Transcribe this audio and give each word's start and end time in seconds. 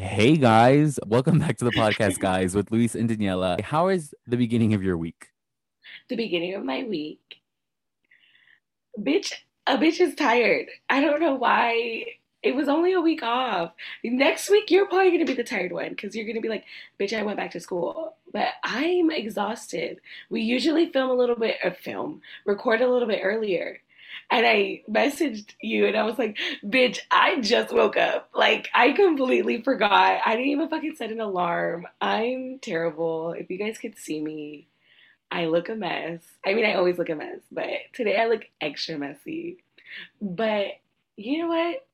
Hey 0.00 0.38
guys, 0.38 0.98
welcome 1.06 1.38
back 1.38 1.58
to 1.58 1.66
the 1.66 1.72
podcast, 1.72 2.18
guys, 2.20 2.54
with 2.54 2.72
Luis 2.72 2.94
and 2.94 3.06
Daniela. 3.06 3.60
How 3.60 3.88
is 3.88 4.14
the 4.26 4.38
beginning 4.38 4.72
of 4.72 4.82
your 4.82 4.96
week? 4.96 5.26
The 6.08 6.16
beginning 6.16 6.54
of 6.54 6.64
my 6.64 6.84
week. 6.84 7.42
Bitch, 8.98 9.34
a 9.66 9.76
bitch 9.76 10.00
is 10.00 10.14
tired. 10.14 10.68
I 10.88 11.02
don't 11.02 11.20
know 11.20 11.34
why. 11.34 12.06
It 12.42 12.56
was 12.56 12.66
only 12.66 12.94
a 12.94 13.00
week 13.02 13.22
off. 13.22 13.74
Next 14.02 14.48
week, 14.48 14.70
you're 14.70 14.86
probably 14.88 15.10
going 15.10 15.26
to 15.26 15.30
be 15.30 15.36
the 15.36 15.44
tired 15.44 15.70
one 15.70 15.90
because 15.90 16.16
you're 16.16 16.24
going 16.24 16.36
to 16.36 16.40
be 16.40 16.48
like, 16.48 16.64
bitch, 16.98 17.12
I 17.12 17.22
went 17.22 17.36
back 17.36 17.50
to 17.50 17.60
school. 17.60 18.16
But 18.32 18.54
I'm 18.64 19.10
exhausted. 19.10 20.00
We 20.30 20.40
usually 20.40 20.90
film 20.90 21.10
a 21.10 21.14
little 21.14 21.36
bit, 21.36 21.56
or 21.62 21.72
film, 21.72 22.22
record 22.46 22.80
a 22.80 22.90
little 22.90 23.06
bit 23.06 23.20
earlier 23.22 23.82
and 24.30 24.46
I 24.46 24.82
messaged 24.88 25.54
you 25.60 25.86
and 25.86 25.96
I 25.96 26.04
was 26.04 26.18
like, 26.18 26.38
bitch, 26.64 27.00
I 27.10 27.40
just 27.40 27.72
woke 27.72 27.96
up. 27.96 28.30
Like, 28.34 28.68
I 28.74 28.92
completely 28.92 29.62
forgot. 29.62 30.20
I 30.24 30.36
didn't 30.36 30.50
even 30.50 30.68
fucking 30.68 30.94
set 30.96 31.10
an 31.10 31.20
alarm. 31.20 31.86
I'm 32.00 32.58
terrible. 32.60 33.32
If 33.32 33.50
you 33.50 33.58
guys 33.58 33.78
could 33.78 33.98
see 33.98 34.20
me, 34.20 34.68
I 35.32 35.46
look 35.46 35.68
a 35.68 35.74
mess. 35.74 36.22
I 36.44 36.54
mean, 36.54 36.64
I 36.64 36.74
always 36.74 36.98
look 36.98 37.08
a 37.08 37.14
mess, 37.14 37.40
but 37.50 37.68
today 37.92 38.16
I 38.16 38.26
look 38.26 38.42
extra 38.60 38.98
messy. 38.98 39.58
But 40.20 40.66
you 41.16 41.38
know 41.38 41.48
what? 41.48 41.86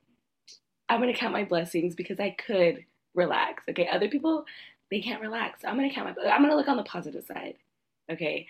I'm 0.89 1.01
to 1.01 1.13
count 1.13 1.33
my 1.33 1.43
blessings 1.43 1.95
because 1.95 2.19
I 2.19 2.31
could 2.31 2.85
relax. 3.13 3.63
Okay. 3.69 3.87
Other 3.87 4.09
people, 4.09 4.45
they 4.91 5.01
can't 5.01 5.21
relax. 5.21 5.65
I'm 5.65 5.77
to 5.79 5.89
count 5.89 6.15
my, 6.15 6.31
I'm 6.31 6.47
to 6.47 6.55
look 6.55 6.67
on 6.67 6.77
the 6.77 6.83
positive 6.83 7.25
side. 7.25 7.55
Okay. 8.09 8.47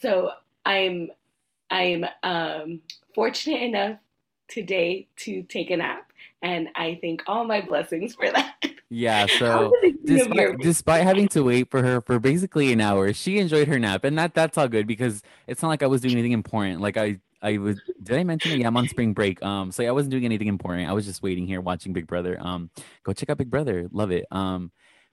So 0.00 0.30
I'm 0.64 1.10
I'm 1.70 2.04
um, 2.22 2.80
fortunate 3.14 3.62
enough 3.62 3.98
today 4.48 5.08
to 5.16 5.42
take 5.42 5.70
a 5.70 5.76
nap, 5.76 6.12
and 6.42 6.68
I 6.74 6.98
thank 7.00 7.22
all 7.26 7.44
my 7.44 7.60
blessings 7.60 8.14
for 8.14 8.30
that. 8.30 8.54
Yeah, 8.90 9.26
so 9.38 9.72
despite, 10.04 10.58
despite 10.58 11.04
having 11.04 11.28
to 11.28 11.42
wait 11.42 11.70
for 11.70 11.82
her 11.82 12.00
for 12.00 12.18
basically 12.18 12.72
an 12.72 12.80
hour, 12.80 13.12
she 13.12 13.38
enjoyed 13.38 13.68
her 13.68 13.78
nap, 13.78 14.04
and 14.04 14.18
that 14.18 14.34
that's 14.34 14.56
all 14.56 14.68
good 14.68 14.86
because 14.86 15.22
it's 15.46 15.62
not 15.62 15.68
like 15.68 15.82
I 15.82 15.86
was 15.86 16.00
doing 16.00 16.14
anything 16.14 16.32
important. 16.32 16.80
Like 16.80 16.96
I 16.96 17.20
I 17.42 17.58
was 17.58 17.80
did 18.02 18.16
I 18.16 18.24
mention 18.24 18.52
it? 18.52 18.60
Yeah, 18.60 18.68
I'm 18.68 18.76
on 18.76 18.88
spring 18.88 19.12
break. 19.12 19.42
Um, 19.42 19.70
so 19.70 19.82
yeah, 19.82 19.90
I 19.90 19.92
wasn't 19.92 20.12
doing 20.12 20.24
anything 20.24 20.48
important. 20.48 20.88
I 20.88 20.92
was 20.92 21.04
just 21.04 21.22
waiting 21.22 21.46
here 21.46 21.60
watching 21.60 21.92
Big 21.92 22.06
Brother. 22.06 22.38
Um, 22.40 22.70
go 23.04 23.12
check 23.12 23.30
out 23.30 23.38
Big 23.38 23.50
Brother, 23.50 23.88
love 23.92 24.10
it. 24.10 24.26
Um, 24.30 24.72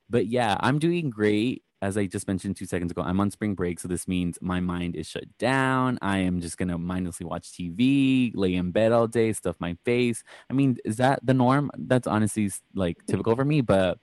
but 0.09 0.27
yeah, 0.27 0.57
I'm 0.59 0.79
doing 0.79 1.09
great 1.09 1.63
as 1.85 1.97
I 1.97 2.07
just 2.07 2.27
mentioned 2.27 2.55
two 2.55 2.65
seconds 2.65 2.91
ago, 2.91 3.03
I'm 3.03 3.19
on 3.19 3.29
spring 3.29 3.53
break. 3.53 3.79
So 3.79 3.87
this 3.87 4.07
means 4.07 4.39
my 4.41 4.59
mind 4.59 4.95
is 4.95 5.07
shut 5.07 5.25
down. 5.37 5.99
I 6.01 6.19
am 6.19 6.41
just 6.41 6.57
going 6.57 6.69
to 6.69 6.79
mindlessly 6.79 7.27
watch 7.27 7.51
TV, 7.51 8.31
lay 8.33 8.55
in 8.55 8.71
bed 8.71 8.91
all 8.91 9.07
day, 9.07 9.33
stuff 9.33 9.55
my 9.59 9.77
face. 9.85 10.23
I 10.49 10.53
mean, 10.53 10.77
is 10.83 10.97
that 10.97 11.19
the 11.23 11.35
norm? 11.35 11.69
That's 11.77 12.07
honestly 12.07 12.51
like 12.73 12.97
typical 13.05 13.35
for 13.35 13.45
me, 13.45 13.61
but 13.61 13.99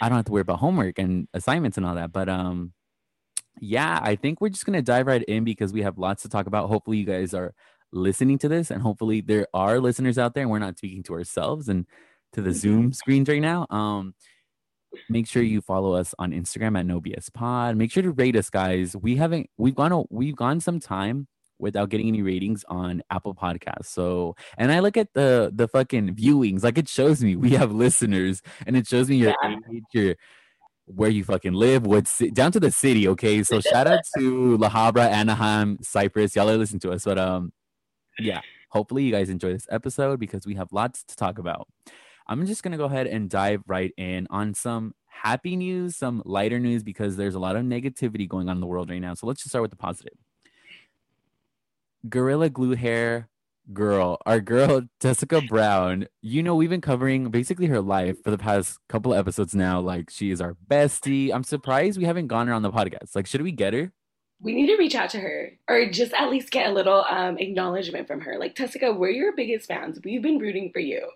I 0.00 0.08
don't 0.08 0.16
have 0.16 0.24
to 0.26 0.32
worry 0.32 0.40
about 0.40 0.60
homework 0.60 0.98
and 0.98 1.28
assignments 1.34 1.76
and 1.76 1.84
all 1.84 1.94
that. 1.96 2.10
But, 2.10 2.30
um, 2.30 2.72
yeah, 3.60 4.00
I 4.02 4.16
think 4.16 4.40
we're 4.40 4.48
just 4.48 4.64
going 4.64 4.78
to 4.78 4.82
dive 4.82 5.06
right 5.06 5.22
in 5.24 5.44
because 5.44 5.72
we 5.72 5.82
have 5.82 5.98
lots 5.98 6.22
to 6.22 6.28
talk 6.28 6.46
about. 6.46 6.68
Hopefully, 6.68 6.96
you 6.96 7.04
guys 7.04 7.34
are 7.34 7.54
listening 7.92 8.38
to 8.38 8.48
this, 8.48 8.70
and 8.70 8.82
hopefully, 8.82 9.20
there 9.20 9.46
are 9.52 9.78
listeners 9.78 10.18
out 10.18 10.34
there 10.34 10.42
and 10.42 10.50
we're 10.50 10.58
not 10.58 10.78
speaking 10.78 11.02
to 11.04 11.14
ourselves 11.14 11.68
and 11.68 11.86
to 12.32 12.42
the 12.42 12.52
Zoom 12.52 12.92
screens 12.92 13.28
right 13.28 13.42
now. 13.42 13.66
Um, 13.70 14.14
make 15.08 15.26
sure 15.26 15.42
you 15.42 15.60
follow 15.60 15.94
us 15.94 16.14
on 16.18 16.32
Instagram 16.32 16.78
at 16.78 16.86
NoBS 16.86 17.32
Pod. 17.32 17.76
Make 17.76 17.90
sure 17.90 18.02
to 18.02 18.10
rate 18.10 18.36
us, 18.36 18.50
guys. 18.50 18.96
We 18.96 19.16
haven't 19.16 19.50
we've 19.56 19.74
gone 19.74 20.06
we've 20.10 20.36
gone 20.36 20.60
some 20.60 20.80
time 20.80 21.28
without 21.58 21.88
getting 21.88 22.08
any 22.08 22.22
ratings 22.22 22.64
on 22.68 23.02
Apple 23.10 23.34
Podcasts. 23.34 23.86
So, 23.86 24.36
and 24.58 24.72
I 24.72 24.80
look 24.80 24.96
at 24.96 25.14
the 25.14 25.50
the 25.54 25.68
fucking 25.68 26.14
viewings, 26.14 26.62
like 26.62 26.78
it 26.78 26.88
shows 26.88 27.22
me 27.22 27.36
we 27.36 27.50
have 27.50 27.72
listeners, 27.72 28.42
and 28.66 28.76
it 28.76 28.86
shows 28.86 29.08
me 29.08 29.16
your 29.16 29.34
yeah. 29.42 29.56
age, 29.72 29.84
your 29.92 30.14
where 30.86 31.10
you 31.10 31.24
fucking 31.24 31.54
live, 31.54 31.86
what 31.86 32.10
down 32.34 32.52
to 32.52 32.60
the 32.60 32.70
city. 32.70 33.08
Okay, 33.08 33.42
so 33.42 33.60
shout 33.60 33.86
out 33.86 34.00
to 34.18 34.56
La 34.58 34.68
Habra, 34.68 35.08
Anaheim, 35.08 35.78
Cypress. 35.82 36.36
Y'all 36.36 36.50
are 36.50 36.58
listening 36.58 36.80
to 36.80 36.92
us, 36.92 37.04
but 37.04 37.18
um, 37.18 37.52
yeah. 38.18 38.40
Hopefully, 38.70 39.04
you 39.04 39.12
guys 39.12 39.28
enjoy 39.28 39.52
this 39.52 39.68
episode 39.70 40.18
because 40.18 40.46
we 40.46 40.56
have 40.56 40.68
lots 40.72 41.04
to 41.04 41.14
talk 41.14 41.38
about. 41.38 41.68
I'm 42.26 42.46
just 42.46 42.62
going 42.62 42.72
to 42.72 42.78
go 42.78 42.84
ahead 42.84 43.06
and 43.06 43.28
dive 43.28 43.62
right 43.66 43.92
in 43.96 44.26
on 44.30 44.54
some 44.54 44.94
happy 45.06 45.56
news, 45.56 45.96
some 45.96 46.22
lighter 46.24 46.58
news, 46.58 46.82
because 46.82 47.16
there's 47.16 47.34
a 47.34 47.38
lot 47.38 47.56
of 47.56 47.64
negativity 47.64 48.28
going 48.28 48.48
on 48.48 48.56
in 48.56 48.60
the 48.60 48.66
world 48.66 48.90
right 48.90 49.00
now. 49.00 49.14
So 49.14 49.26
let's 49.26 49.40
just 49.42 49.50
start 49.50 49.62
with 49.62 49.70
the 49.70 49.76
positive. 49.76 50.14
Gorilla 52.08 52.50
Glue 52.50 52.74
Hair 52.74 53.28
girl, 53.72 54.18
our 54.26 54.40
girl 54.40 54.82
Jessica 55.00 55.40
Brown. 55.42 56.06
You 56.20 56.42
know, 56.42 56.54
we've 56.54 56.70
been 56.70 56.80
covering 56.80 57.30
basically 57.30 57.66
her 57.66 57.80
life 57.80 58.22
for 58.22 58.30
the 58.30 58.38
past 58.38 58.78
couple 58.88 59.14
episodes 59.14 59.54
now. 59.54 59.80
Like, 59.80 60.10
she 60.10 60.30
is 60.30 60.40
our 60.40 60.56
bestie. 60.68 61.32
I'm 61.32 61.44
surprised 61.44 61.98
we 61.98 62.04
haven't 62.04 62.26
gone 62.26 62.48
her 62.48 62.54
on 62.54 62.62
the 62.62 62.72
podcast. 62.72 63.14
Like, 63.14 63.26
should 63.26 63.42
we 63.42 63.52
get 63.52 63.74
her? 63.74 63.92
We 64.40 64.52
need 64.52 64.66
to 64.66 64.76
reach 64.76 64.94
out 64.94 65.10
to 65.10 65.20
her 65.20 65.52
or 65.68 65.90
just 65.90 66.12
at 66.12 66.28
least 66.28 66.50
get 66.50 66.66
a 66.68 66.72
little 66.72 67.04
um, 67.08 67.38
acknowledgement 67.38 68.06
from 68.06 68.20
her. 68.20 68.36
Like, 68.38 68.54
Tessica, 68.54 68.92
we're 68.92 69.10
your 69.10 69.34
biggest 69.34 69.66
fans. 69.66 69.98
We've 70.04 70.22
been 70.22 70.38
rooting 70.38 70.70
for 70.72 70.80
you. 70.80 71.08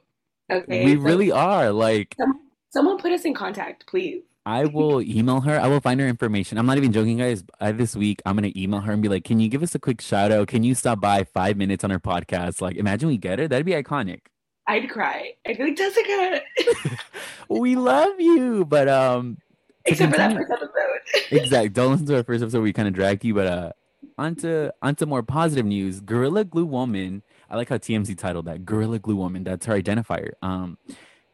Okay. 0.51 0.85
We 0.85 0.97
so 0.97 1.01
really 1.01 1.33
are. 1.33 1.71
Like 1.73 2.15
someone, 2.19 2.41
someone 2.71 2.99
put 2.99 3.13
us 3.13 3.25
in 3.25 3.35
contact, 3.35 3.87
please. 3.87 4.23
I 4.47 4.65
will 4.65 5.03
email 5.03 5.43
her. 5.43 5.61
I 5.61 5.69
will 5.69 5.81
find 5.81 6.01
her 6.01 6.09
information. 6.09 6.57
I'm 6.57 6.65
not 6.65 6.79
even 6.79 6.91
joking, 6.91 7.19
guys. 7.19 7.45
I, 7.61 7.73
this 7.73 7.95
week, 7.95 8.23
I'm 8.25 8.35
gonna 8.35 8.53
email 8.57 8.81
her 8.81 8.93
and 8.93 9.03
be 9.03 9.09
like, 9.09 9.25
"Can 9.25 9.41
you 9.41 9.49
give 9.49 9.63
us 9.63 9.75
a 9.75 9.79
quick 9.79 10.01
shout 10.01 10.33
out? 10.33 10.49
Can 10.49 10.65
you 10.65 10.75
stop 10.75 11.01
by 11.01 11.25
five 11.25 11.59
minutes 11.59 11.85
on 11.85 11.93
our 11.93 11.99
podcast? 11.99 12.63
Like, 12.63 12.77
imagine 12.77 13.09
we 13.09 13.19
get 13.19 13.39
her. 13.39 13.49
That'd 13.49 13.67
be 13.67 13.73
iconic." 13.73 14.21
I'd 14.69 14.89
cry. 14.91 15.33
I'd 15.47 15.57
be 15.57 15.65
like, 15.65 15.77
Jessica. 15.77 16.43
we 17.49 17.75
love 17.75 18.21
you, 18.21 18.67
but 18.67 18.87
um, 18.87 19.39
except 19.87 20.13
for 20.13 20.19
that 20.19 20.37
first 20.37 20.51
episode. 20.53 21.31
exactly. 21.43 21.69
Don't 21.71 21.93
listen 21.93 22.07
to 22.07 22.17
our 22.17 22.23
first 22.23 22.43
episode. 22.43 22.63
We 22.63 22.75
kind 22.75 22.87
of 22.87 22.93
dragged 22.95 23.25
you, 23.25 23.35
but 23.35 23.47
uh, 23.47 23.73
onto 24.19 24.71
onto 24.83 25.07
more 25.07 25.23
positive 25.23 25.65
news. 25.65 26.01
Gorilla 26.01 26.45
Glue 26.45 26.67
Woman 26.67 27.23
I 27.51 27.57
like 27.57 27.69
how 27.69 27.79
TMZ 27.79 28.17
titled 28.19 28.47
that 28.47 28.65
Gorilla 28.65 28.99
Glue 28.99 29.17
Woman. 29.17 29.45
That's 29.45 29.67
her 29.67 29.81
identifier. 29.81 30.33
Um, 30.43 30.79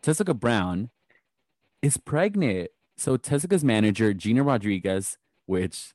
Tessica 0.03 0.35
Brown 0.35 0.91
is 1.83 1.97
pregnant. 1.97 2.71
So 2.97 3.17
Tessica's 3.17 3.65
manager, 3.65 4.15
Gina 4.15 4.43
Rodriguez, 4.43 5.19
which 5.47 5.93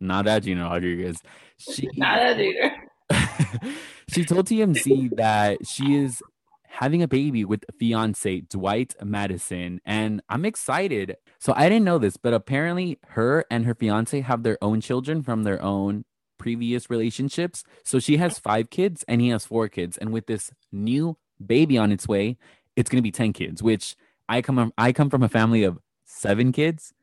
not 0.00 0.24
that 0.24 0.42
Gina 0.42 0.64
Rodriguez, 0.64 1.18
she 1.58 1.88
not 1.96 2.16
that 2.16 2.36
Gina. 2.36 3.74
she 4.08 4.24
told 4.24 4.46
TMZ 4.46 5.16
that 5.16 5.66
she 5.66 5.96
is 5.96 6.22
having 6.64 7.02
a 7.02 7.08
baby 7.08 7.44
with 7.44 7.64
fiance 7.78 8.40
Dwight 8.42 8.94
Madison, 9.02 9.80
and 9.84 10.22
I'm 10.28 10.44
excited. 10.44 11.16
So 11.38 11.52
I 11.56 11.68
didn't 11.68 11.84
know 11.84 11.98
this, 11.98 12.16
but 12.16 12.32
apparently 12.32 12.98
her 13.08 13.44
and 13.50 13.66
her 13.66 13.74
fiance 13.74 14.20
have 14.20 14.42
their 14.42 14.58
own 14.62 14.80
children 14.80 15.22
from 15.22 15.42
their 15.42 15.62
own 15.62 16.04
previous 16.40 16.88
relationships. 16.88 17.62
So 17.84 18.00
she 18.00 18.16
has 18.16 18.38
five 18.38 18.70
kids 18.70 19.04
and 19.06 19.20
he 19.20 19.28
has 19.28 19.44
four 19.44 19.68
kids. 19.68 19.96
And 19.98 20.10
with 20.10 20.26
this 20.26 20.50
new 20.72 21.18
baby 21.44 21.76
on 21.78 21.92
its 21.92 22.08
way, 22.08 22.38
it's 22.74 22.88
going 22.88 22.98
to 22.98 23.02
be 23.02 23.12
10 23.12 23.34
kids, 23.34 23.62
which 23.62 23.94
I 24.28 24.40
come 24.40 24.56
from, 24.56 24.72
I 24.78 24.92
come 24.92 25.10
from 25.10 25.22
a 25.22 25.28
family 25.28 25.62
of 25.64 25.78
seven 26.06 26.50
kids. 26.50 26.94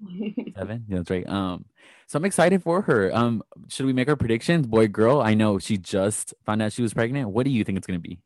seven. 0.56 0.86
Yeah, 0.88 0.96
that's 0.96 1.10
right. 1.10 1.28
Um, 1.28 1.66
so 2.06 2.16
I'm 2.16 2.24
excited 2.24 2.62
for 2.62 2.82
her. 2.82 3.14
Um, 3.14 3.42
should 3.68 3.86
we 3.86 3.92
make 3.92 4.08
our 4.08 4.16
predictions? 4.16 4.66
Boy, 4.66 4.88
girl. 4.88 5.20
I 5.20 5.34
know 5.34 5.58
she 5.58 5.76
just 5.76 6.32
found 6.46 6.62
out 6.62 6.72
she 6.72 6.82
was 6.82 6.94
pregnant. 6.94 7.28
What 7.28 7.44
do 7.44 7.50
you 7.50 7.64
think 7.64 7.76
it's 7.76 7.86
going 7.86 8.00
to 8.00 8.08
be? 8.08 8.18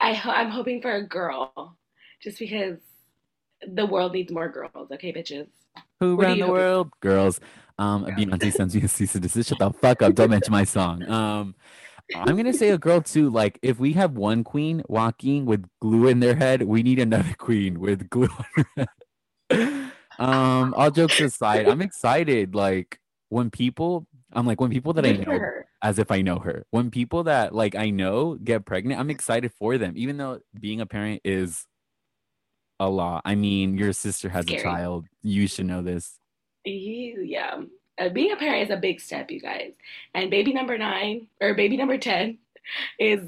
I 0.00 0.14
ho- 0.14 0.30
I'm 0.30 0.50
hoping 0.50 0.80
for 0.80 0.94
a 0.94 1.02
girl, 1.06 1.76
just 2.22 2.38
because 2.38 2.78
the 3.66 3.86
world 3.86 4.12
needs 4.12 4.32
more 4.32 4.48
girls. 4.48 4.90
Okay, 4.92 5.12
bitches. 5.12 5.48
Who 6.00 6.16
what 6.16 6.26
ran 6.26 6.38
the 6.38 6.48
world? 6.48 6.90
Girls. 7.00 7.40
Um, 7.80 8.04
Beyonce 8.04 8.52
sends 8.56 8.76
me 8.76 8.82
a 8.82 8.88
cease 8.88 9.14
and 9.14 9.22
desist. 9.22 9.48
Shut 9.48 9.58
the 9.58 9.70
fuck 9.70 10.02
up. 10.02 10.14
Don't 10.14 10.30
mention 10.30 10.52
my 10.52 10.64
song. 10.64 11.08
Um, 11.08 11.54
I'm 12.14 12.36
gonna 12.36 12.52
say 12.52 12.70
a 12.70 12.78
girl 12.78 13.00
too. 13.00 13.30
Like, 13.30 13.58
if 13.62 13.78
we 13.78 13.94
have 13.94 14.12
one 14.12 14.44
queen 14.44 14.82
walking 14.86 15.46
with 15.46 15.64
glue 15.80 16.08
in 16.08 16.20
their 16.20 16.36
head, 16.36 16.62
we 16.62 16.82
need 16.82 16.98
another 16.98 17.34
queen 17.38 17.80
with 17.80 18.10
glue. 18.10 18.28
um, 20.18 20.74
all 20.76 20.90
jokes 20.90 21.18
aside, 21.20 21.66
I'm 21.66 21.80
excited. 21.80 22.54
Like 22.54 23.00
when 23.30 23.48
people, 23.48 24.06
I'm 24.32 24.46
like 24.46 24.60
when 24.60 24.70
people 24.70 24.92
that 24.94 25.06
I 25.06 25.12
know, 25.12 25.40
as 25.82 25.98
if 25.98 26.10
I 26.10 26.20
know 26.20 26.38
her. 26.38 26.66
When 26.70 26.90
people 26.90 27.24
that 27.24 27.54
like 27.54 27.74
I 27.74 27.88
know 27.88 28.34
get 28.34 28.66
pregnant, 28.66 29.00
I'm 29.00 29.10
excited 29.10 29.52
for 29.58 29.78
them. 29.78 29.94
Even 29.96 30.18
though 30.18 30.40
being 30.58 30.82
a 30.82 30.86
parent 30.86 31.22
is 31.24 31.64
a 32.78 32.90
lot. 32.90 33.22
I 33.24 33.36
mean, 33.36 33.78
your 33.78 33.94
sister 33.94 34.28
has 34.28 34.44
Scary. 34.44 34.60
a 34.60 34.62
child. 34.62 35.06
You 35.22 35.46
should 35.46 35.66
know 35.66 35.80
this 35.80 36.20
yeah, 36.64 37.60
Uh, 38.00 38.08
being 38.08 38.32
a 38.32 38.36
parent 38.36 38.62
is 38.62 38.70
a 38.70 38.80
big 38.80 39.00
step, 39.00 39.30
you 39.30 39.40
guys. 39.40 39.72
And 40.14 40.30
baby 40.30 40.54
number 40.54 40.78
nine 40.78 41.28
or 41.40 41.54
baby 41.54 41.76
number 41.76 41.98
10 41.98 42.38
is 42.98 43.20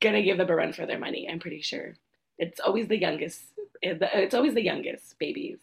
to 0.00 0.22
give 0.22 0.38
them 0.38 0.50
a 0.50 0.54
run 0.54 0.72
for 0.72 0.86
their 0.86 0.98
money, 0.98 1.28
I'm 1.30 1.40
pretty 1.40 1.60
sure. 1.60 1.94
It's 2.38 2.60
always 2.60 2.88
the 2.88 2.98
youngest. 2.98 3.42
Eh, 3.82 3.96
it's 4.14 4.34
always 4.34 4.54
the 4.54 4.64
youngest 4.64 5.18
babies. 5.18 5.58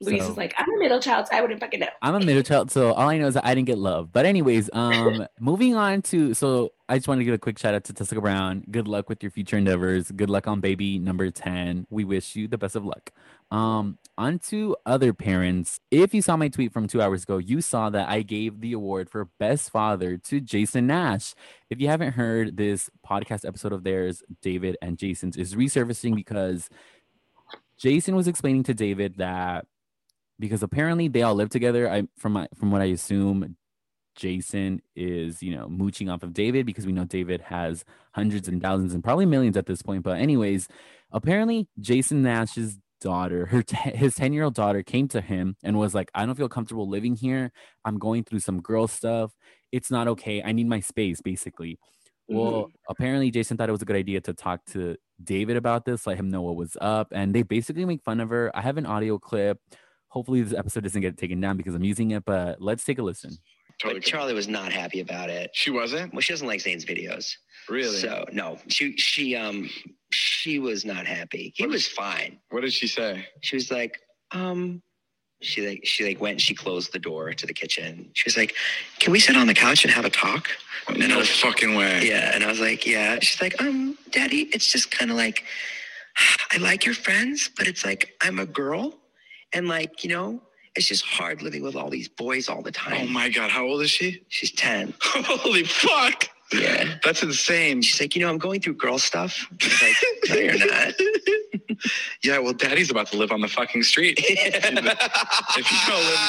Luis 0.00 0.22
so, 0.22 0.30
is 0.30 0.36
like, 0.36 0.54
I'm 0.56 0.72
a 0.72 0.78
middle 0.78 1.00
child, 1.00 1.26
so 1.26 1.36
I 1.36 1.40
wouldn't 1.40 1.58
fucking 1.58 1.80
know. 1.80 1.88
I'm 2.02 2.14
a 2.14 2.20
middle 2.20 2.44
child, 2.44 2.70
so 2.70 2.92
all 2.92 3.08
I 3.08 3.18
know 3.18 3.26
is 3.26 3.34
that 3.34 3.44
I 3.44 3.54
didn't 3.54 3.66
get 3.66 3.78
love. 3.78 4.12
But 4.12 4.26
anyways, 4.26 4.70
um, 4.72 5.26
moving 5.40 5.74
on 5.74 6.02
to 6.02 6.34
so 6.34 6.72
I 6.88 6.96
just 6.96 7.08
want 7.08 7.20
to 7.20 7.24
give 7.24 7.34
a 7.34 7.38
quick 7.38 7.58
shout 7.58 7.74
out 7.74 7.82
to 7.84 7.92
Tessica 7.92 8.20
Brown. 8.20 8.64
Good 8.70 8.86
luck 8.86 9.08
with 9.08 9.24
your 9.24 9.30
future 9.30 9.58
endeavors. 9.58 10.12
Good 10.12 10.30
luck 10.30 10.46
on 10.46 10.60
baby 10.60 11.00
number 11.00 11.30
10. 11.30 11.88
We 11.90 12.04
wish 12.04 12.36
you 12.36 12.46
the 12.46 12.56
best 12.56 12.76
of 12.76 12.84
luck. 12.84 13.12
Um, 13.50 13.98
on 14.16 14.38
to 14.50 14.76
other 14.86 15.12
parents. 15.12 15.80
If 15.90 16.14
you 16.14 16.22
saw 16.22 16.36
my 16.36 16.48
tweet 16.48 16.72
from 16.72 16.86
two 16.86 17.02
hours 17.02 17.24
ago, 17.24 17.38
you 17.38 17.60
saw 17.60 17.90
that 17.90 18.08
I 18.08 18.22
gave 18.22 18.60
the 18.60 18.74
award 18.74 19.10
for 19.10 19.24
best 19.40 19.70
father 19.70 20.16
to 20.16 20.40
Jason 20.40 20.86
Nash. 20.86 21.34
If 21.70 21.80
you 21.80 21.88
haven't 21.88 22.12
heard 22.12 22.56
this 22.56 22.88
podcast 23.06 23.46
episode 23.46 23.72
of 23.72 23.82
theirs, 23.82 24.22
David 24.42 24.76
and 24.80 24.96
Jason's 24.96 25.36
is 25.36 25.56
resurfacing 25.56 26.14
because 26.14 26.70
Jason 27.78 28.14
was 28.14 28.28
explaining 28.28 28.62
to 28.64 28.74
David 28.74 29.18
that 29.18 29.66
because 30.38 30.62
apparently 30.62 31.08
they 31.08 31.22
all 31.22 31.34
live 31.34 31.50
together. 31.50 31.90
I 31.90 32.04
from 32.16 32.32
my 32.32 32.48
from 32.56 32.70
what 32.70 32.82
I 32.82 32.86
assume, 32.86 33.56
Jason 34.14 34.82
is 34.94 35.42
you 35.42 35.54
know 35.54 35.68
mooching 35.68 36.10
off 36.10 36.22
of 36.22 36.32
David 36.32 36.66
because 36.66 36.86
we 36.86 36.92
know 36.92 37.04
David 37.04 37.40
has 37.42 37.84
hundreds 38.12 38.48
and 38.48 38.62
thousands 38.62 38.94
and 38.94 39.02
probably 39.02 39.26
millions 39.26 39.56
at 39.56 39.66
this 39.66 39.82
point. 39.82 40.02
But 40.02 40.18
anyways, 40.18 40.68
apparently 41.12 41.68
Jason 41.80 42.22
Nash's 42.22 42.78
daughter, 43.00 43.46
her 43.46 43.62
t- 43.62 43.76
his 43.76 44.14
ten 44.14 44.32
year 44.32 44.44
old 44.44 44.54
daughter, 44.54 44.82
came 44.82 45.08
to 45.08 45.20
him 45.20 45.56
and 45.62 45.78
was 45.78 45.94
like, 45.94 46.10
"I 46.14 46.26
don't 46.26 46.34
feel 46.34 46.48
comfortable 46.48 46.88
living 46.88 47.16
here. 47.16 47.52
I'm 47.84 47.98
going 47.98 48.24
through 48.24 48.40
some 48.40 48.60
girl 48.60 48.88
stuff. 48.88 49.32
It's 49.72 49.90
not 49.90 50.08
okay. 50.08 50.42
I 50.42 50.52
need 50.52 50.68
my 50.68 50.80
space." 50.80 51.20
Basically. 51.20 51.78
Well, 52.30 52.52
mm-hmm. 52.52 52.72
apparently 52.90 53.30
Jason 53.30 53.56
thought 53.56 53.70
it 53.70 53.72
was 53.72 53.80
a 53.80 53.86
good 53.86 53.96
idea 53.96 54.20
to 54.20 54.34
talk 54.34 54.62
to 54.72 54.96
David 55.22 55.56
about 55.56 55.86
this, 55.86 56.06
let 56.06 56.18
him 56.18 56.28
know 56.28 56.42
what 56.42 56.56
was 56.56 56.76
up, 56.78 57.08
and 57.10 57.34
they 57.34 57.42
basically 57.42 57.86
make 57.86 58.02
fun 58.02 58.20
of 58.20 58.28
her. 58.28 58.50
I 58.54 58.60
have 58.60 58.76
an 58.76 58.84
audio 58.84 59.18
clip 59.18 59.58
Hopefully, 60.08 60.42
this 60.42 60.56
episode 60.56 60.84
doesn't 60.84 61.00
get 61.00 61.16
taken 61.18 61.40
down 61.40 61.56
because 61.56 61.74
I'm 61.74 61.84
using 61.84 62.12
it, 62.12 62.24
but 62.24 62.60
let's 62.60 62.84
take 62.84 62.98
a 62.98 63.02
listen. 63.02 63.38
Totally 63.80 64.00
but 64.00 64.06
Charlie 64.06 64.34
was 64.34 64.48
not 64.48 64.72
happy 64.72 65.00
about 65.00 65.30
it. 65.30 65.50
She 65.54 65.70
wasn't. 65.70 66.12
Well, 66.12 66.20
she 66.20 66.32
doesn't 66.32 66.46
like 66.46 66.60
Zane's 66.60 66.84
videos. 66.84 67.34
Really? 67.68 67.96
So 67.96 68.24
no, 68.32 68.58
she 68.68 68.96
she 68.96 69.36
um 69.36 69.70
she 70.10 70.58
was 70.58 70.84
not 70.84 71.06
happy. 71.06 71.52
He 71.54 71.64
what 71.64 71.70
was 71.70 71.86
fine. 71.86 72.38
What 72.50 72.62
did 72.62 72.72
she 72.72 72.88
say? 72.88 73.26
She 73.42 73.56
was 73.56 73.70
like, 73.70 74.00
um, 74.32 74.82
she 75.42 75.68
like 75.68 75.80
she 75.84 76.04
like 76.04 76.20
went 76.20 76.32
and 76.32 76.40
she 76.40 76.54
closed 76.54 76.92
the 76.92 76.98
door 76.98 77.32
to 77.32 77.46
the 77.46 77.52
kitchen. 77.52 78.10
She 78.14 78.26
was 78.26 78.36
like, 78.36 78.54
"Can 78.98 79.12
we 79.12 79.20
sit 79.20 79.36
on 79.36 79.46
the 79.46 79.54
couch 79.54 79.84
and 79.84 79.92
have 79.92 80.04
a 80.04 80.10
talk?" 80.10 80.48
And 80.88 80.98
no 80.98 81.18
was, 81.18 81.30
fucking 81.30 81.76
way. 81.76 82.08
Yeah, 82.08 82.32
and 82.34 82.42
I 82.42 82.48
was 82.48 82.60
like, 82.60 82.84
"Yeah." 82.84 83.18
She's 83.20 83.40
like, 83.40 83.60
"Um, 83.62 83.96
Daddy, 84.10 84.48
it's 84.52 84.72
just 84.72 84.90
kind 84.90 85.10
of 85.10 85.16
like 85.16 85.44
I 86.52 86.56
like 86.56 86.84
your 86.84 86.94
friends, 86.94 87.48
but 87.56 87.68
it's 87.68 87.84
like 87.84 88.14
I'm 88.20 88.40
a 88.40 88.46
girl 88.46 88.98
and 89.52 89.68
like, 89.68 90.04
you 90.04 90.10
know, 90.10 90.42
it's 90.74 90.86
just 90.86 91.04
hard 91.04 91.42
living 91.42 91.62
with 91.62 91.76
all 91.76 91.90
these 91.90 92.08
boys 92.08 92.48
all 92.48 92.62
the 92.62 92.70
oh 92.70 92.72
time. 92.72 93.08
Oh 93.08 93.12
my 93.12 93.28
God. 93.28 93.50
How 93.50 93.64
old 93.64 93.82
is 93.82 93.90
she? 93.90 94.22
She's 94.28 94.52
10. 94.52 94.94
Holy 95.02 95.64
fuck. 95.64 96.28
Yeah. 96.52 96.94
That's 97.04 97.22
insane. 97.22 97.82
She's 97.82 98.00
like, 98.00 98.14
you 98.14 98.22
know, 98.22 98.28
I'm 98.28 98.38
going 98.38 98.60
through 98.60 98.74
girl 98.74 98.98
stuff. 98.98 99.46
I 99.60 99.64
was 99.64 99.82
like, 99.82 99.96
no, 100.30 100.36
you're 100.36 100.66
not. 100.66 100.94
yeah, 102.24 102.38
well, 102.38 102.52
daddy's 102.52 102.90
about 102.90 103.08
to 103.08 103.16
live 103.16 103.32
on 103.32 103.40
the 103.40 103.48
fucking 103.48 103.82
street. 103.82 104.18
if 104.22 104.64
you 104.64 105.78
don't 105.86 106.04
live, 106.04 106.20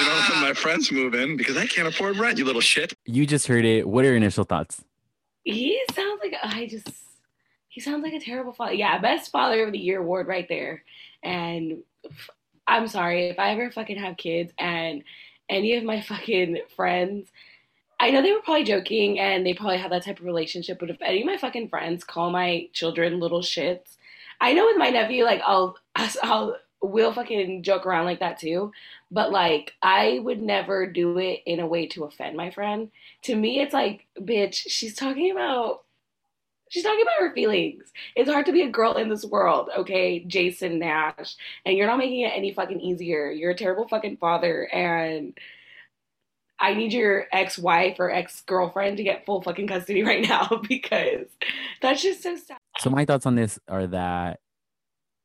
you 0.00 0.06
know, 0.06 0.22
when 0.30 0.42
my 0.42 0.52
friends 0.54 0.92
move 0.92 1.14
in 1.14 1.36
because 1.36 1.56
I 1.56 1.66
can't 1.66 1.88
afford 1.88 2.16
rent, 2.16 2.38
you 2.38 2.44
little 2.44 2.60
shit. 2.60 2.92
You 3.06 3.26
just 3.26 3.46
heard 3.46 3.64
it. 3.64 3.88
What 3.88 4.04
are 4.04 4.08
your 4.08 4.16
initial 4.16 4.44
thoughts? 4.44 4.84
He 5.44 5.80
sounds 5.94 6.20
like, 6.22 6.34
I 6.42 6.66
just, 6.66 6.88
he 7.68 7.80
sounds 7.80 8.02
like 8.02 8.12
a 8.12 8.20
terrible 8.20 8.52
father. 8.52 8.74
Yeah, 8.74 8.98
best 8.98 9.30
father 9.30 9.64
of 9.64 9.72
the 9.72 9.78
year 9.78 10.00
award 10.00 10.26
right 10.26 10.46
there. 10.48 10.84
And 11.22 11.78
I'm 12.66 12.88
sorry 12.88 13.26
if 13.28 13.38
I 13.38 13.50
ever 13.50 13.70
fucking 13.70 13.98
have 13.98 14.16
kids 14.16 14.52
and 14.58 15.04
any 15.48 15.76
of 15.76 15.84
my 15.84 16.00
fucking 16.08 16.58
friends. 16.76 17.30
I 18.00 18.10
know 18.10 18.22
they 18.22 18.32
were 18.32 18.42
probably 18.42 18.64
joking 18.64 19.18
and 19.18 19.46
they 19.46 19.54
probably 19.54 19.78
have 19.78 19.90
that 19.90 20.04
type 20.04 20.18
of 20.18 20.24
relationship, 20.24 20.78
but 20.80 20.90
if 20.90 21.00
any 21.00 21.20
of 21.20 21.26
my 21.26 21.36
fucking 21.36 21.68
friends 21.68 22.04
call 22.04 22.30
my 22.30 22.68
children 22.72 23.20
little 23.20 23.40
shits, 23.40 23.96
I 24.40 24.52
know 24.52 24.66
with 24.66 24.76
my 24.76 24.90
nephew, 24.90 25.24
like 25.24 25.40
I'll, 25.46 25.76
I'll, 26.22 26.56
we'll 26.82 27.12
fucking 27.12 27.62
joke 27.62 27.86
around 27.86 28.04
like 28.04 28.20
that 28.20 28.38
too. 28.38 28.72
But 29.10 29.30
like, 29.30 29.74
I 29.80 30.18
would 30.22 30.42
never 30.42 30.86
do 30.86 31.18
it 31.18 31.40
in 31.46 31.60
a 31.60 31.66
way 31.66 31.86
to 31.88 32.04
offend 32.04 32.36
my 32.36 32.50
friend. 32.50 32.90
To 33.22 33.36
me, 33.36 33.60
it's 33.60 33.72
like, 33.72 34.06
bitch, 34.18 34.54
she's 34.66 34.96
talking 34.96 35.30
about 35.30 35.83
She's 36.74 36.82
talking 36.82 37.02
about 37.02 37.20
her 37.20 37.32
feelings. 37.32 37.92
It's 38.16 38.28
hard 38.28 38.46
to 38.46 38.52
be 38.52 38.62
a 38.62 38.68
girl 38.68 38.94
in 38.94 39.08
this 39.08 39.24
world, 39.24 39.70
okay, 39.78 40.18
Jason 40.24 40.80
Nash. 40.80 41.36
And 41.64 41.76
you're 41.76 41.86
not 41.86 41.98
making 41.98 42.22
it 42.22 42.32
any 42.34 42.52
fucking 42.52 42.80
easier. 42.80 43.30
You're 43.30 43.52
a 43.52 43.56
terrible 43.56 43.86
fucking 43.86 44.16
father. 44.16 44.64
And 44.74 45.38
I 46.58 46.74
need 46.74 46.92
your 46.92 47.26
ex 47.32 47.56
wife 47.56 48.00
or 48.00 48.10
ex 48.10 48.40
girlfriend 48.40 48.96
to 48.96 49.04
get 49.04 49.24
full 49.24 49.40
fucking 49.40 49.68
custody 49.68 50.02
right 50.02 50.20
now 50.28 50.62
because 50.68 51.28
that's 51.80 52.02
just 52.02 52.24
so 52.24 52.34
sad. 52.34 52.58
So, 52.80 52.90
my 52.90 53.04
thoughts 53.04 53.24
on 53.24 53.36
this 53.36 53.56
are 53.68 53.86
that, 53.86 54.40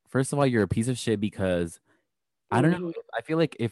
first 0.08 0.32
of 0.32 0.38
all, 0.38 0.46
you're 0.46 0.62
a 0.62 0.68
piece 0.68 0.88
of 0.88 1.00
shit 1.00 1.20
because 1.20 1.80
I 2.52 2.62
don't 2.62 2.70
know. 2.70 2.78
Mm-hmm. 2.78 3.00
I 3.18 3.22
feel 3.22 3.40
like 3.40 3.56
if 3.60 3.72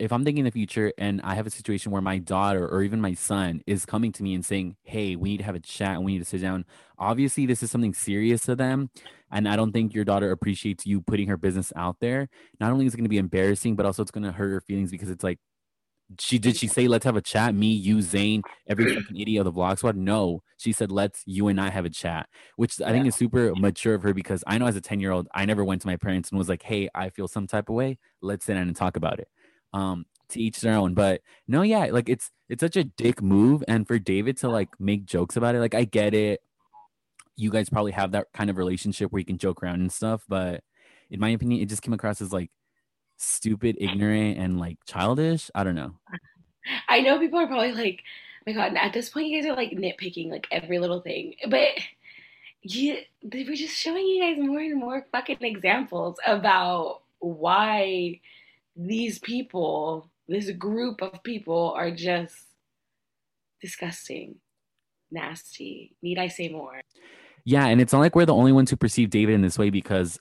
if 0.00 0.12
I'm 0.12 0.24
thinking 0.24 0.44
the 0.44 0.50
future 0.50 0.92
and 0.96 1.20
I 1.22 1.34
have 1.34 1.46
a 1.46 1.50
situation 1.50 1.92
where 1.92 2.00
my 2.00 2.18
daughter 2.18 2.66
or 2.66 2.82
even 2.82 3.00
my 3.00 3.12
son 3.12 3.60
is 3.66 3.84
coming 3.84 4.12
to 4.12 4.22
me 4.22 4.34
and 4.34 4.44
saying, 4.44 4.76
Hey, 4.82 5.14
we 5.14 5.30
need 5.30 5.38
to 5.38 5.44
have 5.44 5.54
a 5.54 5.60
chat 5.60 5.96
and 5.96 6.04
we 6.04 6.12
need 6.12 6.20
to 6.20 6.24
sit 6.24 6.40
down, 6.40 6.64
obviously 6.98 7.44
this 7.44 7.62
is 7.62 7.70
something 7.70 7.92
serious 7.92 8.42
to 8.46 8.56
them. 8.56 8.90
And 9.30 9.46
I 9.46 9.56
don't 9.56 9.72
think 9.72 9.94
your 9.94 10.04
daughter 10.06 10.30
appreciates 10.32 10.86
you 10.86 11.02
putting 11.02 11.28
her 11.28 11.36
business 11.36 11.72
out 11.76 11.96
there. 12.00 12.28
Not 12.58 12.72
only 12.72 12.86
is 12.86 12.94
it 12.94 12.96
going 12.96 13.04
to 13.04 13.10
be 13.10 13.18
embarrassing, 13.18 13.76
but 13.76 13.84
also 13.84 14.02
it's 14.02 14.10
going 14.10 14.24
to 14.24 14.32
hurt 14.32 14.50
her 14.50 14.60
feelings 14.62 14.90
because 14.90 15.10
it's 15.10 15.22
like, 15.22 15.38
she 16.18 16.38
did 16.40 16.56
she 16.56 16.66
say 16.66 16.88
let's 16.88 17.04
have 17.04 17.14
a 17.14 17.20
chat 17.20 17.54
me 17.54 17.68
you 17.68 18.02
zane 18.02 18.42
every 18.68 18.96
fucking 18.96 19.16
idiot 19.16 19.46
of 19.46 19.54
the 19.54 19.60
vlog 19.60 19.78
squad 19.78 19.94
no 19.94 20.42
she 20.56 20.72
said 20.72 20.90
let's 20.90 21.22
you 21.24 21.46
and 21.46 21.60
i 21.60 21.70
have 21.70 21.84
a 21.84 21.90
chat 21.90 22.28
which 22.56 22.80
i 22.80 22.90
think 22.90 23.06
is 23.06 23.14
super 23.14 23.54
mature 23.54 23.94
of 23.94 24.02
her 24.02 24.12
because 24.12 24.42
i 24.48 24.58
know 24.58 24.66
as 24.66 24.74
a 24.74 24.80
10 24.80 24.98
year 24.98 25.12
old 25.12 25.28
i 25.34 25.44
never 25.44 25.64
went 25.64 25.80
to 25.80 25.86
my 25.86 25.96
parents 25.96 26.30
and 26.30 26.38
was 26.38 26.48
like 26.48 26.62
hey 26.64 26.88
i 26.96 27.08
feel 27.10 27.28
some 27.28 27.46
type 27.46 27.68
of 27.68 27.76
way 27.76 27.96
let's 28.22 28.44
sit 28.44 28.54
down 28.54 28.66
and 28.66 28.74
talk 28.74 28.96
about 28.96 29.20
it 29.20 29.28
um 29.72 30.06
to 30.30 30.40
each 30.40 30.60
their 30.60 30.74
own. 30.74 30.94
But 30.94 31.20
no 31.46 31.62
yeah 31.62 31.86
like 31.90 32.08
it's 32.08 32.30
it's 32.48 32.60
such 32.60 32.76
a 32.76 32.84
dick 32.84 33.22
move. 33.22 33.62
And 33.68 33.86
for 33.86 33.98
david 33.98 34.36
to 34.38 34.48
like 34.48 34.68
make 34.78 35.04
jokes 35.04 35.36
about 35.36 35.54
it 35.54 35.60
like 35.60 35.74
i 35.74 35.84
get 35.84 36.14
it. 36.14 36.40
You 37.36 37.50
guys 37.50 37.70
probably 37.70 37.92
have 37.92 38.12
that 38.12 38.26
kind 38.34 38.50
of 38.50 38.56
relationship 38.56 39.10
where 39.12 39.20
you 39.20 39.26
can 39.26 39.38
joke 39.38 39.62
around 39.62 39.80
and 39.80 39.92
stuff. 39.92 40.24
But 40.28 40.62
in 41.10 41.20
my 41.20 41.30
opinion 41.30 41.60
it 41.62 41.68
just 41.68 41.82
came 41.82 41.94
across 41.94 42.20
as 42.20 42.32
like 42.32 42.50
stupid 43.16 43.76
ignorant 43.80 44.38
and 44.38 44.58
like 44.58 44.78
childish. 44.86 45.50
I 45.54 45.64
don't 45.64 45.74
know. 45.74 45.94
I 46.88 47.00
know 47.00 47.18
people 47.18 47.38
are 47.38 47.46
probably 47.46 47.72
like 47.72 48.02
oh 48.02 48.42
my 48.46 48.52
god 48.52 48.76
at 48.76 48.92
this 48.92 49.08
point 49.08 49.28
you 49.28 49.40
guys 49.40 49.50
are 49.50 49.56
like 49.56 49.70
nitpicking 49.70 50.30
like 50.30 50.46
every 50.50 50.78
little 50.78 51.00
thing. 51.00 51.34
But 51.48 51.68
you 52.62 52.98
they 53.22 53.44
were 53.44 53.54
just 53.54 53.74
showing 53.76 54.06
you 54.06 54.22
guys 54.22 54.36
more 54.38 54.60
and 54.60 54.78
more 54.78 55.06
fucking 55.12 55.38
examples 55.40 56.16
about 56.26 57.02
why 57.20 58.20
these 58.76 59.18
people, 59.18 60.10
this 60.28 60.50
group 60.50 61.02
of 61.02 61.22
people, 61.22 61.72
are 61.76 61.90
just 61.90 62.34
disgusting, 63.60 64.36
nasty. 65.10 65.96
Need 66.02 66.18
I 66.18 66.28
say 66.28 66.48
more? 66.48 66.80
Yeah, 67.44 67.66
and 67.66 67.80
it's 67.80 67.92
not 67.92 68.00
like 68.00 68.14
we're 68.14 68.26
the 68.26 68.34
only 68.34 68.52
ones 68.52 68.70
who 68.70 68.76
perceive 68.76 69.10
David 69.10 69.34
in 69.34 69.42
this 69.42 69.58
way 69.58 69.70
because 69.70 70.18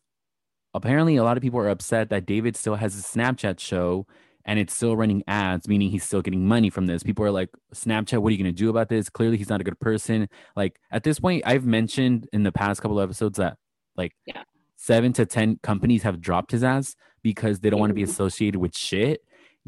apparently 0.74 1.16
a 1.16 1.24
lot 1.24 1.38
of 1.38 1.44
people 1.44 1.60
are 1.60 1.70
upset 1.70 2.10
that 2.10 2.26
David 2.26 2.56
still 2.56 2.76
has 2.76 2.98
a 2.98 3.02
Snapchat 3.02 3.60
show 3.60 4.06
and 4.46 4.58
it's 4.58 4.74
still 4.74 4.96
running 4.96 5.24
ads, 5.28 5.68
meaning 5.68 5.92
he's 5.92 6.04
still 6.04 6.22
getting 6.22 6.48
money 6.48 6.70
from 6.70 6.88
this. 6.88 7.04
People 7.04 7.26
are 7.26 7.32
like, 7.32 7.50
Snapchat, 7.74 8.20
what 8.20 8.30
are 8.30 8.32
you 8.32 8.44
going 8.44 8.54
to 8.54 8.58
do 8.58 8.70
about 8.70 8.90
this? 8.90 9.10
Clearly, 9.10 9.38
he's 9.38 9.50
not 9.50 9.62
a 9.62 9.64
good 9.64 9.80
person. 9.80 10.28
Like, 10.56 10.80
at 10.92 11.04
this 11.04 11.20
point, 11.20 11.44
I've 11.46 11.66
mentioned 11.66 12.28
in 12.34 12.44
the 12.44 12.52
past 12.52 12.82
couple 12.82 13.00
of 13.00 13.04
episodes 13.08 13.38
that, 13.38 13.58
like, 13.96 14.14
yeah. 14.26 14.44
seven 14.76 15.14
to 15.14 15.26
10 15.26 15.60
companies 15.62 16.04
have 16.04 16.22
dropped 16.22 16.52
his 16.52 16.64
ass 16.64 16.96
because 17.24 17.60
they 17.60 17.70
don't 17.70 17.80
want 17.80 17.90
to 17.90 17.96
be 17.96 18.04
mm-hmm. 18.04 18.12
associated 18.12 18.60
with 18.60 18.76
shit. 18.76 19.24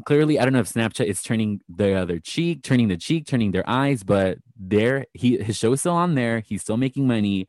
Clearly, 0.06 0.38
I 0.38 0.44
don't 0.44 0.52
know 0.52 0.60
if 0.60 0.72
Snapchat 0.72 1.04
is 1.06 1.22
turning 1.22 1.60
the 1.68 1.94
other 1.94 2.18
cheek, 2.18 2.62
turning 2.62 2.88
the 2.88 2.96
cheek, 2.96 3.26
turning 3.26 3.52
their 3.52 3.68
eyes, 3.68 4.02
but 4.02 4.38
there 4.56 5.06
he 5.12 5.36
his 5.38 5.56
show 5.56 5.72
is 5.72 5.80
still 5.80 5.92
on 5.92 6.14
there. 6.14 6.40
He's 6.40 6.62
still 6.62 6.76
making 6.76 7.06
money. 7.06 7.46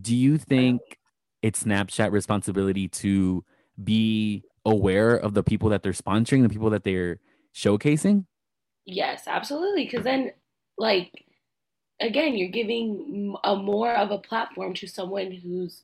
Do 0.00 0.16
you 0.16 0.38
think 0.38 0.80
it's 1.42 1.64
Snapchat 1.64 2.12
responsibility 2.12 2.88
to 2.88 3.44
be 3.82 4.42
aware 4.64 5.16
of 5.16 5.34
the 5.34 5.42
people 5.42 5.68
that 5.70 5.82
they're 5.82 5.92
sponsoring, 5.92 6.42
the 6.42 6.48
people 6.48 6.70
that 6.70 6.84
they're 6.84 7.20
showcasing? 7.54 8.24
Yes, 8.84 9.24
absolutely. 9.26 9.84
Because 9.84 10.04
then, 10.04 10.32
like, 10.78 11.24
again, 12.00 12.36
you're 12.36 12.48
giving 12.48 13.36
a 13.44 13.56
more 13.56 13.92
of 13.92 14.10
a 14.10 14.18
platform 14.18 14.74
to 14.74 14.86
someone 14.86 15.30
who's 15.32 15.82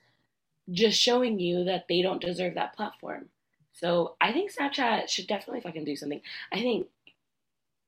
just 0.71 0.99
showing 1.01 1.39
you 1.39 1.65
that 1.65 1.87
they 1.89 2.03
don't 2.03 2.21
deserve 2.21 2.55
that 2.55 2.75
platform. 2.75 3.27
So 3.73 4.17
I 4.21 4.33
think 4.33 4.53
Snapchat 4.53 5.09
should 5.09 5.27
definitely 5.27 5.61
fucking 5.61 5.85
do 5.85 5.97
something. 5.97 6.21
I 6.53 6.61
think, 6.61 6.87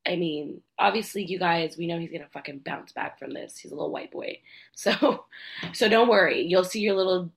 I 0.07 0.17
mean, 0.17 0.61
obviously, 0.79 1.25
you 1.25 1.39
guys, 1.39 1.77
we 1.77 1.87
know 1.87 1.99
he's 1.99 2.11
gonna 2.11 2.29
fucking 2.33 2.61
bounce 2.61 2.93
back 2.93 3.19
from 3.19 3.33
this. 3.33 3.57
He's 3.57 3.73
a 3.73 3.75
little 3.75 3.93
white 3.93 4.11
boy, 4.13 4.41
so 4.75 5.25
so 5.73 5.89
don't 5.89 6.09
worry. 6.09 6.43
You'll 6.43 6.65
see 6.65 6.81
your 6.81 6.95
little 6.95 7.31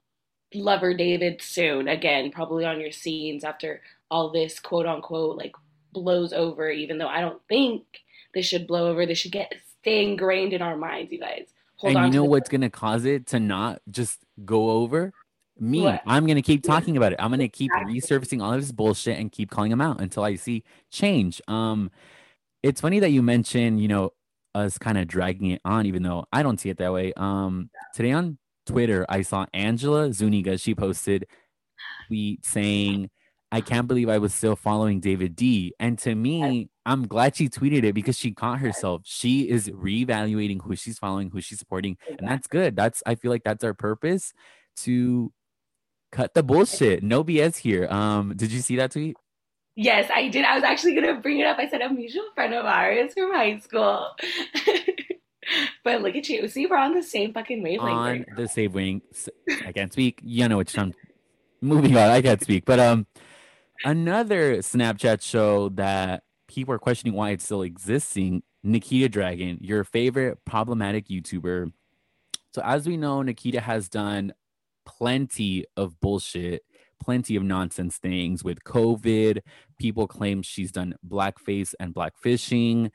lover 0.54 0.94
David 0.94 1.42
soon 1.42 1.88
again, 1.88 2.32
probably 2.32 2.66
on 2.66 2.80
your 2.80 2.92
scenes 2.92 3.44
after 3.44 3.82
all 4.10 4.32
this 4.32 4.60
quote 4.60 4.88
unquote 4.88 5.38
like 5.38 5.56
blows 5.94 6.34
over. 6.34 6.70
Even 6.70 6.98
though 6.98 7.08
I 7.08 7.22
don't 7.22 7.42
think 7.48 7.84
this 8.34 8.46
should 8.46 8.68
blow 8.68 8.88
over, 8.88 9.06
this 9.06 9.20
should 9.20 9.32
get 9.32 9.54
stay 9.82 10.04
ingrained 10.04 10.54
in 10.54 10.62
our 10.62 10.76
minds, 10.76 11.12
you 11.12 11.20
guys. 11.20 11.48
Hold 11.78 11.96
and 11.96 12.14
you 12.14 12.20
know 12.20 12.26
what's 12.26 12.50
going 12.50 12.62
to 12.62 12.70
cause 12.70 13.06
it 13.06 13.28
to 13.28 13.40
not 13.40 13.82
just 13.90 14.20
go 14.44 14.70
over? 14.70 15.14
Me. 15.62 15.82
What? 15.82 16.02
I'm 16.06 16.26
going 16.26 16.36
to 16.36 16.42
keep 16.42 16.64
talking 16.64 16.98
about 16.98 17.14
it. 17.14 17.20
I'm 17.20 17.30
going 17.30 17.40
to 17.40 17.50
keep 17.50 17.72
resurfacing 17.72 18.42
all 18.42 18.54
of 18.54 18.62
this 18.62 18.72
bullshit 18.72 19.20
and 19.20 19.32
keep 19.32 19.50
calling 19.50 19.70
them 19.70 19.82
out 19.82 20.02
until 20.02 20.24
I 20.24 20.36
see 20.36 20.64
change. 20.92 21.42
Um, 21.48 21.92
it's 22.64 22.82
funny 22.82 23.00
that 23.00 23.12
you 23.12 23.22
mentioned, 23.22 23.82
you 23.82 23.88
know, 23.88 24.14
us 24.56 24.78
kind 24.78 24.98
of 24.98 25.08
dragging 25.08 25.52
it 25.52 25.62
on, 25.64 25.86
even 25.86 26.04
though 26.04 26.26
I 26.32 26.44
don't 26.44 26.60
see 26.60 26.70
it 26.70 26.78
that 26.78 26.94
way. 26.94 27.14
Um, 27.16 27.70
today 27.94 28.12
on 28.12 28.38
Twitter, 28.66 29.06
I 29.10 29.22
saw 29.22 29.46
Angela 29.54 30.12
Zuniga. 30.14 30.58
She 30.58 30.76
posted 30.76 31.26
tweet 32.08 32.46
saying, 32.46 33.10
I 33.52 33.62
can't 33.62 33.88
believe 33.88 34.10
I 34.10 34.20
was 34.20 34.34
still 34.34 34.56
following 34.56 35.00
David 35.00 35.36
D. 35.36 35.74
And 35.80 35.98
to 36.00 36.14
me, 36.14 36.70
I'm 36.86 37.08
glad 37.08 37.36
she 37.36 37.50
tweeted 37.50 37.84
it 37.84 37.94
because 37.94 38.18
she 38.18 38.32
caught 38.32 38.60
herself. 38.60 39.02
She 39.06 39.50
is 39.50 39.70
reevaluating 39.70 40.62
who 40.62 40.76
she's 40.76 41.00
following, 41.00 41.32
who 41.32 41.42
she's 41.42 41.60
supporting, 41.60 41.98
and 42.08 42.28
that's 42.28 42.48
good. 42.48 42.76
That's 42.76 43.02
I 43.06 43.16
feel 43.16 43.32
like 43.32 43.44
that's 43.44 43.64
our 43.64 43.74
purpose 43.74 44.34
to 44.78 45.32
cut 46.12 46.34
the 46.34 46.44
bullshit. 46.44 47.04
No 47.04 47.24
BS 47.24 47.58
here. 47.58 47.88
Um, 47.90 48.34
did 48.36 48.52
you 48.52 48.62
see 48.62 48.76
that 48.78 48.92
tweet? 48.92 49.18
Yes, 49.76 50.10
I 50.14 50.28
did. 50.30 50.46
I 50.46 50.56
was 50.56 50.64
actually 50.64 50.96
gonna 50.96 51.22
bring 51.22 51.40
it 51.40 51.46
up. 51.46 51.58
I 51.58 51.70
said 51.70 51.82
a 51.82 51.90
mutual 51.90 52.26
friend 52.36 52.54
of 52.54 52.66
ours 52.66 53.14
from 53.14 53.34
high 53.34 53.60
school. 53.60 54.08
but 55.84 56.02
look 56.02 56.16
at 56.16 56.28
you. 56.28 56.48
See, 56.48 56.66
we're 56.66 56.78
on 56.78 56.94
the 56.94 57.04
same 57.04 57.34
fucking 57.34 57.64
wavelength. 57.64 57.90
On 57.92 58.06
right 58.06 58.26
the 58.36 58.48
same 58.48 58.74
wing. 58.74 59.02
I 59.66 59.72
can't 59.72 59.94
speak. 59.94 60.20
You 60.24 60.50
know 60.50 60.58
which 60.58 60.78
I'm 60.78 60.94
moving 61.62 61.96
on. 61.96 62.10
I 62.10 62.22
can't 62.22 62.42
speak. 62.42 62.66
But 62.66 62.80
um 62.80 63.08
Another 63.86 64.58
Snapchat 64.58 65.22
show 65.22 65.70
that 65.70 66.24
people 66.48 66.74
are 66.74 66.80
questioning 66.80 67.14
why 67.14 67.30
it's 67.30 67.46
still 67.46 67.62
existing 67.62 68.44
Nikita 68.62 69.08
Dragun, 69.18 69.60
your 69.62 69.86
favorite 69.86 70.44
problematic 70.44 71.08
YouTuber. 71.08 71.72
So, 72.54 72.62
as 72.64 72.88
we 72.88 72.98
know, 72.98 73.22
Nikita 73.22 73.62
has 73.62 73.88
done 73.88 74.34
plenty 74.98 75.66
of 75.78 76.00
bullshit, 76.00 76.64
plenty 77.00 77.36
of 77.36 77.44
nonsense 77.44 77.98
things 77.98 78.44
with 78.44 78.64
COVID. 78.64 79.40
People 79.78 80.08
claim 80.08 80.42
she's 80.42 80.72
done 80.72 80.96
blackface 81.08 81.74
and 81.80 81.94
blackfishing. 81.94 82.90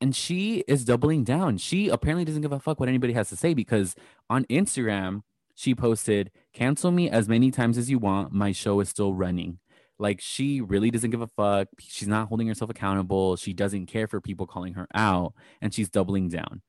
And 0.00 0.14
she 0.14 0.64
is 0.68 0.84
doubling 0.84 1.24
down. 1.24 1.58
She 1.58 1.88
apparently 1.88 2.24
doesn't 2.24 2.42
give 2.42 2.52
a 2.52 2.60
fuck 2.60 2.80
what 2.80 2.88
anybody 2.88 3.12
has 3.14 3.28
to 3.30 3.36
say 3.36 3.54
because 3.54 3.94
on 4.28 4.44
Instagram, 4.46 5.22
she 5.54 5.74
posted, 5.74 6.30
Cancel 6.52 6.90
me 6.90 7.08
as 7.08 7.28
many 7.28 7.50
times 7.50 7.78
as 7.78 7.90
you 7.90 7.98
want. 7.98 8.32
My 8.32 8.52
show 8.52 8.80
is 8.80 8.88
still 8.88 9.14
running. 9.14 9.58
Like, 9.98 10.20
she 10.20 10.60
really 10.60 10.90
doesn't 10.90 11.10
give 11.10 11.22
a 11.22 11.26
fuck. 11.28 11.68
She's 11.80 12.08
not 12.08 12.28
holding 12.28 12.48
herself 12.48 12.70
accountable. 12.70 13.36
She 13.36 13.54
doesn't 13.54 13.86
care 13.86 14.06
for 14.06 14.20
people 14.20 14.46
calling 14.46 14.74
her 14.74 14.86
out, 14.94 15.32
and 15.62 15.72
she's 15.72 15.88
doubling 15.88 16.28
down. 16.28 16.60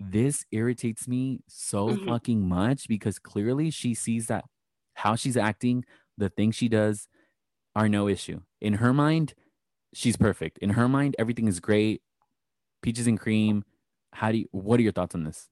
This 0.00 0.46
irritates 0.50 1.06
me 1.06 1.40
so 1.46 1.88
mm-hmm. 1.88 2.08
fucking 2.08 2.48
much 2.48 2.88
because 2.88 3.18
clearly 3.18 3.70
she 3.70 3.94
sees 3.94 4.28
that 4.28 4.46
how 4.94 5.14
she's 5.14 5.36
acting, 5.36 5.84
the 6.16 6.30
things 6.30 6.54
she 6.54 6.68
does 6.68 7.06
are 7.76 7.88
no 7.88 8.08
issue. 8.08 8.40
In 8.60 8.74
her 8.74 8.92
mind, 8.92 9.34
she's 9.94 10.16
perfect. 10.16 10.58
In 10.58 10.70
her 10.70 10.88
mind, 10.88 11.16
everything 11.18 11.48
is 11.48 11.60
great. 11.60 12.02
Peaches 12.82 13.06
and 13.06 13.20
cream. 13.20 13.64
How 14.12 14.32
do 14.32 14.38
you, 14.38 14.48
what 14.52 14.80
are 14.80 14.82
your 14.82 14.92
thoughts 14.92 15.14
on 15.14 15.24
this? 15.24 15.48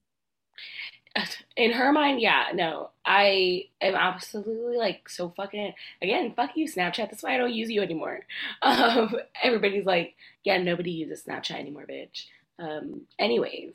in 1.55 1.71
her 1.71 1.91
mind, 1.91 2.21
yeah, 2.21 2.47
no, 2.53 2.89
I 3.05 3.65
am 3.81 3.95
absolutely 3.95 4.77
like 4.77 5.09
so 5.09 5.33
fucking 5.35 5.73
again, 6.01 6.33
fuck 6.35 6.51
you, 6.55 6.67
Snapchat. 6.67 7.09
That's 7.09 7.23
why 7.23 7.35
I 7.35 7.37
don't 7.37 7.53
use 7.53 7.69
you 7.69 7.81
anymore. 7.81 8.21
Um, 8.61 9.15
everybody's 9.43 9.85
like, 9.85 10.15
yeah, 10.43 10.57
nobody 10.57 10.91
uses 10.91 11.23
Snapchat 11.23 11.59
anymore, 11.59 11.85
bitch. 11.89 12.25
Um, 12.59 13.01
anyways, 13.17 13.73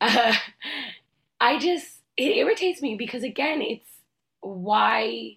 uh, 0.00 0.34
I 1.40 1.58
just 1.58 2.00
it 2.16 2.36
irritates 2.36 2.82
me 2.82 2.96
because 2.96 3.22
again, 3.22 3.62
it's 3.62 3.88
why 4.40 5.36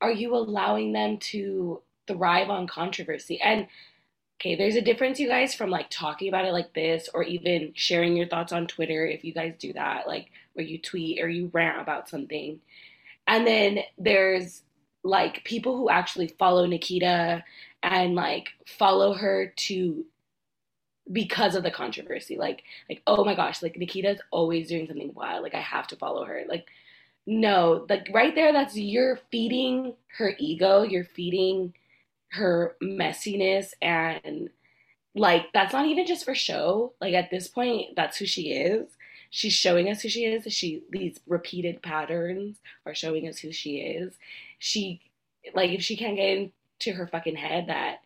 are 0.00 0.12
you 0.12 0.34
allowing 0.34 0.92
them 0.92 1.18
to 1.18 1.82
thrive 2.06 2.50
on 2.50 2.66
controversy 2.66 3.40
and 3.40 3.66
okay, 4.38 4.54
there's 4.54 4.76
a 4.76 4.82
difference, 4.82 5.18
you 5.18 5.28
guys, 5.28 5.54
from 5.54 5.70
like 5.70 5.88
talking 5.90 6.28
about 6.28 6.44
it 6.44 6.52
like 6.52 6.74
this 6.74 7.08
or 7.14 7.22
even 7.22 7.72
sharing 7.74 8.16
your 8.16 8.28
thoughts 8.28 8.52
on 8.52 8.66
Twitter 8.66 9.06
if 9.06 9.24
you 9.24 9.32
guys 9.32 9.54
do 9.58 9.72
that, 9.72 10.06
like 10.06 10.30
where 10.52 10.66
you 10.66 10.78
tweet 10.78 11.22
or 11.22 11.28
you 11.28 11.50
rant 11.52 11.80
about 11.80 12.08
something. 12.08 12.60
And 13.26 13.46
then 13.46 13.78
there's 13.96 14.62
like 15.02 15.42
people 15.44 15.76
who 15.76 15.88
actually 15.88 16.28
follow 16.38 16.66
Nikita 16.66 17.44
and 17.82 18.14
like 18.14 18.48
follow 18.66 19.14
her 19.14 19.52
to 19.56 20.04
because 21.12 21.54
of 21.54 21.62
the 21.62 21.70
controversy. 21.70 22.36
Like 22.36 22.62
like 22.88 23.02
oh 23.06 23.24
my 23.24 23.34
gosh, 23.34 23.62
like 23.62 23.76
Nikita's 23.76 24.20
always 24.30 24.68
doing 24.68 24.86
something 24.86 25.12
wild. 25.14 25.42
Like 25.42 25.54
I 25.54 25.60
have 25.60 25.86
to 25.88 25.96
follow 25.96 26.24
her. 26.24 26.42
Like 26.48 26.66
no, 27.26 27.86
like 27.88 28.08
right 28.12 28.34
there 28.34 28.52
that's 28.52 28.76
you're 28.76 29.20
feeding 29.30 29.94
her 30.18 30.34
ego, 30.38 30.82
you're 30.82 31.04
feeding 31.04 31.74
her 32.32 32.76
messiness 32.82 33.72
and 33.82 34.50
like 35.14 35.46
that's 35.54 35.74
not 35.74 35.86
even 35.86 36.06
just 36.06 36.24
for 36.26 36.34
show. 36.34 36.94
Like 37.00 37.14
at 37.14 37.30
this 37.30 37.48
point, 37.48 37.96
that's 37.96 38.18
who 38.18 38.26
she 38.26 38.52
is. 38.52 38.88
She's 39.30 39.54
showing 39.54 39.90
us 39.90 40.02
who 40.02 40.08
she 40.10 40.24
is. 40.26 40.52
She 40.52 40.84
these 40.90 41.20
repeated 41.28 41.82
patterns 41.82 42.58
are 42.86 42.94
showing 42.96 43.28
us 43.28 43.38
who 43.38 43.52
she 43.52 43.78
is. 43.78 44.14
She 44.58 45.02
like 45.54 45.70
if 45.72 45.82
she 45.82 45.96
can't 45.96 46.16
get 46.16 46.38
into 46.38 46.92
her 46.98 47.06
fucking 47.08 47.36
head 47.36 47.68
that 47.68 47.98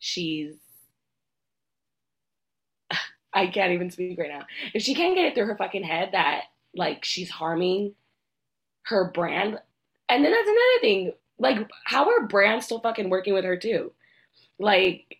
she's 0.00 0.54
I 3.34 3.48
can't 3.48 3.72
even 3.72 3.90
speak 3.90 4.18
right 4.18 4.30
now. 4.30 4.46
If 4.72 4.82
she 4.82 4.94
can't 4.94 5.14
get 5.14 5.26
it 5.26 5.34
through 5.34 5.46
her 5.46 5.56
fucking 5.56 5.82
head 5.82 6.10
that 6.12 6.44
like 6.74 7.04
she's 7.04 7.30
harming 7.30 7.94
her 8.84 9.10
brand, 9.10 9.58
and 10.08 10.24
then 10.24 10.32
that's 10.32 10.48
another 10.48 10.80
thing. 10.80 11.12
Like, 11.38 11.68
how 11.84 12.08
are 12.10 12.26
brands 12.26 12.66
still 12.66 12.80
fucking 12.80 13.10
working 13.10 13.34
with 13.34 13.44
her 13.44 13.56
too? 13.56 13.92
Like, 14.58 15.18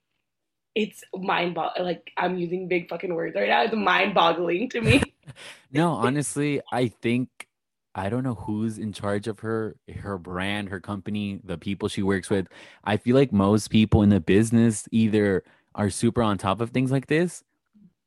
it's 0.74 1.02
mind 1.14 1.54
boggling. 1.54 1.84
Like, 1.84 2.12
I'm 2.16 2.36
using 2.36 2.68
big 2.68 2.88
fucking 2.88 3.12
words 3.12 3.34
right 3.34 3.48
now. 3.48 3.62
It's 3.62 3.74
mind 3.74 4.14
boggling 4.14 4.68
to 4.70 4.80
me. 4.80 5.02
no, 5.72 5.90
honestly, 5.90 6.60
I 6.70 6.88
think 6.88 7.48
I 7.94 8.08
don't 8.08 8.24
know 8.24 8.34
who's 8.34 8.78
in 8.78 8.92
charge 8.92 9.28
of 9.28 9.40
her, 9.40 9.76
her 10.00 10.18
brand, 10.18 10.68
her 10.68 10.80
company, 10.80 11.40
the 11.44 11.58
people 11.58 11.88
she 11.88 12.02
works 12.02 12.28
with. 12.28 12.48
I 12.82 12.96
feel 12.96 13.16
like 13.16 13.32
most 13.32 13.68
people 13.68 14.02
in 14.02 14.10
the 14.10 14.20
business 14.20 14.88
either 14.90 15.44
are 15.74 15.90
super 15.90 16.22
on 16.22 16.38
top 16.38 16.60
of 16.60 16.70
things 16.70 16.90
like 16.90 17.06
this. 17.06 17.44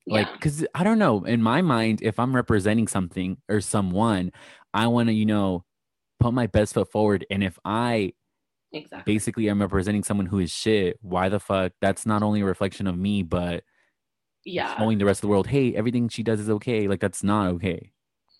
Like, 0.10 0.32
because 0.34 0.66
I 0.74 0.84
don't 0.84 1.00
know, 1.00 1.24
in 1.26 1.42
my 1.42 1.62
mind, 1.62 2.02
if 2.02 2.20
I'm 2.20 2.36
representing 2.36 2.88
something 2.88 3.38
or 3.50 3.62
someone, 3.62 4.32
I 4.74 4.88
want 4.88 5.10
to, 5.10 5.14
you 5.14 5.26
know, 5.26 5.66
put 6.20 6.34
my 6.34 6.48
best 6.48 6.74
foot 6.74 6.92
forward. 6.92 7.26
And 7.30 7.44
if 7.44 7.60
I 7.66 8.14
exactly. 8.72 9.14
basically 9.14 9.50
am 9.50 9.62
representing 9.62 10.04
someone 10.04 10.26
who 10.26 10.40
is 10.40 10.52
shit, 10.52 10.98
why 11.02 11.30
the 11.30 11.40
fuck? 11.40 11.74
That's 11.82 12.06
not 12.06 12.24
only 12.24 12.42
a 12.42 12.46
reflection 12.46 12.88
of 12.88 12.98
me, 12.98 13.24
but 13.24 13.64
yeah, 14.46 14.78
showing 14.78 14.98
the 14.98 15.06
rest 15.06 15.20
of 15.20 15.22
the 15.22 15.28
world, 15.28 15.48
hey, 15.48 15.76
everything 15.76 16.10
she 16.10 16.24
does 16.24 16.40
is 16.40 16.50
okay. 16.50 16.88
Like 16.88 17.02
that's 17.02 17.24
not 17.24 17.48
okay. 17.56 17.92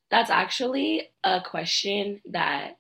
That's 0.10 0.30
actually 0.30 1.10
a 1.24 1.42
question 1.42 2.22
that 2.32 2.78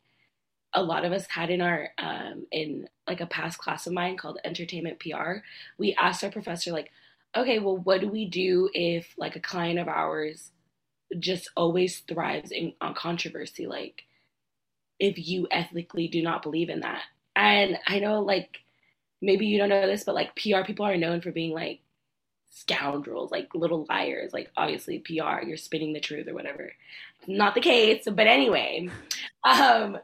a 0.73 0.81
lot 0.81 1.05
of 1.05 1.11
us 1.11 1.25
had 1.27 1.49
in 1.49 1.61
our 1.61 1.89
um 1.97 2.45
in 2.51 2.87
like 3.07 3.21
a 3.21 3.25
past 3.25 3.57
class 3.57 3.87
of 3.87 3.93
mine 3.93 4.17
called 4.17 4.39
entertainment 4.43 4.99
PR. 4.99 5.39
We 5.77 5.93
asked 5.95 6.23
our 6.23 6.31
professor 6.31 6.71
like, 6.71 6.91
okay, 7.37 7.59
well, 7.59 7.77
what 7.77 8.01
do 8.01 8.07
we 8.07 8.25
do 8.25 8.69
if 8.73 9.13
like 9.17 9.35
a 9.35 9.41
client 9.41 9.79
of 9.79 9.87
ours 9.87 10.51
just 11.19 11.49
always 11.55 11.99
thrives 11.99 12.51
in 12.51 12.73
on 12.81 12.93
controversy? 12.93 13.67
Like, 13.67 14.03
if 14.99 15.17
you 15.17 15.47
ethically 15.51 16.07
do 16.07 16.21
not 16.21 16.43
believe 16.43 16.69
in 16.69 16.81
that. 16.81 17.01
And 17.35 17.77
I 17.87 17.99
know, 17.99 18.21
like, 18.21 18.59
maybe 19.21 19.45
you 19.45 19.57
don't 19.57 19.69
know 19.69 19.85
this, 19.87 20.03
but 20.03 20.15
like 20.15 20.35
PR 20.35 20.63
people 20.65 20.85
are 20.85 20.97
known 20.97 21.21
for 21.21 21.31
being 21.31 21.53
like 21.53 21.81
scoundrels, 22.49 23.31
like 23.31 23.53
little 23.53 23.85
liars. 23.89 24.33
Like, 24.33 24.51
obviously, 24.57 24.99
PR, 24.99 25.45
you're 25.45 25.57
spinning 25.57 25.93
the 25.93 25.99
truth 25.99 26.27
or 26.27 26.33
whatever. 26.33 26.71
Not 27.27 27.55
the 27.55 27.61
case, 27.61 28.07
but 28.11 28.27
anyway. 28.27 28.89
Um, 29.43 29.97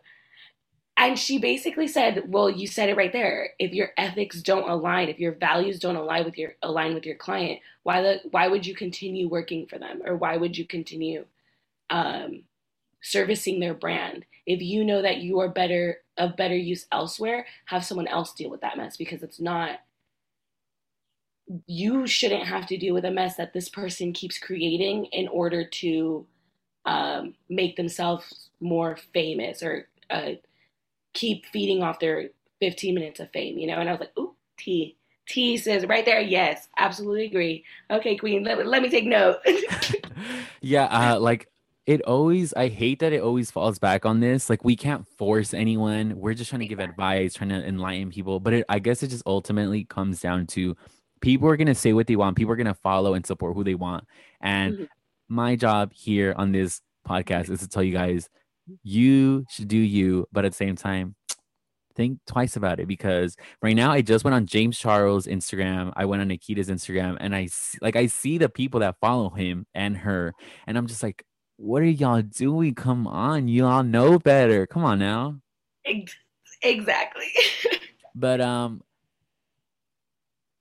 and 1.07 1.19
she 1.19 1.37
basically 1.39 1.87
said, 1.87 2.31
"Well, 2.31 2.49
you 2.49 2.67
said 2.67 2.89
it 2.89 2.97
right 2.97 3.11
there. 3.11 3.51
If 3.59 3.73
your 3.73 3.91
ethics 3.97 4.41
don't 4.41 4.69
align, 4.69 5.09
if 5.09 5.19
your 5.19 5.33
values 5.33 5.79
don't 5.79 5.95
align 5.95 6.25
with 6.25 6.37
your 6.37 6.55
align 6.61 6.93
with 6.93 7.05
your 7.05 7.15
client, 7.15 7.59
why 7.83 8.01
the 8.01 8.21
why 8.31 8.47
would 8.47 8.65
you 8.65 8.75
continue 8.75 9.27
working 9.29 9.67
for 9.67 9.79
them, 9.79 10.01
or 10.05 10.15
why 10.15 10.37
would 10.37 10.57
you 10.57 10.65
continue 10.65 11.25
um, 11.89 12.43
servicing 13.01 13.59
their 13.59 13.73
brand. 13.73 14.25
If 14.45 14.61
you 14.61 14.83
know 14.83 15.01
that 15.01 15.17
you 15.17 15.39
are 15.39 15.49
better 15.49 15.97
of 16.17 16.37
better 16.37 16.55
use 16.57 16.85
elsewhere, 16.91 17.45
have 17.65 17.85
someone 17.85 18.07
else 18.07 18.33
deal 18.33 18.49
with 18.49 18.61
that 18.61 18.77
mess 18.77 18.97
because 18.97 19.23
it's 19.23 19.39
not 19.39 19.79
you 21.67 22.07
shouldn't 22.07 22.45
have 22.45 22.65
to 22.67 22.77
deal 22.77 22.93
with 22.93 23.03
a 23.05 23.11
mess 23.11 23.35
that 23.35 23.53
this 23.53 23.67
person 23.67 24.13
keeps 24.13 24.39
creating 24.39 25.05
in 25.11 25.27
order 25.27 25.65
to 25.65 26.25
um, 26.85 27.35
make 27.49 27.75
themselves 27.75 28.49
more 28.61 28.97
famous 29.13 29.61
or 29.61 29.87
uh, 30.09 30.31
keep 31.13 31.45
feeding 31.47 31.83
off 31.83 31.99
their 31.99 32.29
15 32.59 32.95
minutes 32.95 33.19
of 33.19 33.31
fame, 33.31 33.57
you 33.57 33.67
know? 33.67 33.79
And 33.79 33.89
I 33.89 33.91
was 33.91 34.01
like, 34.01 34.17
ooh, 34.17 34.35
T. 34.57 34.97
T 35.27 35.57
says 35.57 35.85
right 35.85 36.05
there, 36.05 36.19
yes, 36.19 36.67
absolutely 36.77 37.25
agree. 37.25 37.63
Okay, 37.89 38.17
Queen, 38.17 38.43
let, 38.43 38.65
let 38.67 38.81
me 38.81 38.89
take 38.89 39.05
note. 39.05 39.37
yeah, 40.61 40.85
uh, 40.85 41.19
like 41.19 41.47
it 41.85 42.01
always, 42.03 42.53
I 42.53 42.67
hate 42.67 42.99
that 42.99 43.13
it 43.13 43.21
always 43.21 43.51
falls 43.51 43.79
back 43.79 44.05
on 44.05 44.19
this. 44.19 44.49
Like, 44.49 44.63
we 44.63 44.75
can't 44.75 45.07
force 45.17 45.53
anyone. 45.53 46.17
We're 46.17 46.33
just 46.33 46.49
trying 46.49 46.61
to 46.61 46.67
give 46.67 46.79
advice, 46.79 47.33
trying 47.33 47.49
to 47.49 47.65
enlighten 47.65 48.09
people. 48.09 48.39
But 48.39 48.53
it, 48.53 48.65
I 48.69 48.79
guess 48.79 49.03
it 49.03 49.09
just 49.09 49.23
ultimately 49.25 49.85
comes 49.85 50.19
down 50.19 50.47
to 50.47 50.75
people 51.21 51.47
are 51.47 51.57
going 51.57 51.67
to 51.67 51.75
say 51.75 51.93
what 51.93 52.07
they 52.07 52.17
want, 52.17 52.37
people 52.37 52.51
are 52.51 52.57
going 52.57 52.67
to 52.67 52.73
follow 52.73 53.13
and 53.13 53.25
support 53.25 53.55
who 53.55 53.63
they 53.63 53.75
want. 53.75 54.05
And 54.41 54.73
mm-hmm. 54.73 54.83
my 55.29 55.55
job 55.55 55.93
here 55.93 56.33
on 56.37 56.51
this 56.51 56.81
podcast 57.07 57.49
is 57.49 57.61
to 57.61 57.67
tell 57.67 57.83
you 57.83 57.93
guys, 57.93 58.29
you 58.83 59.45
should 59.49 59.67
do 59.67 59.77
you, 59.77 60.27
but 60.31 60.45
at 60.45 60.51
the 60.51 60.57
same 60.57 60.75
time, 60.75 61.15
think 61.95 62.19
twice 62.25 62.55
about 62.55 62.79
it 62.79 62.87
because 62.87 63.35
right 63.61 63.75
now 63.75 63.91
I 63.91 64.01
just 64.01 64.23
went 64.23 64.35
on 64.35 64.45
James 64.45 64.77
Charles 64.77 65.27
Instagram. 65.27 65.93
I 65.95 66.05
went 66.05 66.21
on 66.21 66.27
Nikita's 66.27 66.69
Instagram 66.69 67.17
and 67.19 67.35
I 67.35 67.47
see, 67.47 67.77
like 67.81 67.95
I 67.95 68.07
see 68.07 68.37
the 68.37 68.49
people 68.49 68.79
that 68.81 68.95
follow 68.99 69.29
him 69.29 69.65
and 69.73 69.97
her 69.97 70.33
and 70.67 70.77
I'm 70.77 70.87
just 70.87 71.03
like 71.03 71.23
what 71.57 71.83
are 71.83 71.85
y'all 71.85 72.21
doing? 72.21 72.73
Come 72.73 73.07
on, 73.07 73.47
y'all 73.47 73.83
know 73.83 74.17
better. 74.17 74.65
Come 74.65 74.83
on 74.83 74.99
now. 74.99 75.39
Exactly. 76.61 77.27
but 78.15 78.41
um 78.41 78.81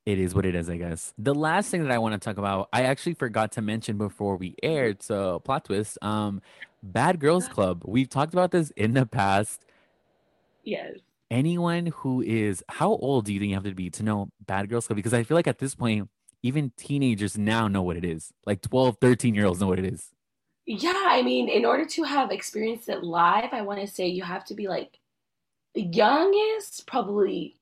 it 0.05 0.19
is 0.19 0.35
what 0.35 0.45
it 0.45 0.55
is, 0.55 0.69
I 0.69 0.77
guess. 0.77 1.13
The 1.17 1.33
last 1.33 1.69
thing 1.69 1.83
that 1.83 1.91
I 1.91 1.97
want 1.97 2.13
to 2.13 2.19
talk 2.19 2.37
about, 2.37 2.69
I 2.73 2.83
actually 2.83 3.13
forgot 3.13 3.53
to 3.53 3.61
mention 3.61 3.97
before 3.97 4.35
we 4.35 4.55
aired, 4.61 5.01
so 5.01 5.39
plot 5.39 5.65
twist. 5.65 5.97
Um 6.01 6.41
Bad 6.81 7.19
Girls 7.19 7.47
Club. 7.47 7.83
We've 7.85 8.09
talked 8.09 8.33
about 8.33 8.51
this 8.51 8.71
in 8.71 8.93
the 8.93 9.05
past. 9.05 9.65
Yes 10.63 10.97
anyone 11.33 11.87
who 11.87 12.21
is 12.21 12.63
how 12.69 12.89
old 12.89 13.25
do 13.25 13.33
you 13.33 13.39
think 13.39 13.49
you 13.49 13.55
have 13.55 13.63
to 13.63 13.73
be 13.73 13.89
to 13.89 14.03
know 14.03 14.29
bad 14.45 14.69
girls 14.69 14.85
club 14.85 14.95
because 14.95 15.15
i 15.15 15.23
feel 15.23 15.35
like 15.35 15.47
at 15.47 15.57
this 15.57 15.73
point 15.73 16.07
even 16.43 16.71
teenagers 16.77 17.39
now 17.39 17.67
know 17.67 17.81
what 17.81 17.97
it 17.97 18.05
is 18.05 18.31
like 18.45 18.61
12 18.61 18.97
13 19.01 19.33
year 19.33 19.47
olds 19.47 19.59
know 19.59 19.65
what 19.65 19.79
it 19.79 19.85
is 19.85 20.11
yeah 20.67 21.05
i 21.07 21.23
mean 21.23 21.49
in 21.49 21.65
order 21.65 21.85
to 21.85 22.03
have 22.03 22.29
experienced 22.29 22.87
it 22.87 23.03
live 23.03 23.49
i 23.51 23.63
want 23.63 23.81
to 23.81 23.87
say 23.87 24.05
you 24.07 24.21
have 24.21 24.45
to 24.45 24.53
be 24.53 24.67
like 24.67 24.99
the 25.73 25.81
youngest 25.81 26.85
probably 26.85 27.55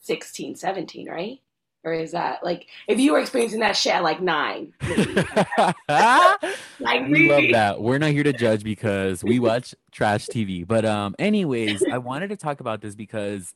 16 0.00 0.56
17 0.56 1.08
right 1.08 1.40
or 1.86 1.92
is 1.92 2.10
that 2.10 2.44
like 2.44 2.66
if 2.88 2.98
you 2.98 3.12
were 3.12 3.20
experiencing 3.20 3.60
that 3.60 3.76
shit 3.76 3.94
at 3.94 4.02
like 4.02 4.20
nine? 4.20 4.74
like 5.88 7.08
we 7.08 7.30
love 7.30 7.44
that. 7.52 7.76
We're 7.80 7.98
not 7.98 8.10
here 8.10 8.24
to 8.24 8.32
judge 8.32 8.64
because 8.64 9.22
we 9.22 9.38
watch 9.38 9.74
trash 9.92 10.26
TV. 10.26 10.66
But 10.66 10.84
um, 10.84 11.14
anyways, 11.18 11.84
I 11.90 11.98
wanted 11.98 12.28
to 12.30 12.36
talk 12.36 12.60
about 12.60 12.80
this 12.82 12.96
because 12.96 13.54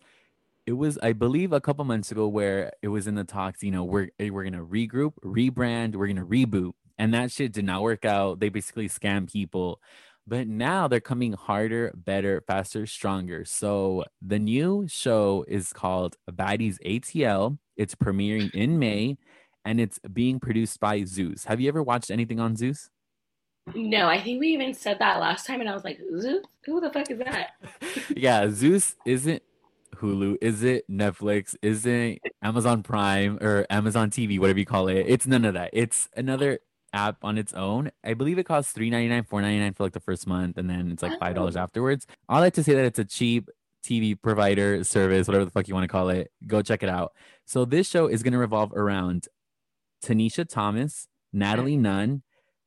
it 0.64 0.75
was, 0.75 0.97
I 1.02 1.12
believe, 1.12 1.52
a 1.52 1.61
couple 1.61 1.85
months 1.85 2.12
ago 2.12 2.28
where 2.28 2.73
it 2.82 2.88
was 2.88 3.09
in 3.09 3.16
the 3.16 3.25
talks. 3.25 3.64
You 3.64 3.73
know, 3.73 3.85
we're 3.85 4.11
eh, 4.20 4.30
we're 4.30 4.44
gonna 4.44 4.64
regroup, 4.64 5.14
rebrand, 5.25 5.97
we're 5.97 6.06
gonna 6.06 6.25
reboot, 6.25 6.73
and 6.99 7.12
that 7.12 7.32
shit 7.32 7.52
did 7.52 7.64
not 7.64 7.82
work 7.82 8.04
out. 8.04 8.38
They 8.38 8.49
basically 8.49 8.88
scam 8.88 9.30
people. 9.30 9.80
But 10.30 10.46
now 10.46 10.87
they're 10.87 11.00
coming 11.00 11.32
harder, 11.34 11.92
better, 11.94 12.40
faster, 12.46 12.87
stronger. 12.87 13.44
So 13.44 14.04
the 14.22 14.38
new 14.38 14.87
show 14.88 15.44
is 15.49 15.72
called 15.72 16.16
Baddies 16.30 16.78
ATL 16.87 17.58
it's 17.80 17.94
premiering 17.94 18.54
in 18.54 18.78
May 18.78 19.16
and 19.64 19.80
it's 19.80 19.99
being 20.12 20.38
produced 20.38 20.80
by 20.80 21.02
Zeus. 21.04 21.44
Have 21.46 21.62
you 21.62 21.68
ever 21.68 21.82
watched 21.82 22.10
anything 22.10 22.38
on 22.38 22.54
Zeus? 22.54 22.90
No, 23.75 24.06
I 24.06 24.20
think 24.20 24.38
we 24.38 24.49
even 24.49 24.75
said 24.75 24.99
that 24.99 25.18
last 25.18 25.46
time, 25.46 25.60
and 25.60 25.68
I 25.68 25.72
was 25.72 25.84
like, 25.84 25.99
Zeus? 26.18 26.44
Who 26.66 26.80
the 26.80 26.90
fuck 26.90 27.10
is 27.10 27.18
that? 27.20 27.52
yeah, 28.16 28.50
Zeus 28.50 28.96
isn't 29.06 29.42
Hulu, 29.96 30.37
is 30.42 30.62
it 30.62 30.84
Netflix, 30.90 31.56
isn't 31.62 32.20
Amazon 32.42 32.82
Prime 32.82 33.38
or 33.40 33.66
Amazon 33.70 34.10
TV, 34.10 34.38
whatever 34.38 34.58
you 34.58 34.66
call 34.66 34.88
it. 34.88 35.06
It's 35.08 35.26
none 35.26 35.46
of 35.46 35.54
that. 35.54 35.70
It's 35.72 36.06
another 36.14 36.60
app 36.92 37.25
on 37.25 37.38
its 37.38 37.52
own. 37.52 37.90
I 38.04 38.14
believe 38.14 38.38
it 38.38 38.44
costs 38.44 38.73
three 38.73 38.90
ninety 38.90 39.09
nine, 39.09 39.25
four 39.25 39.40
ninety 39.40 39.59
nine 39.59 39.75
for 39.75 39.85
like 39.85 39.92
the 39.92 40.00
first 40.00 40.26
month, 40.26 40.59
and 40.59 40.68
then 40.68 40.90
it's 40.90 41.02
like 41.02 41.18
five 41.18 41.35
dollars 41.35 41.56
oh. 41.56 41.61
afterwards. 41.61 42.06
I 42.28 42.40
like 42.40 42.54
to 42.54 42.64
say 42.64 42.75
that 42.75 42.85
it's 42.85 42.99
a 42.99 43.04
cheap 43.04 43.49
TV 43.85 44.20
provider 44.20 44.85
service, 44.85 45.26
whatever 45.26 45.44
the 45.44 45.50
fuck 45.50 45.68
you 45.68 45.75
want 45.75 45.85
to 45.85 45.88
call 45.88 46.09
it. 46.11 46.30
Go 46.47 46.62
check 46.62 46.82
it 46.82 46.88
out. 46.88 47.12
So 47.47 47.64
this 47.64 47.88
show 47.88 48.06
is 48.06 48.23
going 48.23 48.32
to 48.32 48.38
revolve 48.38 48.73
around 48.73 49.28
Tanisha 50.04 50.49
Thomas, 50.49 51.08
Natalie 51.32 51.76
Nunn, 51.76 52.23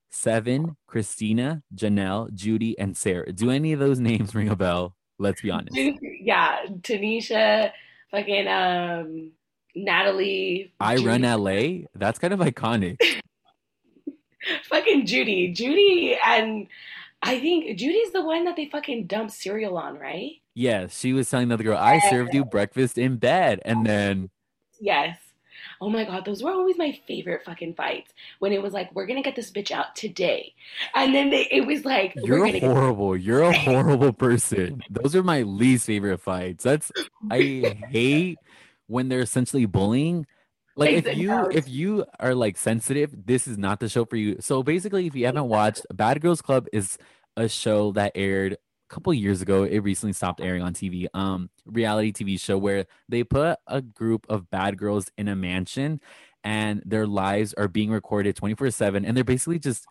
Seven, 0.10 0.78
Christina, 0.88 1.63
Janelle, 1.76 2.32
Judy, 2.34 2.78
and 2.78 2.95
Sarah. 2.95 3.32
Do 3.32 3.50
any 3.50 3.74
of 3.74 3.80
those 3.80 4.00
names 4.00 4.36
ring 4.36 4.50
a 4.50 4.56
bell? 4.56 4.95
Let's 5.19 5.41
be 5.41 5.52
honest. 5.52 5.76
Yeah, 6.24 6.60
Tanisha, 6.80 7.71
fucking 8.10 8.47
um, 8.47 9.32
Natalie. 9.76 10.74
I 10.80 10.95
Judy. 10.95 11.08
run 11.08 11.21
LA. 11.24 11.88
That's 11.95 12.17
kind 12.17 12.34
of 12.34 12.39
iconic. 12.39 12.95
fucking 14.65 15.06
Judy, 15.06 15.51
Judy, 15.53 16.17
and 16.25 16.67
I 17.21 17.39
think 17.39 17.77
Judy's 17.77 18.12
the 18.12 18.23
one 18.23 18.45
that 18.45 18.56
they 18.56 18.65
fucking 18.69 19.08
dump 19.08 19.32
cereal 19.32 19.77
on, 19.77 19.97
right? 19.97 20.34
Yes, 20.56 20.99
she 20.99 21.13
was 21.13 21.29
telling 21.29 21.47
the 21.47 21.56
other 21.56 21.63
girl, 21.63 21.77
"I 21.77 21.99
served 22.10 22.34
you 22.34 22.45
breakfast 22.45 22.97
in 22.97 23.17
bed," 23.17 23.62
and 23.65 23.86
then 23.86 24.29
yes. 24.79 25.17
Oh 25.82 25.89
my 25.89 26.03
god, 26.06 26.25
those 26.25 26.43
were 26.43 26.51
always 26.51 26.77
my 26.77 26.97
favorite 27.08 27.43
fucking 27.45 27.73
fights. 27.75 28.13
When 28.39 28.53
it 28.53 28.62
was 28.62 28.73
like, 28.73 28.93
"We're 28.93 29.06
gonna 29.06 29.23
get 29.23 29.36
this 29.36 29.51
bitch 29.51 29.71
out 29.71 29.95
today," 29.95 30.53
and 30.93 31.13
then 31.13 31.29
they, 31.29 31.47
it 31.51 31.65
was 31.65 31.84
like, 31.86 32.13
"You're 32.15 32.47
horrible. 32.60 33.15
Get- 33.15 33.23
You're 33.23 33.41
a 33.43 33.58
horrible 33.58 34.13
person." 34.13 34.82
Those 34.89 35.15
are 35.15 35.23
my 35.23 35.41
least 35.41 35.86
favorite 35.88 36.19
fights. 36.19 36.63
That's 36.63 36.91
I 37.32 37.77
hate 37.89 38.38
when 38.88 39.10
they're 39.10 39.21
essentially 39.21 39.65
bullying. 39.65 40.27
Like 40.75 41.05
if 41.05 41.17
you 41.17 41.49
if 41.49 41.69
you 41.69 42.05
are 42.19 42.33
like 42.33 42.57
sensitive, 42.57 43.13
this 43.25 43.47
is 43.47 43.57
not 43.57 43.79
the 43.79 43.89
show 43.89 44.05
for 44.05 44.15
you. 44.15 44.38
So 44.39 44.63
basically, 44.63 45.05
if 45.05 45.15
you 45.15 45.25
haven't 45.25 45.47
watched, 45.47 45.86
Bad 45.93 46.21
Girls 46.21 46.41
Club 46.41 46.67
is 46.73 46.97
a 47.38 47.47
show 47.47 47.91
that 47.93 48.12
aired 48.15 48.53
a 48.53 48.57
couple 48.93 49.13
years 49.13 49.41
ago 49.41 49.63
it 49.63 49.79
recently 49.79 50.13
stopped 50.13 50.39
airing 50.39 50.62
on 50.62 50.71
tv 50.71 51.07
um 51.15 51.49
reality 51.65 52.12
tv 52.12 52.39
show 52.39 52.59
where 52.59 52.86
they 53.09 53.23
put 53.23 53.57
a 53.65 53.81
group 53.81 54.23
of 54.29 54.49
bad 54.51 54.77
girls 54.77 55.09
in 55.17 55.27
a 55.27 55.36
mansion 55.36 55.99
and 56.43 56.83
their 56.86 57.07
lives 57.07 57.53
are 57.55 57.67
being 57.67 57.89
recorded 57.89 58.36
24 58.36 58.69
7 58.69 59.03
and 59.03 59.17
they're 59.17 59.23
basically 59.23 59.57
just 59.57 59.88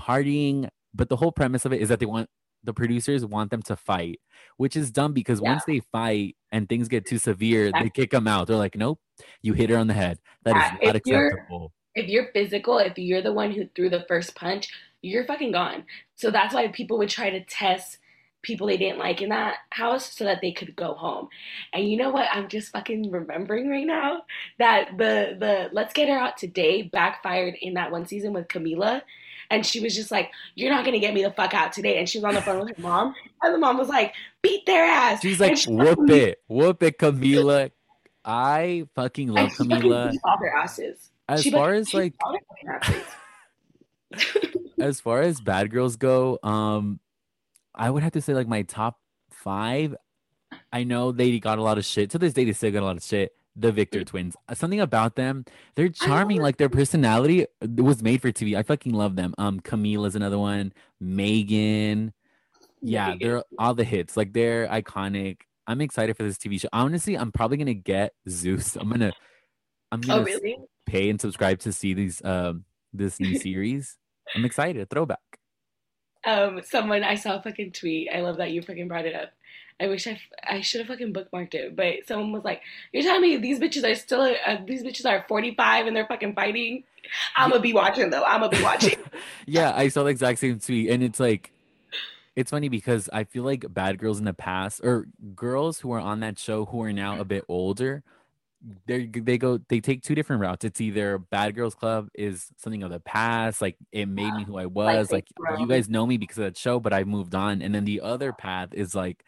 partying 0.00 0.68
but 0.94 1.08
the 1.08 1.16
whole 1.16 1.30
premise 1.30 1.64
of 1.64 1.72
it 1.72 1.80
is 1.80 1.90
that 1.90 2.00
they 2.00 2.06
want 2.06 2.28
the 2.64 2.72
producers 2.72 3.24
want 3.24 3.50
them 3.50 3.62
to 3.62 3.76
fight 3.76 4.20
which 4.56 4.76
is 4.76 4.90
dumb 4.90 5.12
because 5.12 5.40
yeah. 5.42 5.50
once 5.52 5.64
they 5.66 5.80
fight 5.92 6.36
and 6.52 6.68
things 6.68 6.88
get 6.88 7.06
too 7.06 7.18
severe 7.18 7.70
they 7.72 7.90
kick 7.90 8.10
them 8.10 8.26
out 8.28 8.46
they're 8.46 8.56
like 8.56 8.76
nope 8.76 9.00
you 9.42 9.52
hit 9.52 9.70
her 9.70 9.76
on 9.76 9.86
the 9.86 9.94
head 9.94 10.18
That 10.44 10.56
is 10.56 10.72
not 10.72 10.82
if 10.82 10.94
acceptable 10.96 11.72
you're, 11.94 12.04
if 12.04 12.10
you're 12.10 12.32
physical 12.32 12.78
if 12.78 12.98
you're 12.98 13.22
the 13.22 13.32
one 13.32 13.52
who 13.52 13.68
threw 13.74 13.88
the 13.88 14.04
first 14.08 14.34
punch 14.34 14.68
you're 15.02 15.24
fucking 15.24 15.52
gone 15.52 15.84
so 16.16 16.30
that's 16.30 16.54
why 16.54 16.68
people 16.68 16.98
would 16.98 17.08
try 17.08 17.30
to 17.30 17.44
test 17.44 17.98
people 18.42 18.66
they 18.66 18.76
didn't 18.76 18.98
like 18.98 19.20
in 19.20 19.30
that 19.30 19.56
house 19.70 20.14
so 20.14 20.24
that 20.24 20.40
they 20.40 20.52
could 20.52 20.74
go 20.76 20.94
home. 20.94 21.28
And 21.72 21.88
you 21.88 21.96
know 21.96 22.10
what? 22.10 22.28
I'm 22.32 22.48
just 22.48 22.72
fucking 22.72 23.10
remembering 23.10 23.68
right 23.68 23.86
now 23.86 24.22
that 24.58 24.96
the 24.96 25.36
the 25.38 25.68
Let's 25.72 25.92
Get 25.92 26.08
Her 26.08 26.18
Out 26.18 26.36
Today 26.36 26.82
backfired 26.82 27.56
in 27.60 27.74
that 27.74 27.90
one 27.90 28.06
season 28.06 28.32
with 28.32 28.48
Camila. 28.48 29.02
And 29.50 29.64
she 29.64 29.80
was 29.80 29.94
just 29.94 30.10
like, 30.10 30.30
You're 30.54 30.70
not 30.70 30.84
gonna 30.84 30.98
get 30.98 31.14
me 31.14 31.22
the 31.22 31.30
fuck 31.30 31.54
out 31.54 31.72
today. 31.72 31.98
And 31.98 32.08
she 32.08 32.18
was 32.18 32.24
on 32.24 32.34
the 32.34 32.42
phone 32.42 32.60
with 32.60 32.76
her 32.76 32.82
mom. 32.82 33.14
And 33.42 33.54
the 33.54 33.58
mom 33.58 33.78
was 33.78 33.88
like, 33.88 34.14
Beat 34.42 34.66
their 34.66 34.84
ass. 34.84 35.20
She's 35.22 35.40
like, 35.40 35.56
she 35.56 35.70
Whoop 35.70 35.98
like, 35.98 36.10
it. 36.10 36.42
Whoop 36.48 36.82
it, 36.82 36.98
Camila. 36.98 37.70
I 38.24 38.84
fucking 38.94 39.28
love 39.28 39.50
Camila. 39.50 40.12
All 40.24 40.38
their 40.40 40.54
asses. 40.54 41.10
As 41.28 41.42
she 41.42 41.50
far 41.50 41.74
as 41.74 41.92
like 41.92 42.14
as 44.78 45.00
far 45.00 45.22
as 45.22 45.40
bad 45.40 45.70
girls 45.70 45.96
go, 45.96 46.38
um, 46.42 47.00
I 47.74 47.90
would 47.90 48.02
have 48.02 48.12
to 48.12 48.20
say 48.20 48.34
like 48.34 48.48
my 48.48 48.62
top 48.62 48.98
five. 49.30 49.94
I 50.72 50.84
know 50.84 51.12
they 51.12 51.38
got 51.38 51.58
a 51.58 51.62
lot 51.62 51.78
of 51.78 51.84
shit. 51.84 52.10
To 52.10 52.18
this 52.18 52.32
day, 52.32 52.44
they 52.44 52.52
still 52.52 52.70
got 52.70 52.82
a 52.82 52.86
lot 52.86 52.96
of 52.96 53.02
shit. 53.02 53.32
The 53.60 53.72
Victor 53.72 54.04
twins. 54.04 54.36
Uh, 54.48 54.54
something 54.54 54.80
about 54.80 55.16
them, 55.16 55.44
they're 55.74 55.88
charming. 55.88 56.40
Like 56.40 56.58
their 56.58 56.68
personality 56.68 57.46
was 57.76 58.02
made 58.02 58.22
for 58.22 58.30
TV. 58.30 58.56
I 58.56 58.62
fucking 58.62 58.92
love 58.92 59.16
them. 59.16 59.34
Um, 59.36 59.60
Camila's 59.60 60.14
another 60.14 60.38
one. 60.38 60.72
Megan. 61.00 62.12
Yeah, 62.80 63.14
they're 63.20 63.42
all 63.58 63.74
the 63.74 63.84
hits. 63.84 64.16
Like 64.16 64.32
they're 64.32 64.68
iconic. 64.68 65.38
I'm 65.66 65.80
excited 65.80 66.16
for 66.16 66.22
this 66.22 66.38
TV 66.38 66.60
show. 66.60 66.68
Honestly, 66.72 67.18
I'm 67.18 67.32
probably 67.32 67.56
gonna 67.56 67.74
get 67.74 68.12
Zeus. 68.28 68.76
I'm 68.76 68.88
gonna, 68.88 69.12
I'm 69.90 70.00
oh, 70.04 70.06
gonna 70.06 70.20
oh, 70.20 70.24
really? 70.24 70.56
pay 70.86 71.10
and 71.10 71.20
subscribe 71.20 71.58
to 71.60 71.72
see 71.72 71.94
these 71.94 72.24
um 72.24 72.64
this 72.92 73.18
new 73.18 73.38
series. 73.38 73.96
I'm 74.34 74.44
excited. 74.44 74.88
Throwback. 74.88 75.37
Um, 76.26 76.60
someone 76.64 77.04
I 77.04 77.14
saw 77.14 77.36
a 77.36 77.42
fucking 77.42 77.72
tweet. 77.72 78.08
I 78.12 78.20
love 78.20 78.38
that 78.38 78.50
you 78.50 78.62
fucking 78.62 78.88
brought 78.88 79.06
it 79.06 79.14
up. 79.14 79.30
I 79.80 79.86
wish 79.86 80.08
I, 80.08 80.20
I 80.44 80.60
should 80.60 80.80
have 80.80 80.88
fucking 80.88 81.12
bookmarked 81.12 81.54
it, 81.54 81.76
but 81.76 82.06
someone 82.06 82.32
was 82.32 82.44
like, 82.44 82.62
"You're 82.92 83.04
telling 83.04 83.22
me 83.22 83.36
these 83.36 83.60
bitches 83.60 83.88
are 83.88 83.94
still 83.94 84.22
uh, 84.22 84.58
these 84.66 84.82
bitches 84.82 85.06
are 85.06 85.24
45 85.28 85.86
and 85.86 85.96
they're 85.96 86.06
fucking 86.06 86.34
fighting? 86.34 86.82
I'm 87.36 87.50
gonna 87.50 87.62
be 87.62 87.72
watching 87.72 88.10
though. 88.10 88.24
I'm 88.24 88.40
gonna 88.40 88.56
be 88.56 88.62
watching." 88.62 88.98
yeah, 89.46 89.72
I 89.74 89.88
saw 89.88 90.02
the 90.02 90.10
exact 90.10 90.40
same 90.40 90.58
tweet, 90.58 90.90
and 90.90 91.02
it's 91.02 91.20
like, 91.20 91.52
it's 92.34 92.50
funny 92.50 92.68
because 92.68 93.08
I 93.12 93.22
feel 93.22 93.44
like 93.44 93.72
bad 93.72 93.98
girls 93.98 94.18
in 94.18 94.24
the 94.24 94.34
past 94.34 94.80
or 94.82 95.06
girls 95.36 95.80
who 95.80 95.92
are 95.92 96.00
on 96.00 96.20
that 96.20 96.40
show 96.40 96.64
who 96.64 96.82
are 96.82 96.92
now 96.92 97.20
a 97.20 97.24
bit 97.24 97.44
older 97.48 98.02
they 98.86 99.06
they 99.06 99.38
go 99.38 99.58
they 99.68 99.80
take 99.80 100.02
two 100.02 100.14
different 100.14 100.42
routes. 100.42 100.64
It's 100.64 100.80
either 100.80 101.18
Bad 101.18 101.54
Girls 101.54 101.74
Club 101.74 102.08
is 102.14 102.48
something 102.56 102.82
of 102.82 102.90
the 102.90 103.00
past, 103.00 103.62
like 103.62 103.76
it 103.92 104.06
made 104.06 104.32
me 104.34 104.44
who 104.44 104.58
I 104.58 104.66
was, 104.66 105.12
like, 105.12 105.26
like 105.38 105.60
you 105.60 105.66
guys 105.66 105.88
know 105.88 106.06
me 106.06 106.16
because 106.16 106.38
of 106.38 106.44
that 106.44 106.56
show, 106.56 106.80
but 106.80 106.92
I've 106.92 107.06
moved 107.06 107.34
on. 107.34 107.62
And 107.62 107.74
then 107.74 107.84
the 107.84 108.00
other 108.00 108.32
path 108.32 108.70
is 108.72 108.94
like, 108.94 109.24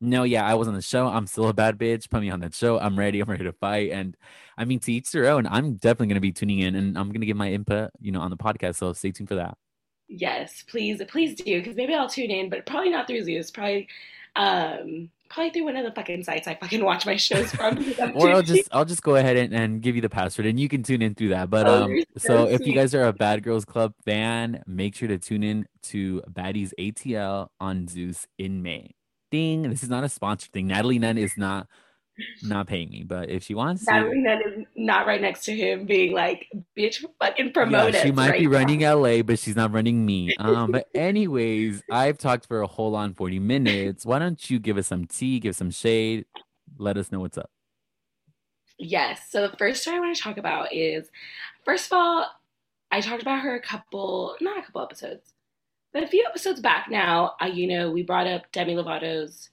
no, 0.00 0.22
yeah, 0.22 0.46
I 0.46 0.54
was 0.54 0.68
on 0.68 0.74
the 0.74 0.82
show. 0.82 1.06
I'm 1.06 1.26
still 1.26 1.48
a 1.48 1.54
bad 1.54 1.78
bitch. 1.78 2.08
Put 2.08 2.20
me 2.20 2.30
on 2.30 2.40
that 2.40 2.54
show. 2.54 2.78
I'm 2.78 2.98
ready. 2.98 3.20
I'm 3.20 3.28
ready 3.28 3.44
to 3.44 3.52
fight. 3.52 3.92
And 3.92 4.16
I 4.56 4.64
mean, 4.64 4.78
to 4.80 4.92
each 4.92 5.10
their 5.10 5.26
own. 5.26 5.46
I'm 5.46 5.74
definitely 5.74 6.08
gonna 6.08 6.20
be 6.20 6.32
tuning 6.32 6.60
in, 6.60 6.74
and 6.74 6.98
I'm 6.98 7.12
gonna 7.12 7.26
give 7.26 7.36
my 7.36 7.52
input, 7.52 7.90
you 8.00 8.12
know, 8.12 8.20
on 8.20 8.30
the 8.30 8.36
podcast. 8.36 8.76
So 8.76 8.92
stay 8.94 9.10
tuned 9.10 9.28
for 9.28 9.36
that. 9.36 9.56
Yes, 10.08 10.64
please, 10.66 11.02
please 11.08 11.34
do, 11.34 11.58
because 11.58 11.76
maybe 11.76 11.94
I'll 11.94 12.08
tune 12.08 12.30
in, 12.30 12.48
but 12.48 12.64
probably 12.64 12.90
not 12.90 13.06
through 13.06 13.24
Zeus. 13.24 13.50
Probably 13.50 13.88
um 14.36 15.10
probably 15.28 15.50
through 15.50 15.64
one 15.64 15.76
of 15.76 15.84
the 15.84 15.92
fucking 15.92 16.24
sites 16.24 16.46
I 16.46 16.54
fucking 16.54 16.84
watch 16.84 17.06
my 17.06 17.16
shows 17.16 17.50
from. 17.52 17.78
or 18.14 18.30
I'll 18.30 18.42
just 18.42 18.68
I'll 18.72 18.84
just 18.84 19.02
go 19.02 19.16
ahead 19.16 19.36
and, 19.36 19.54
and 19.54 19.82
give 19.82 19.96
you 19.96 20.02
the 20.02 20.08
password 20.08 20.46
and 20.46 20.58
you 20.58 20.68
can 20.68 20.82
tune 20.82 21.02
in 21.02 21.14
through 21.14 21.30
that. 21.30 21.50
But 21.50 21.66
oh, 21.66 21.84
um 21.84 22.04
so, 22.16 22.28
so 22.28 22.48
if 22.48 22.66
you 22.66 22.74
guys 22.74 22.94
are 22.94 23.04
a 23.04 23.12
Bad 23.12 23.42
Girls 23.42 23.64
Club 23.64 23.94
fan, 24.04 24.62
make 24.66 24.94
sure 24.94 25.08
to 25.08 25.18
tune 25.18 25.42
in 25.42 25.66
to 25.84 26.22
Baddies 26.30 26.72
ATL 26.78 27.48
on 27.60 27.88
Zeus 27.88 28.26
in 28.38 28.62
May. 28.62 28.94
Ding. 29.30 29.62
This 29.62 29.82
is 29.82 29.90
not 29.90 30.04
a 30.04 30.08
sponsored 30.08 30.52
thing. 30.52 30.68
Natalie 30.68 30.98
Nunn 30.98 31.18
is 31.18 31.36
not 31.36 31.66
not 32.42 32.66
paying 32.66 32.90
me, 32.90 33.02
but 33.02 33.28
if 33.30 33.42
she 33.42 33.54
wants 33.54 33.84
to, 33.84 33.92
that 34.24 34.40
is 34.46 34.64
not 34.74 35.06
right 35.06 35.20
next 35.20 35.44
to 35.44 35.54
him, 35.54 35.86
being 35.86 36.12
like, 36.12 36.48
"Bitch, 36.76 37.04
fucking 37.20 37.52
promote 37.52 37.94
yeah, 37.94 38.02
She 38.02 38.12
might 38.12 38.30
right 38.30 38.40
be 38.40 38.46
running. 38.46 38.80
LA, 38.80 39.22
but 39.22 39.38
she's 39.38 39.56
not 39.56 39.72
running 39.72 40.04
me. 40.04 40.34
Um, 40.38 40.70
but 40.72 40.88
anyways, 40.94 41.82
I've 41.90 42.18
talked 42.18 42.46
for 42.46 42.62
a 42.62 42.66
whole 42.66 42.94
on 42.94 43.14
forty 43.14 43.38
minutes. 43.38 44.06
Why 44.06 44.18
don't 44.18 44.50
you 44.50 44.58
give 44.58 44.78
us 44.78 44.86
some 44.86 45.06
tea, 45.06 45.40
give 45.40 45.56
some 45.56 45.70
shade, 45.70 46.24
let 46.78 46.96
us 46.96 47.12
know 47.12 47.20
what's 47.20 47.38
up. 47.38 47.50
Yes. 48.78 49.20
So 49.30 49.48
the 49.48 49.56
first 49.56 49.82
story 49.82 49.96
I 49.96 50.00
want 50.00 50.16
to 50.16 50.22
talk 50.22 50.36
about 50.36 50.72
is, 50.72 51.08
first 51.64 51.86
of 51.86 51.96
all, 51.96 52.26
I 52.90 53.00
talked 53.00 53.22
about 53.22 53.40
her 53.40 53.54
a 53.54 53.60
couple, 53.60 54.36
not 54.40 54.58
a 54.58 54.62
couple 54.62 54.82
episodes, 54.82 55.32
but 55.92 56.02
a 56.02 56.08
few 56.08 56.24
episodes 56.28 56.60
back 56.60 56.88
now. 56.90 57.34
Uh, 57.40 57.46
you 57.46 57.66
know, 57.66 57.90
we 57.90 58.02
brought 58.02 58.26
up 58.26 58.50
Demi 58.52 58.74
Lovato's 58.74 59.50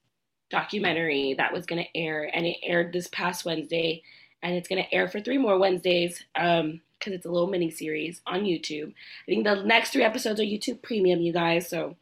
documentary 0.53 1.33
that 1.33 1.51
was 1.51 1.65
going 1.65 1.83
to 1.83 1.97
air, 1.99 2.29
and 2.31 2.45
it 2.45 2.57
aired 2.63 2.93
this 2.93 3.07
past 3.07 3.43
Wednesday, 3.43 4.03
and 4.41 4.55
it's 4.55 4.67
going 4.67 4.81
to 4.81 4.93
air 4.93 5.09
for 5.09 5.19
three 5.19 5.39
more 5.39 5.57
Wednesdays 5.57 6.23
because 6.33 6.61
um, 6.63 6.81
it's 7.05 7.25
a 7.25 7.31
little 7.31 7.49
mini 7.49 7.71
series 7.71 8.21
on 8.27 8.43
YouTube. 8.43 8.89
I 8.89 9.25
think 9.25 9.43
the 9.43 9.63
next 9.63 9.91
three 9.91 10.03
episodes 10.03 10.39
are 10.39 10.43
YouTube 10.43 10.81
Premium, 10.81 11.21
you 11.21 11.33
guys. 11.33 11.67
So 11.67 11.97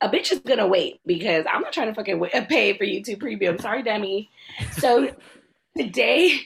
a 0.00 0.08
bitch 0.08 0.30
is 0.32 0.40
gonna 0.40 0.66
wait 0.66 1.00
because 1.06 1.44
I'm 1.50 1.62
not 1.62 1.72
trying 1.72 1.88
to 1.88 1.94
fucking 1.94 2.20
pay 2.48 2.76
for 2.76 2.84
YouTube 2.84 3.20
Premium. 3.20 3.58
Sorry, 3.58 3.82
Demi. 3.82 4.30
So 4.72 5.14
today, 5.76 6.40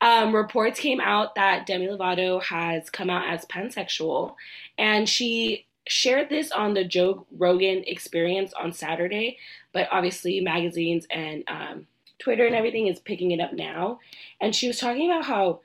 um, 0.00 0.34
reports 0.34 0.78
came 0.78 1.00
out 1.00 1.34
that 1.34 1.66
Demi 1.66 1.88
Lovato 1.88 2.42
has 2.42 2.90
come 2.90 3.10
out 3.10 3.28
as 3.28 3.44
pansexual, 3.46 4.34
and 4.78 5.08
she 5.08 5.66
shared 5.90 6.28
this 6.28 6.50
on 6.52 6.74
the 6.74 6.84
Joe 6.84 7.26
Rogan 7.36 7.82
Experience 7.86 8.52
on 8.54 8.72
Saturday 8.72 9.38
but 9.72 9.88
obviously 9.90 10.40
magazines 10.40 11.06
and 11.10 11.44
um, 11.48 11.86
Twitter 12.18 12.46
and 12.46 12.54
everything 12.54 12.86
is 12.86 13.00
picking 13.00 13.30
it 13.30 13.40
up 13.40 13.52
now. 13.52 14.00
And 14.40 14.54
she 14.54 14.68
was 14.68 14.78
talking 14.78 15.10
about 15.10 15.24
how 15.24 15.60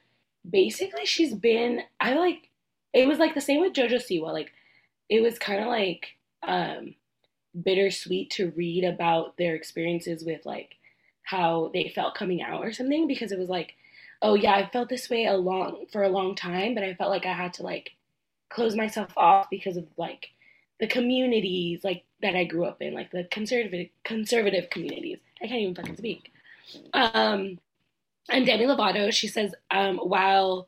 basically 0.49 1.05
she's 1.05 1.33
been, 1.33 1.81
I 1.99 2.13
like, 2.13 2.49
it 2.93 3.07
was 3.07 3.19
like 3.19 3.33
the 3.33 3.41
same 3.41 3.61
with 3.61 3.73
JoJo 3.73 3.95
Siwa. 3.95 4.31
Like, 4.31 4.51
it 5.09 5.21
was 5.21 5.37
kind 5.37 5.61
of 5.61 5.67
like 5.67 6.15
um, 6.43 6.95
bittersweet 7.63 8.29
to 8.31 8.51
read 8.55 8.83
about 8.83 9.37
their 9.37 9.55
experiences 9.55 10.23
with 10.23 10.45
like 10.45 10.75
how 11.23 11.71
they 11.73 11.91
felt 11.93 12.15
coming 12.15 12.41
out 12.41 12.63
or 12.63 12.71
something 12.71 13.07
because 13.07 13.31
it 13.31 13.39
was 13.39 13.49
like, 13.49 13.73
oh 14.21 14.35
yeah, 14.35 14.53
I 14.53 14.69
felt 14.69 14.89
this 14.89 15.09
way 15.09 15.25
a 15.25 15.35
long 15.35 15.85
for 15.91 16.03
a 16.03 16.09
long 16.09 16.35
time, 16.35 16.73
but 16.73 16.83
I 16.83 16.93
felt 16.93 17.09
like 17.09 17.25
I 17.25 17.33
had 17.33 17.53
to 17.55 17.63
like 17.63 17.91
close 18.49 18.75
myself 18.75 19.11
off 19.17 19.47
because 19.49 19.77
of 19.77 19.85
like 19.97 20.29
the 20.79 20.87
communities 20.87 21.83
like 21.83 22.03
that 22.21 22.35
I 22.35 22.43
grew 22.43 22.65
up 22.65 22.81
in, 22.81 22.93
like 22.93 23.11
the 23.11 23.25
conservative 23.31 23.87
conservative 24.03 24.69
communities. 24.69 25.19
I 25.41 25.47
can't 25.47 25.61
even 25.61 25.75
fucking 25.75 25.97
speak. 25.97 26.31
Um, 26.93 27.59
and 28.29 28.45
Demi 28.45 28.65
Lovato, 28.65 29.11
she 29.11 29.27
says, 29.27 29.53
um, 29.71 29.97
while 29.97 30.67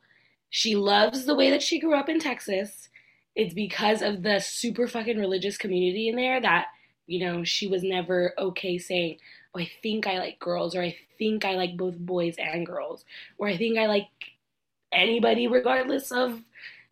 she 0.50 0.76
loves 0.76 1.26
the 1.26 1.36
way 1.36 1.50
that 1.50 1.64
she 1.64 1.80
grew 1.80 1.96
up 1.96 2.10
in 2.10 2.20
Texas, 2.20 2.90
it's 3.36 3.54
because 3.54 4.02
of 4.02 4.24
the 4.24 4.40
super 4.40 4.88
fucking 4.88 5.18
religious 5.20 5.58
community 5.58 6.08
in 6.08 6.16
there 6.16 6.42
that 6.42 6.68
you 7.06 7.26
know 7.26 7.44
she 7.44 7.68
was 7.68 7.84
never 7.84 8.34
okay 8.38 8.78
saying, 8.78 9.18
"Oh, 9.54 9.60
I 9.60 9.70
think 9.82 10.08
I 10.08 10.20
like 10.20 10.40
girls," 10.40 10.76
or 10.76 10.82
"I 10.82 10.96
think 11.18 11.46
I 11.46 11.56
like 11.56 11.78
both 11.78 11.98
boys 11.98 12.36
and 12.38 12.66
girls," 12.66 13.06
or 13.38 13.48
"I 13.48 13.58
think 13.58 13.78
I 13.78 13.88
like 13.88 14.08
anybody 14.92 15.48
regardless 15.48 16.12
of 16.12 16.42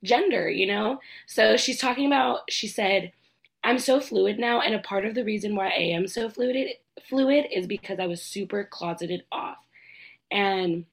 gender." 0.06 0.50
You 0.50 0.68
know. 0.68 1.00
So 1.28 1.58
she's 1.58 1.80
talking 1.80 2.08
about. 2.08 2.42
She 2.50 2.68
said 2.68 3.12
I'm 3.66 3.80
so 3.80 4.00
fluid 4.00 4.38
now, 4.38 4.62
and 4.62 4.76
a 4.76 4.80
part 4.80 5.06
of 5.06 5.16
the 5.16 5.24
reason 5.24 5.56
why 5.56 5.70
I 5.70 5.82
am 5.82 6.08
so 6.08 6.30
fluid 6.30 6.68
fluid 7.10 7.46
is 7.52 7.68
because 7.68 8.00
I 8.00 8.06
was 8.06 8.22
super 8.22 8.64
closeted 8.64 9.24
off. 9.32 9.58
And 10.32 10.86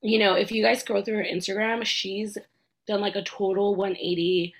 you 0.00 0.18
know, 0.18 0.34
if 0.34 0.52
you 0.52 0.62
guys 0.62 0.80
scroll 0.80 1.02
through 1.02 1.18
her 1.18 1.24
Instagram, 1.24 1.84
she's 1.84 2.38
done 2.86 3.00
like 3.00 3.16
a 3.16 3.22
total 3.22 3.74
180. 3.74 4.54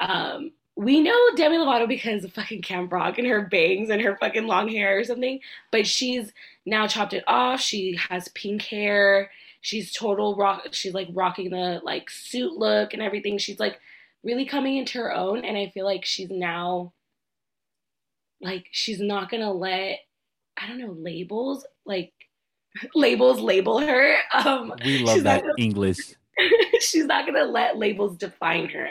Um, 0.00 0.52
we 0.76 1.00
know 1.00 1.18
Demi 1.36 1.56
Lovato 1.56 1.86
because 1.86 2.24
of 2.24 2.32
fucking 2.32 2.62
Camp 2.62 2.92
Rock 2.92 3.18
and 3.18 3.26
her 3.26 3.42
bangs 3.42 3.90
and 3.90 4.00
her 4.00 4.16
fucking 4.16 4.46
long 4.46 4.68
hair 4.68 4.98
or 4.98 5.04
something, 5.04 5.40
but 5.70 5.86
she's 5.86 6.32
now 6.66 6.86
chopped 6.86 7.12
it 7.12 7.24
off. 7.26 7.60
She 7.60 7.98
has 8.08 8.28
pink 8.28 8.62
hair. 8.62 9.30
She's 9.62 9.92
total 9.92 10.34
rock. 10.34 10.66
She's 10.72 10.92
like 10.92 11.08
rocking 11.12 11.50
the 11.50 11.80
like 11.84 12.10
suit 12.10 12.52
look 12.52 12.92
and 12.92 13.00
everything. 13.00 13.38
She's 13.38 13.60
like 13.60 13.78
really 14.24 14.44
coming 14.44 14.76
into 14.76 14.98
her 14.98 15.14
own 15.14 15.44
and 15.44 15.56
I 15.56 15.68
feel 15.68 15.84
like 15.84 16.04
she's 16.04 16.30
now 16.30 16.92
like 18.40 18.66
she's 18.72 19.00
not 19.00 19.30
gonna 19.30 19.52
let 19.52 20.00
I 20.60 20.66
don't 20.66 20.78
know 20.78 20.92
labels 20.92 21.64
like 21.86 22.12
labels 22.94 23.40
label 23.40 23.78
her. 23.78 24.16
Um 24.34 24.74
We 24.84 24.98
love 24.98 25.22
that 25.22 25.42
gonna, 25.42 25.54
English. 25.58 26.16
she's 26.80 27.04
not 27.04 27.24
gonna 27.24 27.44
let 27.44 27.78
labels 27.78 28.16
define 28.16 28.68
her. 28.68 28.88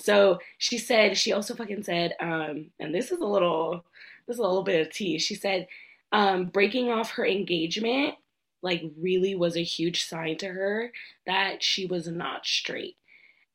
So 0.00 0.38
she 0.58 0.78
said 0.78 1.18
she 1.18 1.32
also 1.32 1.56
fucking 1.56 1.82
said, 1.82 2.14
um, 2.20 2.66
and 2.78 2.94
this 2.94 3.10
is 3.10 3.18
a 3.18 3.26
little 3.26 3.84
this 4.28 4.34
is 4.34 4.38
a 4.38 4.42
little 4.42 4.62
bit 4.62 4.86
of 4.86 4.92
tea. 4.92 5.18
She 5.18 5.34
said 5.34 5.66
um 6.12 6.44
breaking 6.44 6.90
off 6.90 7.10
her 7.10 7.26
engagement 7.26 8.14
like 8.62 8.82
really 8.98 9.34
was 9.34 9.56
a 9.56 9.62
huge 9.62 10.04
sign 10.04 10.38
to 10.38 10.48
her 10.48 10.92
that 11.26 11.62
she 11.62 11.86
was 11.86 12.08
not 12.08 12.46
straight. 12.46 12.96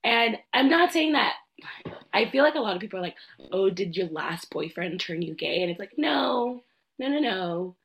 And 0.04 0.38
I'm 0.54 0.70
not 0.70 0.92
saying 0.92 1.14
that. 1.14 1.36
I 2.14 2.30
feel 2.30 2.44
like 2.44 2.56
a 2.56 2.60
lot 2.60 2.76
of 2.76 2.82
people 2.82 3.00
are 3.00 3.04
like, 3.04 3.18
"Oh, 3.52 3.70
did 3.70 3.98
your 3.98 4.08
last 4.08 4.50
boyfriend 4.50 5.00
turn 5.00 5.22
you 5.22 5.34
gay?" 5.34 5.62
And 5.62 5.72
it's 5.72 5.80
like, 5.80 5.98
no, 5.98 6.64
no, 7.00 7.08
no, 7.08 7.20
no. 7.20 7.76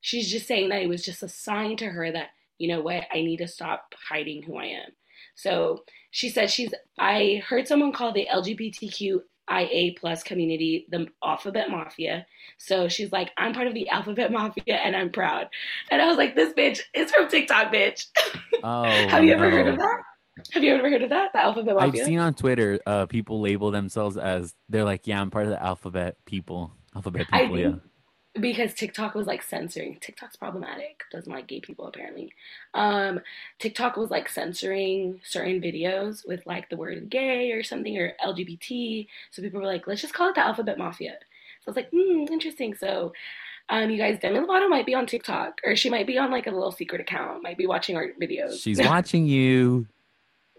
She's 0.00 0.30
just 0.30 0.46
saying 0.46 0.68
that 0.70 0.82
it 0.82 0.88
was 0.88 1.04
just 1.04 1.22
a 1.22 1.28
sign 1.28 1.76
to 1.78 1.86
her 1.86 2.10
that 2.12 2.30
you 2.58 2.68
know 2.68 2.80
what, 2.80 3.04
I 3.12 3.22
need 3.22 3.38
to 3.38 3.48
stop 3.48 3.94
hiding 4.08 4.42
who 4.42 4.56
I 4.56 4.66
am. 4.66 4.90
So 5.34 5.84
she 6.10 6.28
said 6.28 6.50
she's. 6.50 6.72
I 6.98 7.42
heard 7.46 7.66
someone 7.66 7.92
call 7.92 8.12
the 8.12 8.28
LGBTQIA 9.50 9.98
plus 9.98 10.22
community 10.22 10.86
the 10.90 11.06
Alphabet 11.24 11.70
Mafia. 11.70 12.26
So 12.58 12.88
she's 12.88 13.12
like, 13.12 13.30
I'm 13.36 13.52
part 13.52 13.66
of 13.66 13.74
the 13.74 13.88
Alphabet 13.88 14.32
Mafia 14.32 14.76
and 14.76 14.96
I'm 14.96 15.10
proud. 15.10 15.48
And 15.90 16.00
I 16.00 16.06
was 16.06 16.16
like, 16.16 16.34
this 16.34 16.52
bitch 16.54 16.80
is 16.94 17.10
from 17.10 17.28
TikTok, 17.28 17.72
bitch. 17.72 18.06
Oh, 18.64 18.84
Have 19.08 19.24
you 19.24 19.32
ever 19.32 19.50
no. 19.50 19.56
heard 19.56 19.66
of 19.66 19.76
that? 19.76 20.02
Have 20.52 20.62
you 20.62 20.72
ever 20.72 20.88
heard 20.88 21.02
of 21.02 21.10
that? 21.10 21.32
The 21.32 21.40
alphabet 21.40 21.74
mafia? 21.74 22.02
I've 22.02 22.06
seen 22.06 22.20
on 22.20 22.32
Twitter 22.32 22.78
uh, 22.86 23.06
people 23.06 23.40
label 23.40 23.72
themselves 23.72 24.16
as 24.16 24.54
they're 24.68 24.84
like, 24.84 25.08
yeah, 25.08 25.20
I'm 25.20 25.32
part 25.32 25.46
of 25.46 25.50
the 25.50 25.60
alphabet 25.60 26.16
people. 26.24 26.72
Alphabet 26.94 27.26
people, 27.28 27.58
yeah. 27.58 27.72
Because 28.40 28.72
TikTok 28.72 29.14
was 29.14 29.26
like 29.26 29.42
censoring. 29.42 29.98
TikTok's 30.00 30.36
problematic. 30.36 31.02
Doesn't 31.12 31.32
like 31.32 31.46
gay 31.46 31.60
people 31.60 31.86
apparently. 31.86 32.32
Um, 32.72 33.20
TikTok 33.58 33.96
was 33.96 34.10
like 34.10 34.28
censoring 34.28 35.20
certain 35.22 35.60
videos 35.60 36.26
with 36.26 36.46
like 36.46 36.70
the 36.70 36.78
word 36.78 37.10
gay 37.10 37.52
or 37.52 37.62
something 37.62 37.98
or 37.98 38.14
LGBT. 38.24 39.06
So 39.30 39.42
people 39.42 39.60
were 39.60 39.66
like, 39.66 39.86
let's 39.86 40.00
just 40.00 40.14
call 40.14 40.30
it 40.30 40.34
the 40.34 40.46
alphabet 40.46 40.78
mafia. 40.78 41.16
So 41.60 41.68
I 41.68 41.70
was 41.70 41.76
like, 41.76 41.90
hmm, 41.90 42.32
interesting. 42.32 42.74
So 42.74 43.12
um, 43.68 43.90
you 43.90 43.98
guys, 43.98 44.18
Demi 44.18 44.38
Lovato 44.38 44.68
might 44.68 44.86
be 44.86 44.94
on 44.94 45.06
TikTok, 45.06 45.60
or 45.64 45.76
she 45.76 45.88
might 45.88 46.06
be 46.06 46.18
on 46.18 46.30
like 46.30 46.46
a 46.46 46.50
little 46.50 46.72
secret 46.72 47.00
account, 47.00 47.42
might 47.42 47.56
be 47.56 47.66
watching 47.66 47.96
our 47.96 48.08
videos. 48.20 48.62
She's 48.62 48.80
watching 48.80 49.26
you. 49.26 49.86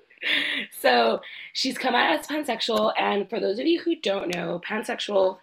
so 0.80 1.22
she's 1.54 1.78
come 1.78 1.96
out 1.96 2.18
as 2.18 2.28
pansexual, 2.28 2.94
and 2.98 3.30
for 3.30 3.40
those 3.40 3.60
of 3.60 3.68
you 3.68 3.82
who 3.82 3.96
don't 3.98 4.34
know, 4.34 4.62
pansexual, 4.66 5.38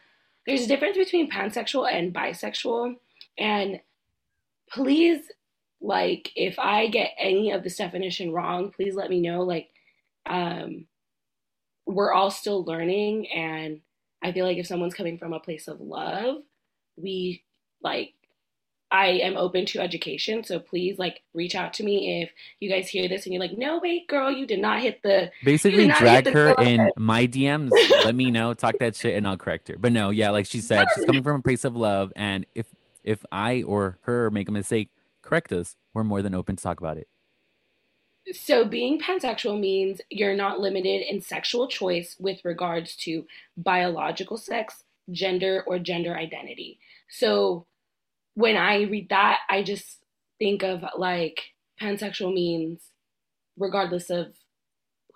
there's 0.50 0.64
a 0.64 0.68
difference 0.68 0.96
between 0.96 1.30
pansexual 1.30 1.88
and 1.90 2.12
bisexual, 2.12 2.96
and 3.38 3.80
please, 4.68 5.22
like, 5.80 6.32
if 6.34 6.58
I 6.58 6.88
get 6.88 7.12
any 7.18 7.52
of 7.52 7.62
this 7.62 7.76
definition 7.76 8.32
wrong, 8.32 8.72
please 8.72 8.96
let 8.96 9.10
me 9.10 9.20
know. 9.20 9.42
Like, 9.42 9.68
um, 10.26 10.86
we're 11.86 12.12
all 12.12 12.32
still 12.32 12.64
learning, 12.64 13.28
and 13.30 13.80
I 14.24 14.32
feel 14.32 14.44
like 14.44 14.58
if 14.58 14.66
someone's 14.66 14.94
coming 14.94 15.18
from 15.18 15.32
a 15.32 15.38
place 15.38 15.68
of 15.68 15.80
love, 15.80 16.38
we 16.96 17.44
like 17.80 18.14
I 18.90 19.08
am 19.08 19.36
open 19.36 19.66
to 19.66 19.80
education. 19.80 20.42
So 20.42 20.58
please 20.58 20.98
like 20.98 21.22
reach 21.32 21.54
out 21.54 21.74
to 21.74 21.84
me 21.84 22.22
if 22.22 22.30
you 22.58 22.68
guys 22.68 22.88
hear 22.88 23.08
this 23.08 23.24
and 23.24 23.32
you're 23.32 23.40
like, 23.40 23.56
no, 23.56 23.78
wait, 23.82 24.08
girl, 24.08 24.30
you 24.30 24.46
did 24.46 24.60
not 24.60 24.80
hit 24.80 25.02
the 25.02 25.30
basically 25.44 25.86
drag 25.88 26.28
her 26.28 26.54
in 26.60 26.90
my 26.96 27.26
DMs. 27.26 27.70
let 28.04 28.14
me 28.14 28.30
know, 28.30 28.54
talk 28.54 28.78
that 28.80 28.96
shit, 28.96 29.16
and 29.16 29.26
I'll 29.26 29.36
correct 29.36 29.68
her. 29.68 29.76
But 29.78 29.92
no, 29.92 30.10
yeah, 30.10 30.30
like 30.30 30.46
she 30.46 30.60
said, 30.60 30.86
she's 30.94 31.04
coming 31.04 31.22
from 31.22 31.36
a 31.36 31.42
place 31.42 31.64
of 31.64 31.76
love, 31.76 32.12
and 32.16 32.46
if 32.54 32.66
if 33.04 33.24
I 33.30 33.62
or 33.62 33.98
her 34.02 34.30
make 34.30 34.48
a 34.48 34.52
mistake, 34.52 34.90
correct 35.22 35.52
us. 35.52 35.76
We're 35.94 36.04
more 36.04 36.22
than 36.22 36.34
open 36.34 36.56
to 36.56 36.62
talk 36.62 36.80
about 36.80 36.96
it. 36.96 37.08
So 38.32 38.64
being 38.64 39.00
pansexual 39.00 39.58
means 39.58 40.00
you're 40.10 40.36
not 40.36 40.60
limited 40.60 41.02
in 41.02 41.20
sexual 41.20 41.68
choice 41.68 42.16
with 42.18 42.44
regards 42.44 42.94
to 42.96 43.26
biological 43.56 44.36
sex, 44.36 44.84
gender, 45.10 45.64
or 45.66 45.78
gender 45.78 46.14
identity. 46.14 46.78
So 47.08 47.66
when 48.40 48.56
I 48.58 48.82
read 48.84 49.10
that, 49.10 49.40
I 49.50 49.64
just 49.64 49.98
think 50.40 50.64
of 50.64 50.84
like 50.98 51.40
pansexual 51.80 52.34
means 52.34 52.80
regardless 53.58 54.10
of 54.10 54.34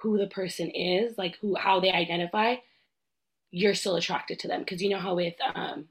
who 0.00 0.18
the 0.18 0.28
person 0.28 0.70
is, 0.70 1.18
like 1.18 1.36
who 1.40 1.56
how 1.56 1.80
they 1.80 1.92
identify, 1.92 2.56
you're 3.50 3.74
still 3.74 3.96
attracted 3.96 4.38
to 4.40 4.48
them 4.48 4.60
because 4.60 4.82
you 4.82 4.90
know 4.90 4.98
how 5.00 5.16
with 5.16 5.34
um 5.54 5.86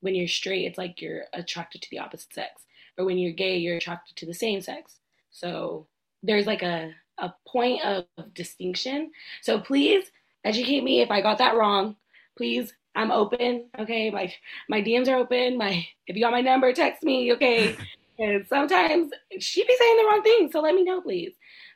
when 0.00 0.14
you're 0.14 0.28
straight, 0.28 0.66
it's 0.66 0.78
like 0.78 1.00
you're 1.02 1.24
attracted 1.34 1.82
to 1.82 1.88
the 1.90 2.00
opposite 2.00 2.32
sex, 2.34 2.62
or 2.98 3.04
when 3.06 3.18
you're 3.18 3.32
gay, 3.32 3.58
you're 3.58 3.78
attracted 3.78 4.16
to 4.16 4.26
the 4.26 4.34
same 4.34 4.60
sex. 4.62 4.98
So 5.32 5.88
there's 6.22 6.46
like 6.46 6.62
a 6.62 6.92
a 7.18 7.32
point 7.48 7.82
of 7.84 8.06
distinction. 8.34 9.12
So 9.42 9.60
please 9.60 10.06
educate 10.44 10.84
me 10.84 11.02
if 11.02 11.10
I 11.10 11.22
got 11.22 11.38
that 11.38 11.56
wrong. 11.56 11.96
Please 12.38 12.74
I'm 12.94 13.10
open. 13.10 13.68
Okay, 13.78 14.10
my 14.10 14.32
my 14.68 14.82
DMs 14.82 15.08
are 15.08 15.16
open. 15.16 15.58
My 15.58 15.86
if 16.06 16.16
you 16.16 16.22
got 16.22 16.32
my 16.32 16.40
number, 16.40 16.72
text 16.72 17.02
me. 17.02 17.32
Okay, 17.32 17.76
and 18.18 18.46
sometimes 18.48 19.12
she 19.38 19.64
be 19.64 19.76
saying 19.78 19.96
the 19.96 20.04
wrong 20.04 20.22
thing, 20.22 20.50
so 20.52 20.60
let 20.60 20.74
me 20.74 20.84
know, 20.84 21.00
please. 21.00 21.34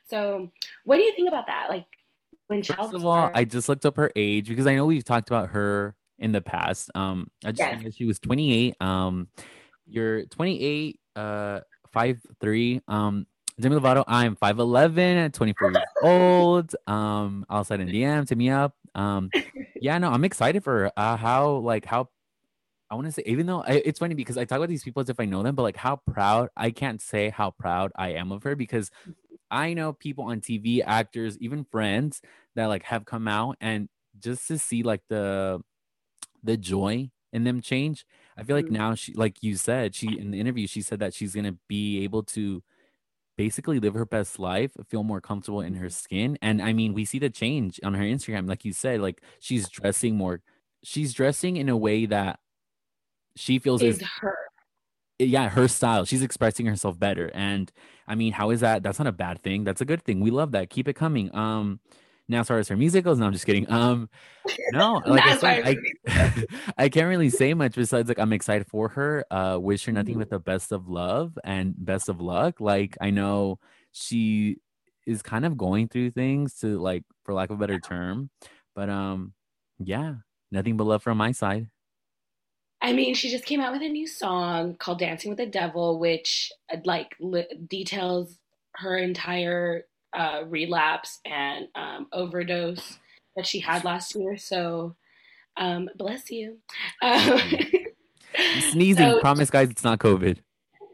So, 0.09 0.51
what 0.85 0.97
do 0.97 1.03
you 1.03 1.13
think 1.15 1.27
about 1.27 1.47
that? 1.47 1.67
Like 1.69 1.85
when 2.47 2.63
First 2.63 2.93
of 2.93 3.05
all, 3.05 3.29
I 3.33 3.43
just 3.45 3.69
looked 3.69 3.85
up 3.85 3.97
her 3.97 4.11
age 4.15 4.49
because 4.49 4.67
I 4.67 4.75
know 4.75 4.85
we've 4.85 5.03
talked 5.03 5.29
about 5.29 5.49
her 5.49 5.95
in 6.17 6.31
the 6.31 6.41
past. 6.41 6.89
Um, 6.95 7.29
I 7.45 7.51
just 7.51 7.83
yes. 7.83 7.95
she 7.95 8.05
was 8.05 8.19
28. 8.19 8.75
Um, 8.81 9.27
you're 9.87 10.25
28, 10.25 10.99
uh, 11.15 11.59
five 11.91 12.19
three. 12.41 12.81
Um, 12.87 13.25
Demi 13.59 13.75
Lovato, 13.75 14.05
I'm 14.07 14.37
5'11, 14.37 15.33
24 15.33 15.71
years 15.71 15.83
old. 16.01 16.75
Um, 16.87 17.45
outside 17.49 17.81
in 17.81 17.89
DM, 17.89 18.27
hit 18.27 18.37
me 18.37 18.49
up. 18.49 18.73
Um, 18.95 19.29
yeah, 19.75 19.97
no, 19.97 20.11
I'm 20.11 20.23
excited 20.23 20.63
for 20.63 20.89
uh, 20.95 21.17
how 21.17 21.55
like 21.55 21.83
how 21.83 22.09
I 22.89 22.95
want 22.95 23.07
to 23.07 23.11
say, 23.11 23.23
even 23.25 23.47
though 23.47 23.61
I, 23.61 23.81
it's 23.83 23.99
funny 23.99 24.15
because 24.15 24.37
I 24.37 24.45
talk 24.45 24.57
about 24.57 24.69
these 24.69 24.83
people 24.83 25.01
as 25.01 25.09
if 25.09 25.19
I 25.19 25.25
know 25.25 25.43
them, 25.43 25.55
but 25.55 25.63
like 25.63 25.75
how 25.75 25.97
proud 26.09 26.49
I 26.55 26.71
can't 26.71 27.01
say 27.01 27.29
how 27.29 27.51
proud 27.51 27.91
I 27.97 28.13
am 28.13 28.31
of 28.31 28.43
her 28.43 28.55
because 28.55 28.91
I 29.51 29.73
know 29.73 29.91
people 29.91 30.25
on 30.25 30.39
TV, 30.39 30.81
actors, 30.85 31.37
even 31.39 31.65
friends 31.65 32.21
that 32.55 32.67
like 32.67 32.83
have 32.83 33.03
come 33.03 33.27
out 33.27 33.57
and 33.59 33.89
just 34.19 34.47
to 34.47 34.57
see 34.57 34.83
like 34.83 35.01
the 35.09 35.59
the 36.43 36.55
joy 36.55 37.11
in 37.33 37.43
them 37.43 37.59
change. 37.59 38.05
I 38.37 38.43
feel 38.43 38.55
like 38.55 38.65
mm-hmm. 38.65 38.75
now 38.75 38.95
she, 38.95 39.13
like 39.13 39.43
you 39.43 39.57
said, 39.57 39.95
she 39.95 40.17
in 40.17 40.31
the 40.31 40.39
interview 40.39 40.65
she 40.65 40.81
said 40.81 40.99
that 40.99 41.13
she's 41.13 41.35
gonna 41.35 41.57
be 41.67 42.05
able 42.05 42.23
to 42.23 42.63
basically 43.39 43.79
live 43.79 43.93
her 43.93 44.05
best 44.05 44.37
life, 44.37 44.73
feel 44.89 45.01
more 45.01 45.21
comfortable 45.21 45.61
in 45.61 45.75
her 45.75 45.89
skin. 45.89 46.37
And 46.41 46.61
I 46.61 46.73
mean, 46.73 46.93
we 46.93 47.05
see 47.05 47.19
the 47.19 47.29
change 47.29 47.79
on 47.85 47.93
her 47.93 48.03
Instagram. 48.03 48.49
Like 48.49 48.65
you 48.65 48.73
said, 48.73 48.99
like 48.99 49.21
she's 49.39 49.69
dressing 49.69 50.17
more, 50.17 50.41
she's 50.83 51.13
dressing 51.13 51.55
in 51.55 51.69
a 51.69 51.77
way 51.77 52.05
that 52.05 52.41
she 53.37 53.57
feels 53.57 53.81
is, 53.81 54.01
her. 54.19 54.35
Yeah, 55.19 55.47
her 55.47 55.69
style. 55.69 56.03
She's 56.03 56.21
expressing 56.21 56.65
herself 56.65 56.99
better. 56.99 57.31
And 57.33 57.71
I 58.09 58.15
mean, 58.15 58.33
how 58.33 58.49
is 58.49 58.59
that? 58.59 58.83
That's 58.83 58.99
not 58.99 59.07
a 59.07 59.13
bad 59.13 59.41
thing. 59.41 59.63
That's 59.63 59.79
a 59.79 59.85
good 59.85 60.03
thing. 60.03 60.19
We 60.19 60.31
love 60.31 60.51
that. 60.51 60.69
Keep 60.69 60.89
it 60.89 60.95
coming. 60.95 61.33
Um, 61.33 61.79
now 62.29 62.43
as 62.47 62.67
her 62.67 62.77
musicals, 62.77 63.19
no, 63.19 63.25
I'm 63.25 63.33
just 63.33 63.45
kidding. 63.45 63.69
Um, 63.71 64.09
no, 64.71 65.01
like 65.05 65.25
I 65.25 65.37
said, 65.37 65.77
I, 66.07 66.43
I 66.77 66.89
can't 66.89 67.07
really 67.07 67.29
say 67.29 67.53
much 67.53 67.75
besides 67.75 68.07
like 68.07 68.19
I'm 68.19 68.31
excited 68.31 68.67
for 68.67 68.89
her. 68.89 69.25
Uh, 69.31 69.57
wish 69.59 69.85
her 69.85 69.91
nothing 69.91 70.13
mm-hmm. 70.13 70.19
but 70.19 70.29
the 70.29 70.39
best 70.39 70.71
of 70.71 70.87
love 70.87 71.37
and 71.43 71.73
best 71.77 72.07
of 72.07 72.21
luck. 72.21 72.61
Like 72.61 72.97
I 73.01 73.09
know 73.09 73.59
she 73.91 74.57
is 75.07 75.21
kind 75.23 75.45
of 75.45 75.57
going 75.57 75.87
through 75.87 76.11
things 76.11 76.53
to 76.59 76.79
like, 76.79 77.03
for 77.23 77.33
lack 77.33 77.49
of 77.49 77.57
a 77.57 77.59
better 77.59 77.79
term, 77.79 78.29
but 78.75 78.89
um, 78.89 79.33
yeah, 79.79 80.15
nothing 80.51 80.77
but 80.77 80.85
love 80.85 81.03
from 81.03 81.17
my 81.17 81.31
side. 81.31 81.69
I 82.81 82.93
mean, 82.93 83.13
she 83.13 83.29
just 83.29 83.45
came 83.45 83.59
out 83.59 83.73
with 83.73 83.81
a 83.81 83.89
new 83.89 84.07
song 84.07 84.75
called 84.75 84.99
"Dancing 84.99 85.29
with 85.29 85.37
the 85.37 85.45
Devil," 85.45 85.99
which 85.99 86.51
uh, 86.71 86.77
like 86.85 87.15
li- 87.19 87.47
details 87.67 88.37
her 88.75 88.97
entire 88.97 89.85
uh, 90.13 90.43
relapse 90.47 91.19
and 91.25 91.67
um, 91.75 92.07
overdose 92.11 92.99
that 93.35 93.45
she 93.45 93.59
had 93.59 93.83
last 93.83 94.15
year. 94.15 94.37
So, 94.37 94.95
um, 95.57 95.89
bless 95.95 96.31
you. 96.31 96.57
Um, 97.01 97.41
sneezing. 98.71 99.09
So, 99.09 99.19
Promise, 99.21 99.49
guys, 99.49 99.69
it's 99.71 99.83
not 99.83 99.97
COVID. 99.97 100.37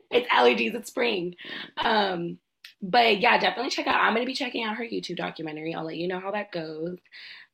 It's 0.09 0.27
allergies. 0.29 0.73
It's 0.73 0.87
spring. 0.87 1.35
Um, 1.77 2.37
but 2.81 3.19
yeah, 3.19 3.37
definitely 3.37 3.71
check 3.71 3.87
out. 3.87 3.99
I'm 3.99 4.13
gonna 4.13 4.25
be 4.25 4.33
checking 4.33 4.63
out 4.63 4.77
her 4.77 4.83
YouTube 4.83 5.17
documentary. 5.17 5.73
I'll 5.73 5.85
let 5.85 5.97
you 5.97 6.07
know 6.07 6.19
how 6.19 6.31
that 6.31 6.51
goes. 6.51 6.97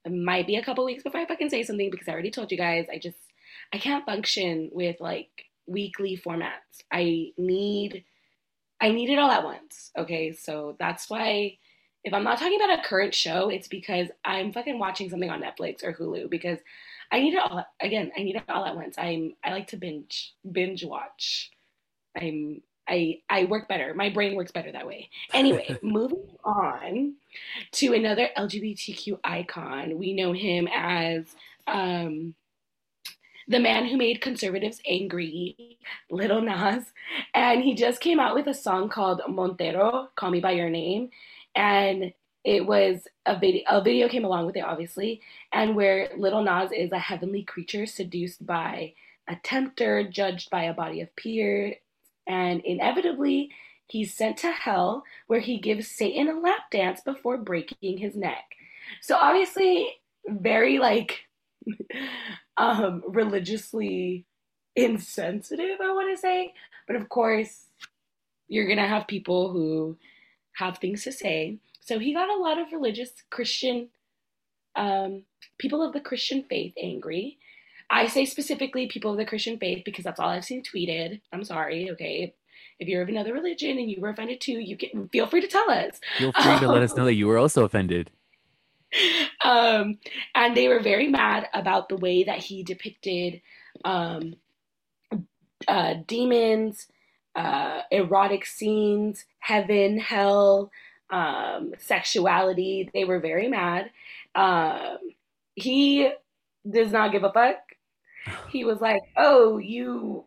It 0.06 0.12
might 0.12 0.48
be 0.48 0.58
a 0.58 0.64
couple 0.64 0.86
weeks 0.86 1.04
before 1.04 1.22
I 1.22 1.26
fucking 1.26 1.50
say 1.50 1.64
something 1.64 1.90
because 1.90 2.08
I 2.08 2.12
already 2.12 2.32
told 2.32 2.52
you 2.52 2.58
guys. 2.58 2.86
I 2.92 2.98
just 2.98 3.18
I 3.74 3.78
can't 3.78 4.06
function 4.06 4.70
with 4.72 4.98
like 5.00 5.30
weekly 5.68 6.22
formats. 6.24 6.84
I 6.92 7.32
need 7.38 8.04
I 8.82 8.90
need 8.90 9.10
it 9.10 9.20
all 9.20 9.30
at 9.30 9.44
once. 9.44 9.92
Okay, 9.98 10.34
so 10.34 10.76
that's 10.80 11.10
why 11.10 11.58
if 12.04 12.14
I'm 12.14 12.24
not 12.24 12.40
talking 12.40 12.60
about 12.60 12.80
a 12.80 12.84
current 12.84 13.14
show, 13.14 13.50
it's 13.50 13.68
because 13.68 14.08
I'm 14.26 14.52
fucking 14.52 14.80
watching 14.80 15.10
something 15.10 15.30
on 15.30 15.42
Netflix 15.42 15.84
or 15.84 15.94
Hulu 15.94 16.30
because 16.30 16.58
I 17.12 17.20
need 17.20 17.36
it 17.36 17.40
all 17.44 17.66
again, 17.80 18.12
I 18.18 18.24
need 18.24 18.36
it 18.38 18.44
all 18.50 18.66
at 18.66 18.76
once. 18.76 18.98
I'm 18.98 19.36
I 19.44 19.52
like 19.52 19.68
to 19.68 19.78
binge 19.78 20.34
binge 20.52 20.84
watch. 20.84 21.52
I'm 22.20 22.62
I 22.90 23.20
I 23.30 23.46
work 23.46 23.68
better. 23.68 23.94
My 23.94 24.10
brain 24.10 24.36
works 24.36 24.52
better 24.52 24.72
that 24.72 24.88
way. 24.88 25.10
Anyway, 25.34 25.78
moving 25.84 26.36
on 26.44 27.16
to 27.74 27.94
another 27.94 28.30
LGBTQ 28.38 29.20
icon. 29.24 29.98
We 29.98 30.14
know 30.14 30.34
him 30.34 30.68
as 30.74 31.26
um 31.68 32.34
the 33.48 33.60
man 33.60 33.86
who 33.86 33.98
made 33.98 34.22
conservatives 34.22 34.82
angry, 34.88 35.78
Lil 36.10 36.42
Nas, 36.42 36.86
and 37.34 37.64
he 37.64 37.74
just 37.74 38.02
came 38.02 38.20
out 38.20 38.36
with 38.36 38.48
a 38.48 38.54
song 38.54 38.90
called 38.90 39.22
Montero, 39.28 40.10
Call 40.16 40.32
Me 40.32 40.40
by 40.40 40.52
Your 40.52 40.70
Name, 40.70 41.10
and 41.56 42.14
it 42.44 42.66
was 42.66 43.08
a 43.26 43.38
video. 43.38 43.64
A 43.70 43.84
video 43.84 44.08
came 44.10 44.26
along 44.26 44.46
with 44.46 44.56
it, 44.56 44.64
obviously, 44.64 45.22
and 45.52 45.76
where 45.76 46.10
Lil 46.18 46.44
Nas 46.44 46.72
is 46.72 46.92
a 46.92 47.00
heavenly 47.00 47.44
creature 47.44 47.86
seduced 47.86 48.46
by 48.46 48.94
a 49.28 49.36
tempter, 49.44 50.08
judged 50.08 50.50
by 50.50 50.64
a 50.64 50.74
body 50.74 51.02
of 51.02 51.16
peers, 51.16 51.76
and 52.28 52.62
inevitably 52.62 53.52
he's 53.88 54.14
sent 54.14 54.38
to 54.38 54.52
hell, 54.52 55.04
where 55.28 55.40
he 55.40 55.60
gives 55.60 55.88
Satan 55.88 56.30
a 56.30 56.40
lap 56.40 56.72
dance 56.72 57.02
before 57.02 57.38
breaking 57.38 57.98
his 57.98 58.16
neck. 58.16 58.44
So 59.02 59.16
obviously, 59.16 60.00
very 60.28 60.80
like 60.80 61.28
um, 62.58 63.04
religiously 63.08 64.26
insensitive, 64.76 65.80
I 65.82 65.94
want 65.94 66.16
to 66.16 66.20
say. 66.20 66.54
But 66.88 66.96
of 66.96 67.10
course, 67.10 67.66
you're 68.48 68.66
going 68.66 68.78
to 68.78 68.88
have 68.88 69.08
people 69.08 69.52
who 69.52 69.98
have 70.54 70.78
things 70.78 71.04
to 71.04 71.12
say. 71.12 71.58
So 71.80 72.00
he 72.00 72.14
got 72.14 72.30
a 72.30 72.42
lot 72.42 72.60
of 72.60 72.72
religious 72.72 73.12
Christian 73.30 73.90
um, 74.76 75.24
people 75.58 75.84
of 75.84 75.94
the 75.94 76.00
Christian 76.00 76.44
faith 76.50 76.74
angry. 76.82 77.38
I 77.90 78.08
say 78.08 78.26
specifically 78.26 78.88
people 78.88 79.12
of 79.12 79.18
the 79.18 79.26
Christian 79.26 79.58
faith 79.58 79.84
because 79.84 80.06
that's 80.06 80.20
all 80.20 80.30
I've 80.30 80.46
seen 80.46 80.64
tweeted. 80.64 81.20
I'm 81.34 81.44
sorry, 81.44 81.92
okay. 81.92 82.34
If 82.80 82.88
you're 82.88 83.02
of 83.02 83.10
another 83.10 83.34
religion 83.34 83.78
and 83.78 83.92
you 83.92 84.00
were 84.02 84.10
offended 84.10 84.42
too, 84.42 84.54
you 84.54 84.78
can 84.78 85.10
feel 85.10 85.28
free 85.28 85.42
to 85.42 85.48
tell 85.48 85.70
us. 85.70 86.00
Feel 86.18 86.32
free 86.32 86.60
to 86.60 86.68
let 86.68 86.82
us 86.82 86.96
know 86.98 87.06
that 87.06 87.16
you 87.16 87.28
were 87.28 87.38
also 87.38 87.64
offended. 87.64 88.10
um, 89.44 89.98
and 90.36 90.56
they 90.56 90.68
were 90.68 90.80
very 90.82 91.08
mad 91.08 91.48
about 91.54 91.90
the 91.90 91.98
way 91.98 92.24
that 92.24 92.40
he 92.40 92.64
depicted 92.64 93.42
um, 93.86 94.36
uh, 95.68 95.96
demons, 96.08 96.88
uh, 97.36 97.82
erotic 97.92 98.46
scenes, 98.46 99.26
heaven, 99.40 99.98
hell, 100.00 100.72
um, 101.10 101.74
sexuality. 101.78 102.90
They 102.94 103.06
were 103.06 103.20
very 103.20 103.48
mad. 103.48 103.92
Um, 104.36 104.98
he 105.56 106.12
does 106.70 106.92
not 106.92 107.12
give 107.12 107.24
a 107.24 107.32
fuck. 107.32 107.58
He 108.50 108.66
was 108.66 108.82
like, 108.82 109.02
"Oh, 109.18 109.58
you 109.60 110.26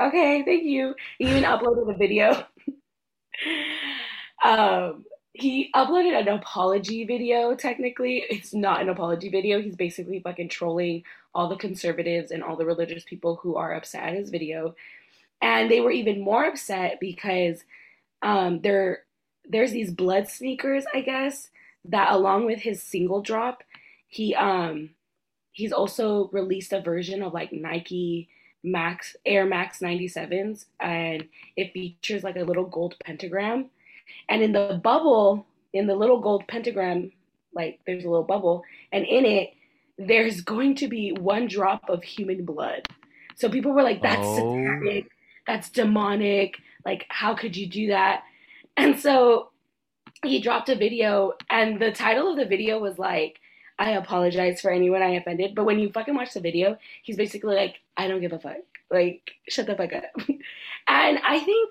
okay? 0.00 0.44
Thank 0.44 0.64
you." 0.64 0.96
He 1.18 1.26
even 1.28 1.44
uploaded 1.44 1.94
a 1.94 1.98
video. 1.98 2.46
um, 4.44 5.05
he 5.38 5.70
uploaded 5.74 6.18
an 6.18 6.28
apology 6.28 7.04
video. 7.04 7.54
Technically, 7.54 8.24
it's 8.30 8.54
not 8.54 8.80
an 8.80 8.88
apology 8.88 9.28
video. 9.28 9.60
He's 9.60 9.76
basically 9.76 10.20
fucking 10.20 10.48
trolling 10.48 11.04
all 11.34 11.48
the 11.48 11.56
conservatives 11.56 12.30
and 12.30 12.42
all 12.42 12.56
the 12.56 12.64
religious 12.64 13.04
people 13.04 13.36
who 13.36 13.56
are 13.56 13.74
upset 13.74 14.04
at 14.04 14.14
his 14.14 14.30
video, 14.30 14.74
and 15.42 15.70
they 15.70 15.80
were 15.80 15.90
even 15.90 16.20
more 16.20 16.46
upset 16.46 16.98
because 17.00 17.64
um, 18.22 18.60
there 18.62 19.02
there's 19.48 19.72
these 19.72 19.90
blood 19.92 20.28
sneakers, 20.28 20.84
I 20.92 21.02
guess, 21.02 21.50
that 21.84 22.10
along 22.10 22.46
with 22.46 22.60
his 22.60 22.82
single 22.82 23.20
drop, 23.22 23.62
he 24.08 24.34
um 24.34 24.90
he's 25.52 25.72
also 25.72 26.28
released 26.32 26.72
a 26.72 26.80
version 26.80 27.22
of 27.22 27.34
like 27.34 27.52
Nike 27.52 28.28
Max 28.62 29.16
Air 29.24 29.46
Max 29.46 29.78
97s 29.78 30.66
and 30.80 31.28
it 31.56 31.72
features 31.72 32.24
like 32.24 32.36
a 32.36 32.44
little 32.44 32.64
gold 32.64 32.96
pentagram 33.04 33.70
and 34.28 34.42
in 34.42 34.52
the 34.52 34.80
bubble, 34.82 35.46
in 35.72 35.86
the 35.86 35.94
little 35.94 36.20
gold 36.20 36.46
pentagram, 36.48 37.12
like 37.54 37.80
there's 37.86 38.04
a 38.04 38.08
little 38.08 38.24
bubble, 38.24 38.62
and 38.92 39.04
in 39.04 39.24
it, 39.24 39.54
there's 39.98 40.40
going 40.40 40.74
to 40.76 40.88
be 40.88 41.12
one 41.12 41.48
drop 41.48 41.88
of 41.88 42.02
human 42.02 42.44
blood. 42.44 42.86
So 43.36 43.48
people 43.48 43.72
were 43.72 43.82
like, 43.82 44.02
that's 44.02 44.20
oh. 44.22 44.36
satanic, 44.36 45.06
that's 45.46 45.70
demonic. 45.70 46.56
Like, 46.84 47.06
how 47.08 47.34
could 47.34 47.56
you 47.56 47.66
do 47.66 47.88
that? 47.88 48.22
And 48.76 48.98
so 48.98 49.50
he 50.22 50.40
dropped 50.40 50.68
a 50.68 50.76
video, 50.76 51.32
and 51.50 51.80
the 51.80 51.92
title 51.92 52.30
of 52.30 52.36
the 52.36 52.46
video 52.46 52.78
was 52.78 52.98
like, 52.98 53.40
I 53.78 53.90
apologize 53.92 54.60
for 54.60 54.70
anyone 54.70 55.02
I 55.02 55.16
offended. 55.16 55.54
But 55.54 55.64
when 55.64 55.78
you 55.78 55.90
fucking 55.90 56.14
watch 56.14 56.32
the 56.32 56.40
video, 56.40 56.78
he's 57.02 57.16
basically 57.16 57.54
like, 57.54 57.76
I 57.96 58.08
don't 58.08 58.20
give 58.20 58.32
a 58.32 58.38
fuck. 58.38 58.56
Like, 58.90 59.32
shut 59.48 59.66
the 59.66 59.76
fuck 59.76 59.92
up. 59.92 60.04
and 60.88 61.18
I 61.18 61.40
think 61.40 61.70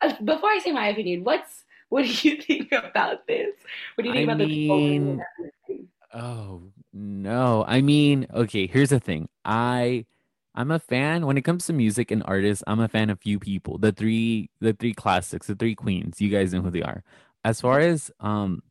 before 0.24 0.50
I 0.50 0.60
say 0.62 0.72
my 0.72 0.88
opinion, 0.88 1.24
what's 1.24 1.64
what 1.88 2.04
do 2.04 2.28
you 2.28 2.36
think 2.42 2.72
about 2.72 3.26
this? 3.26 3.54
What 3.94 4.02
do 4.02 4.10
you 4.10 4.14
think 4.14 4.30
I 4.30 4.32
about 4.32 4.46
mean, 4.46 5.22
the 5.68 5.86
Oh 6.14 6.62
no. 6.92 7.64
I 7.66 7.80
mean, 7.80 8.26
okay, 8.32 8.66
here's 8.66 8.90
the 8.90 9.00
thing. 9.00 9.28
I 9.44 10.06
I'm 10.54 10.70
a 10.70 10.78
fan 10.78 11.26
when 11.26 11.36
it 11.36 11.42
comes 11.42 11.66
to 11.66 11.72
music 11.72 12.10
and 12.10 12.22
artists, 12.26 12.64
I'm 12.66 12.80
a 12.80 12.88
fan 12.88 13.10
of 13.10 13.20
few 13.20 13.38
people. 13.38 13.78
The 13.78 13.92
three 13.92 14.50
the 14.60 14.72
three 14.72 14.94
classics, 14.94 15.46
the 15.46 15.54
three 15.54 15.74
queens. 15.74 16.20
You 16.20 16.30
guys 16.30 16.52
know 16.52 16.62
who 16.62 16.70
they 16.70 16.82
are. 16.82 17.02
As 17.44 17.60
far 17.60 17.80
as 17.80 18.10
um 18.20 18.62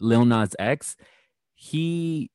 Lil 0.00 0.24
Nas 0.24 0.54
X, 0.58 0.96
he 1.54 2.30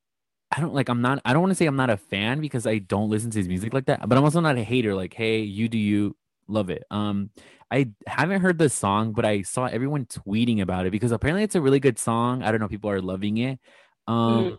I 0.51 0.60
don't 0.62 0.73
like 0.73 0.89
I'm 0.89 1.01
not 1.01 1.21
I 1.25 1.34
don't 1.34 1.41
want 1.41 1.51
to 1.51 1.56
say 1.56 1.65
I'm 1.65 1.75
not 1.75 1.89
a 1.89 1.97
fan 1.97 2.39
because 2.41 2.67
I 2.67 2.77
don't 2.77 3.10
listen 3.10 3.32
to 3.32 3.39
his 3.39 3.47
music 3.47 3.73
like 3.73 3.86
that, 3.86 4.08
but 4.08 4.17
I'm 4.17 4.23
also 4.23 4.39
not 4.39 4.58
a 4.58 4.63
hater 4.63 4.93
like 4.95 5.13
hey, 5.13 5.39
you 5.39 5.67
do 5.67 5.77
you 5.77 6.15
love 6.47 6.69
it. 6.69 6.84
Um 6.91 7.29
I 7.71 7.89
haven't 8.06 8.41
heard 8.41 8.60
the 8.60 8.69
song, 8.69 9.13
but 9.13 9.25
I 9.25 9.41
saw 9.41 9.65
everyone 9.65 10.06
tweeting 10.06 10.62
about 10.62 10.86
it 10.86 10.91
because 10.91 11.12
apparently 11.12 11.43
it's 11.43 11.56
a 11.56 11.62
really 11.62 11.79
good 11.79 11.97
song. 11.97 12.43
I 12.43 12.51
don't 12.51 12.62
know, 12.62 12.67
people 12.67 12.91
are 12.91 13.01
loving 13.01 13.38
it. 13.38 13.60
Um, 14.08 14.43
mm. 14.43 14.58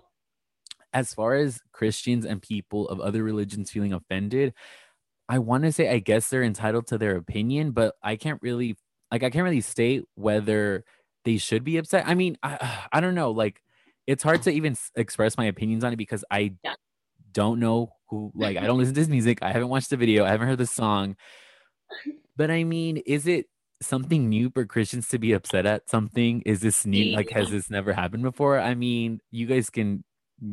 As 0.93 1.15
far 1.15 1.35
as 1.35 1.61
Christians 1.73 2.25
and 2.25 2.43
people 2.43 2.89
of 2.89 2.99
other 3.01 3.23
religions 3.23 3.71
feeling 3.71 3.93
offended, 3.93 4.53
I 5.29 5.39
want 5.39 5.63
to 5.63 5.73
say 5.73 5.89
I 5.89 6.01
guess 6.01 6.29
they're 6.29 6.43
entitled 6.43 6.89
to 6.89 6.99
their 6.99 7.17
opinion, 7.17 7.71
but 7.71 7.95
I 8.03 8.17
can't 8.17 8.41
really 8.43 8.77
like 9.13 9.23
I 9.23 9.31
can't 9.31 9.45
really 9.45 9.61
state 9.61 10.05
whether 10.17 10.85
they 11.25 11.39
should 11.39 11.63
be 11.65 11.77
upset. 11.77 12.05
I 12.07 12.15
mean, 12.15 12.37
I 12.43 12.87
I 12.93 13.01
don't 13.01 13.15
know. 13.15 13.31
Like, 13.31 13.61
it's 14.07 14.23
hard 14.23 14.43
to 14.43 14.51
even 14.51 14.77
express 14.97 15.37
my 15.39 15.47
opinions 15.47 15.85
on 15.85 15.93
it 15.93 15.97
because 15.97 16.25
I 16.31 16.55
yeah. 16.63 16.75
don't 17.33 17.61
know 17.61 17.91
who. 18.09 18.33
Like, 18.35 18.57
I 18.57 18.67
don't 18.67 18.79
listen 18.79 18.95
to 18.95 19.01
his 19.01 19.09
music. 19.09 19.39
I 19.41 19.53
haven't 19.53 19.69
watched 19.69 19.91
the 19.91 19.97
video. 19.97 20.25
I 20.25 20.31
haven't 20.31 20.49
heard 20.49 20.59
the 20.59 20.67
song. 20.67 21.17
But 22.37 22.51
I 22.51 22.65
mean, 22.65 22.99
is 22.99 23.27
it 23.27 23.47
something 23.81 24.29
new 24.29 24.51
for 24.51 24.65
Christians 24.65 25.09
to 25.09 25.19
be 25.19 25.33
upset 25.33 25.67
at 25.67 25.89
something? 25.89 26.43
Is 26.43 26.61
this 26.61 26.85
new? 26.87 27.15
Like, 27.15 27.31
has 27.31 27.51
this 27.51 27.71
never 27.71 27.93
happened 27.93 28.23
before? 28.23 28.59
I 28.59 28.75
mean, 28.75 29.21
you 29.31 29.47
guys 29.47 29.71
can 29.71 30.05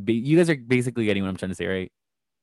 be, 0.03 0.13
you 0.13 0.37
guys 0.37 0.49
are 0.49 0.55
basically 0.55 1.05
getting 1.05 1.23
what 1.23 1.29
I'm 1.29 1.37
trying 1.37 1.51
to 1.51 1.55
say, 1.55 1.65
right? 1.65 1.91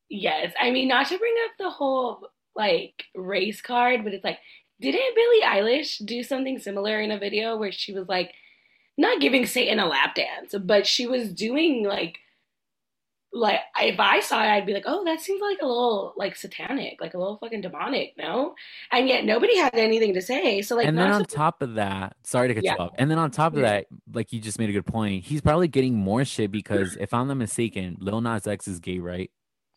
Yes. 0.09 0.53
I 0.61 0.71
mean, 0.71 0.89
not 0.89 1.07
to 1.09 1.19
bring 1.19 1.35
up 1.45 1.53
the 1.59 1.71
whole 1.71 2.29
like 2.57 3.05
race 3.15 3.61
card, 3.61 4.05
but 4.05 4.15
it's 4.15 4.25
like, 4.25 4.39
didn't 4.81 5.15
Billie 5.15 5.43
Eilish 5.45 6.05
do 6.05 6.23
something 6.23 6.59
similar 6.59 7.01
in 7.01 7.11
a 7.11 7.19
video 7.19 7.57
where 7.57 7.73
she 7.73 7.93
was 7.93 8.09
like, 8.09 8.33
not 8.97 9.21
giving 9.21 9.47
Satan 9.47 9.79
a 9.79 9.87
lap 9.87 10.15
dance, 10.17 10.55
but 10.61 10.87
she 10.87 11.07
was 11.07 11.33
doing 11.33 11.85
like 11.85 12.19
like 13.33 13.61
if 13.81 14.01
I 14.01 14.21
saw 14.21 14.43
it, 14.43 14.49
I'd 14.49 14.67
be 14.67 14.73
like, 14.73 14.85
oh, 14.87 15.05
that 15.05 15.21
seems 15.21 15.41
like 15.41 15.59
a 15.61 15.67
little 15.67 16.15
like 16.17 16.37
satanic, 16.37 17.01
like 17.01 17.15
a 17.15 17.19
little 17.19 17.37
fucking 17.39 17.61
demonic, 17.61 18.15
no? 18.17 18.55
And 18.91 19.07
yet 19.07 19.25
nobody 19.25 19.57
had 19.57 19.75
anything 19.75 20.15
to 20.15 20.23
say. 20.23 20.63
So 20.63 20.77
like, 20.77 20.87
and 20.87 20.97
then 20.97 21.13
on 21.13 21.25
top 21.25 21.61
of 21.61 21.75
that, 21.75 22.17
sorry 22.25 22.49
to 22.49 22.55
cut 22.55 22.65
yeah. 22.65 22.75
you 22.75 22.79
off. 22.79 22.93
And 22.97 23.11
then 23.11 23.19
on 23.19 23.31
top 23.31 23.55
of 23.55 23.61
that, 23.61 23.87
like 24.13 24.33
you 24.33 24.41
just 24.41 24.59
made 24.59 24.71
a 24.71 24.73
good 24.73 24.87
point. 24.87 25.25
He's 25.25 25.41
probably 25.41 25.69
getting 25.69 25.95
more 25.95 26.25
shit 26.25 26.51
because 26.51 26.97
if 26.97 27.13
I'm 27.13 27.29
not 27.29 27.37
mistaken, 27.37 27.97
Lil 28.01 28.21
Nas 28.21 28.47
X 28.47 28.67
is 28.67 28.81
gay, 28.81 28.99
right? 28.99 29.31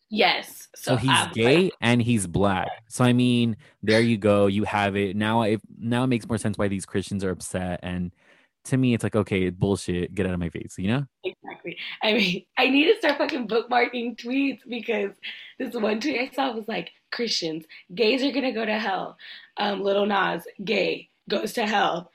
Yes. 0.10 0.68
So, 0.76 0.92
so 0.92 0.98
he's 0.98 1.28
gay 1.34 1.72
and 1.82 2.02
he's 2.02 2.28
black. 2.28 2.70
So 2.88 3.04
I 3.04 3.14
mean, 3.14 3.58
there 3.84 4.02
you 4.02 4.18
go. 4.18 4.48
You 4.48 4.64
have 4.64 4.96
it. 4.96 5.16
Now 5.16 5.42
it 5.44 5.62
now 5.78 6.04
it 6.04 6.08
makes 6.08 6.28
more 6.28 6.38
sense 6.38 6.58
why 6.58 6.68
these 6.68 6.86
Christians 6.86 7.24
are 7.24 7.32
upset 7.32 7.82
and 7.84 8.12
to 8.66 8.78
me, 8.78 8.94
it's 8.94 9.04
like, 9.04 9.16
okay, 9.16 9.50
bullshit, 9.50 10.14
get 10.14 10.26
out 10.26 10.34
of 10.34 10.40
my 10.40 10.50
face, 10.50 10.76
you 10.78 10.88
know? 10.88 11.06
Exactly. 11.64 11.78
I 12.02 12.14
mean, 12.14 12.46
I 12.58 12.70
need 12.70 12.92
to 12.92 12.98
start 12.98 13.18
fucking 13.18 13.48
bookmarking 13.48 14.18
tweets 14.18 14.62
because 14.68 15.12
this 15.60 15.74
one 15.74 16.00
tweet 16.00 16.20
I 16.20 16.34
saw 16.34 16.54
was 16.54 16.68
like, 16.68 16.92
Christians, 17.12 17.66
gays 17.94 18.24
are 18.24 18.32
gonna 18.32 18.54
go 18.54 18.66
to 18.66 18.80
hell. 18.80 19.18
Um, 19.58 19.82
Little 19.82 20.06
Nas, 20.06 20.44
gay, 20.64 21.10
goes 21.30 21.54
to 21.54 21.66
hell. 21.66 22.12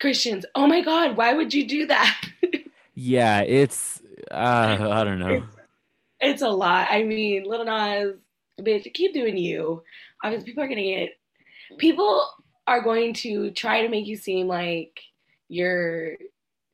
Christians, 0.00 0.44
oh 0.54 0.66
my 0.66 0.82
God, 0.82 1.16
why 1.16 1.34
would 1.34 1.52
you 1.52 1.66
do 1.66 1.86
that? 1.86 2.20
yeah, 2.94 3.40
it's, 3.40 4.00
uh, 4.30 4.78
I 4.80 5.04
don't 5.04 5.18
know. 5.18 5.28
It's, 5.28 5.56
it's 6.20 6.42
a 6.42 6.48
lot. 6.48 6.88
I 6.90 7.02
mean, 7.02 7.44
Little 7.44 7.66
Nas, 7.66 8.14
bitch, 8.60 8.92
keep 8.94 9.14
doing 9.14 9.36
you. 9.36 9.82
Obviously, 10.22 10.46
people 10.46 10.64
are 10.64 10.68
gonna 10.68 10.82
get, 10.82 11.10
people 11.78 12.28
are 12.66 12.82
going 12.82 13.14
to 13.14 13.50
try 13.52 13.82
to 13.82 13.88
make 13.88 14.06
you 14.06 14.16
seem 14.16 14.46
like, 14.46 15.00
you're 15.48 16.16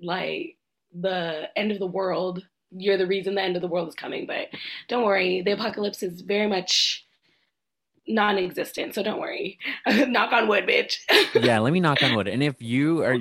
like 0.01 0.57
the 0.99 1.49
end 1.57 1.73
of 1.73 1.79
the 1.79 1.87
world. 1.87 2.45
You're 2.71 2.97
the 2.97 3.07
reason 3.07 3.35
the 3.35 3.43
end 3.43 3.57
of 3.57 3.63
the 3.63 3.69
world 3.69 3.89
is 3.89 3.95
coming. 3.95 4.27
But 4.27 4.49
don't 4.89 5.05
worry, 5.05 5.43
the 5.43 5.53
apocalypse 5.53 6.03
is 6.03 6.23
very 6.23 6.49
much 6.49 7.07
non-existent. 8.07 8.95
So 8.95 9.03
don't 9.03 9.21
worry. 9.21 9.59
knock 9.87 10.33
on 10.33 10.49
wood, 10.49 10.67
bitch. 10.67 10.99
yeah, 11.35 11.59
let 11.59 11.73
me 11.73 11.81
knock 11.81 12.03
on 12.03 12.15
wood. 12.15 12.29
And 12.29 12.43
if 12.43 12.61
you 12.61 13.03
are, 13.03 13.17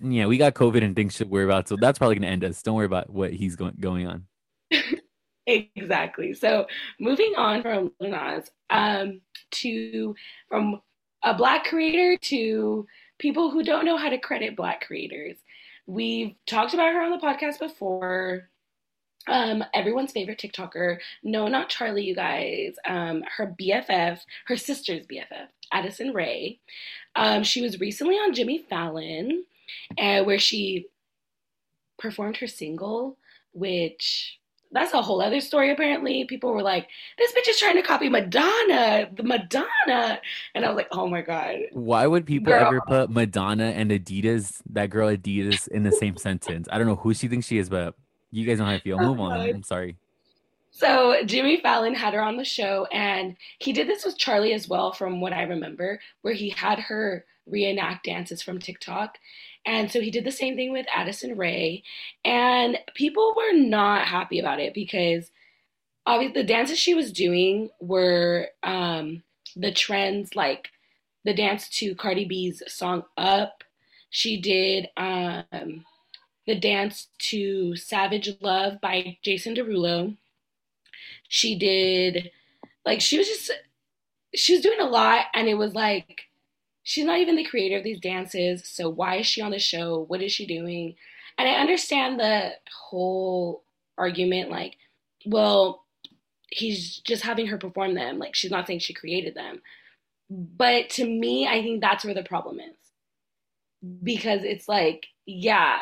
yeah, 0.00 0.26
we 0.26 0.38
got 0.38 0.54
COVID 0.54 0.82
and 0.82 0.96
things 0.96 1.16
to 1.16 1.24
worry 1.24 1.44
about, 1.44 1.68
so 1.68 1.76
that's 1.76 1.98
probably 1.98 2.16
gonna 2.16 2.28
end 2.28 2.44
us. 2.44 2.62
Don't 2.62 2.74
worry 2.74 2.86
about 2.86 3.10
what 3.10 3.32
he's 3.32 3.56
going 3.56 3.76
going 3.78 4.06
on. 4.06 4.26
exactly. 5.46 6.34
So 6.34 6.66
moving 6.98 7.34
on 7.36 7.62
from 7.62 7.92
Nas, 8.00 8.50
um, 8.70 9.20
to 9.52 10.14
from 10.48 10.80
a 11.22 11.34
black 11.34 11.64
creator 11.64 12.16
to 12.16 12.86
people 13.18 13.50
who 13.50 13.62
don't 13.62 13.84
know 13.84 13.96
how 13.96 14.10
to 14.10 14.18
credit 14.18 14.56
Black 14.56 14.86
creators. 14.86 15.36
We've 15.86 16.34
talked 16.46 16.74
about 16.74 16.92
her 16.92 17.02
on 17.02 17.10
the 17.10 17.18
podcast 17.18 17.58
before. 17.58 18.48
Um, 19.26 19.64
everyone's 19.72 20.12
favorite 20.12 20.38
TikToker. 20.38 20.98
No, 21.22 21.48
not 21.48 21.70
Charli, 21.70 22.04
you 22.04 22.14
guys. 22.14 22.76
Um, 22.86 23.22
her 23.36 23.54
BFF, 23.58 24.20
her 24.46 24.56
sister's 24.56 25.06
BFF, 25.06 25.48
Addison 25.72 26.12
Rae. 26.12 26.58
Um, 27.16 27.42
she 27.42 27.62
was 27.62 27.80
recently 27.80 28.16
on 28.16 28.34
Jimmy 28.34 28.58
Fallon, 28.58 29.44
uh, 29.98 30.22
where 30.24 30.38
she 30.38 30.86
performed 31.98 32.36
her 32.38 32.46
single, 32.46 33.16
which 33.52 34.38
that's 34.74 34.92
a 34.92 35.00
whole 35.00 35.22
other 35.22 35.40
story. 35.40 35.70
Apparently, 35.70 36.24
people 36.24 36.52
were 36.52 36.62
like, 36.62 36.88
"This 37.16 37.32
bitch 37.32 37.48
is 37.48 37.58
trying 37.58 37.76
to 37.76 37.82
copy 37.82 38.08
Madonna, 38.08 39.08
the 39.14 39.22
Madonna," 39.22 40.20
and 40.54 40.64
I 40.64 40.68
was 40.68 40.76
like, 40.76 40.88
"Oh 40.90 41.06
my 41.06 41.22
god." 41.22 41.60
Why 41.72 42.06
would 42.06 42.26
people 42.26 42.52
girl. 42.52 42.66
ever 42.66 42.80
put 42.80 43.10
Madonna 43.10 43.66
and 43.66 43.90
Adidas, 43.90 44.60
that 44.70 44.90
girl 44.90 45.08
Adidas, 45.08 45.68
in 45.68 45.84
the 45.84 45.92
same 45.92 46.16
sentence? 46.16 46.68
I 46.70 46.78
don't 46.78 46.88
know 46.88 46.96
who 46.96 47.14
she 47.14 47.28
thinks 47.28 47.46
she 47.46 47.58
is, 47.58 47.68
but 47.68 47.94
you 48.32 48.44
guys 48.44 48.58
know 48.58 48.64
how 48.66 48.72
I 48.72 48.80
feel. 48.80 48.98
Move 48.98 49.20
on. 49.20 49.40
Uh, 49.40 49.44
I'm 49.44 49.62
sorry. 49.62 49.96
So 50.72 51.22
Jimmy 51.24 51.60
Fallon 51.60 51.94
had 51.94 52.14
her 52.14 52.20
on 52.20 52.36
the 52.36 52.44
show, 52.44 52.88
and 52.92 53.36
he 53.60 53.72
did 53.72 53.86
this 53.88 54.04
with 54.04 54.18
Charli 54.18 54.52
as 54.52 54.68
well, 54.68 54.92
from 54.92 55.20
what 55.20 55.32
I 55.32 55.42
remember, 55.42 56.00
where 56.22 56.34
he 56.34 56.50
had 56.50 56.80
her 56.80 57.24
reenact 57.46 58.06
dances 58.06 58.42
from 58.42 58.58
TikTok. 58.58 59.18
And 59.66 59.90
so 59.90 60.00
he 60.00 60.10
did 60.10 60.24
the 60.24 60.32
same 60.32 60.56
thing 60.56 60.72
with 60.72 60.86
Addison 60.94 61.36
Rae. 61.36 61.82
And 62.24 62.78
people 62.94 63.34
were 63.36 63.56
not 63.56 64.06
happy 64.06 64.38
about 64.38 64.60
it 64.60 64.74
because 64.74 65.30
obviously 66.06 66.42
the 66.42 66.46
dances 66.46 66.78
she 66.78 66.94
was 66.94 67.12
doing 67.12 67.70
were 67.80 68.48
um, 68.62 69.22
the 69.56 69.72
trends 69.72 70.36
like 70.36 70.68
the 71.24 71.34
dance 71.34 71.68
to 71.70 71.94
Cardi 71.94 72.26
B's 72.26 72.62
song 72.68 73.04
Up. 73.16 73.64
She 74.10 74.40
did 74.40 74.90
um, 74.96 75.84
the 76.46 76.54
dance 76.54 77.08
to 77.30 77.74
Savage 77.76 78.30
Love 78.40 78.80
by 78.80 79.16
Jason 79.22 79.54
Derulo. 79.54 80.16
She 81.28 81.58
did, 81.58 82.30
like, 82.84 83.00
she 83.00 83.18
was 83.18 83.26
just, 83.26 83.50
she 84.34 84.52
was 84.52 84.62
doing 84.62 84.78
a 84.78 84.84
lot, 84.84 85.26
and 85.34 85.48
it 85.48 85.54
was 85.54 85.74
like, 85.74 86.26
she's 86.84 87.04
not 87.04 87.18
even 87.18 87.36
the 87.36 87.44
creator 87.44 87.78
of 87.78 87.84
these 87.84 87.98
dances, 87.98 88.68
so 88.68 88.88
why 88.88 89.16
is 89.16 89.26
she 89.26 89.42
on 89.42 89.50
the 89.50 89.58
show? 89.58 90.04
What 90.06 90.22
is 90.22 90.32
she 90.32 90.46
doing? 90.46 90.94
And 91.36 91.48
I 91.48 91.54
understand 91.54 92.20
the 92.20 92.52
whole 92.72 93.64
argument, 93.98 94.50
like, 94.50 94.76
well, 95.26 95.84
he's 96.50 96.98
just 96.98 97.24
having 97.24 97.48
her 97.48 97.58
perform 97.58 97.94
them. 97.94 98.18
Like, 98.18 98.34
she's 98.34 98.50
not 98.50 98.66
saying 98.66 98.78
she 98.80 98.94
created 98.94 99.34
them. 99.34 99.60
But 100.30 100.90
to 100.90 101.04
me, 101.04 101.46
I 101.48 101.62
think 101.62 101.80
that's 101.80 102.04
where 102.04 102.14
the 102.14 102.22
problem 102.22 102.60
is. 102.60 102.76
Because 104.02 104.44
it's 104.44 104.68
like, 104.68 105.06
yeah, 105.26 105.78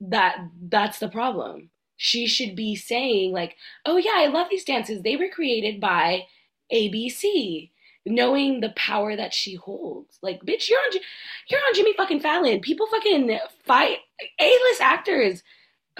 that 0.00 0.38
that's 0.68 0.98
the 0.98 1.08
problem. 1.08 1.70
She 1.96 2.26
should 2.26 2.54
be 2.54 2.76
saying 2.76 3.32
like, 3.32 3.56
"Oh 3.84 3.96
yeah, 3.96 4.14
I 4.16 4.28
love 4.28 4.46
these 4.50 4.64
dances. 4.64 5.02
They 5.02 5.16
were 5.16 5.28
created 5.28 5.80
by 5.80 6.26
ABC." 6.72 7.70
Knowing 8.08 8.60
the 8.60 8.70
power 8.70 9.14
that 9.14 9.34
she 9.34 9.54
holds, 9.54 10.18
like, 10.22 10.40
bitch, 10.42 10.68
you're 10.68 10.78
on, 10.78 11.00
you're 11.48 11.60
on 11.60 11.74
Jimmy 11.74 11.94
fucking 11.96 12.20
Fallon. 12.20 12.60
People 12.60 12.86
fucking 12.86 13.38
fight. 13.64 13.98
A-list 14.40 14.80
actors 14.80 15.42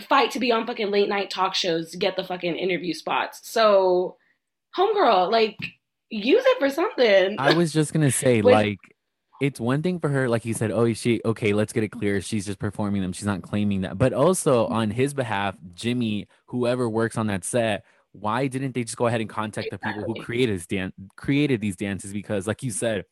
fight 0.01 0.31
to 0.33 0.41
be 0.41 0.53
on 0.53 0.67
fucking 0.67 0.91
late 0.91 1.09
night 1.09 1.31
talk 1.31 1.55
shows 1.55 1.91
to 1.91 1.99
get 1.99 2.17
the 2.17 2.25
fucking 2.25 2.57
interview 2.57 2.95
spots. 2.95 3.41
So, 3.43 4.17
homegirl, 4.77 5.31
like, 5.31 5.57
use 6.11 6.45
it 6.45 6.59
for 6.59 6.71
something. 6.71 7.37
I 7.39 7.55
was 7.55 7.73
just 7.73 7.93
gonna 7.93 8.11
say, 8.11 8.43
like, 8.43 8.79
it's 9.41 9.61
one 9.61 9.83
thing 9.83 10.01
for 10.01 10.09
her, 10.09 10.29
like 10.29 10.43
he 10.43 10.53
said, 10.53 10.71
oh, 10.71 10.93
she 10.93 11.21
okay, 11.25 11.53
let's 11.53 11.73
get 11.73 11.85
it 11.85 11.91
clear. 11.91 12.21
She's 12.21 12.47
just 12.47 12.59
performing 12.59 13.03
them. 13.03 13.13
She's 13.13 13.27
not 13.27 13.43
claiming 13.43 13.83
that. 13.83 13.99
But 13.99 14.13
also 14.13 14.65
mm-hmm. 14.65 14.75
on 14.75 14.91
his 14.91 15.15
behalf, 15.15 15.57
Jimmy, 15.75 16.27
whoever 16.47 16.89
works 16.89 17.17
on 17.17 17.29
that 17.29 17.45
set, 17.45 17.85
why 18.13 18.47
didn't 18.47 18.75
they 18.75 18.85
just 18.85 18.97
go 18.97 19.07
ahead 19.07 19.21
and 19.21 19.31
contact 19.31 19.67
exactly. 19.67 19.93
the 19.93 19.99
people 20.01 20.15
who 20.15 20.23
created 20.23 20.67
dan- 20.69 20.93
created 21.17 21.61
these 21.61 21.77
dances? 21.77 22.13
Because, 22.13 22.47
like 22.47 22.63
you 22.63 22.71
said, 22.71 23.05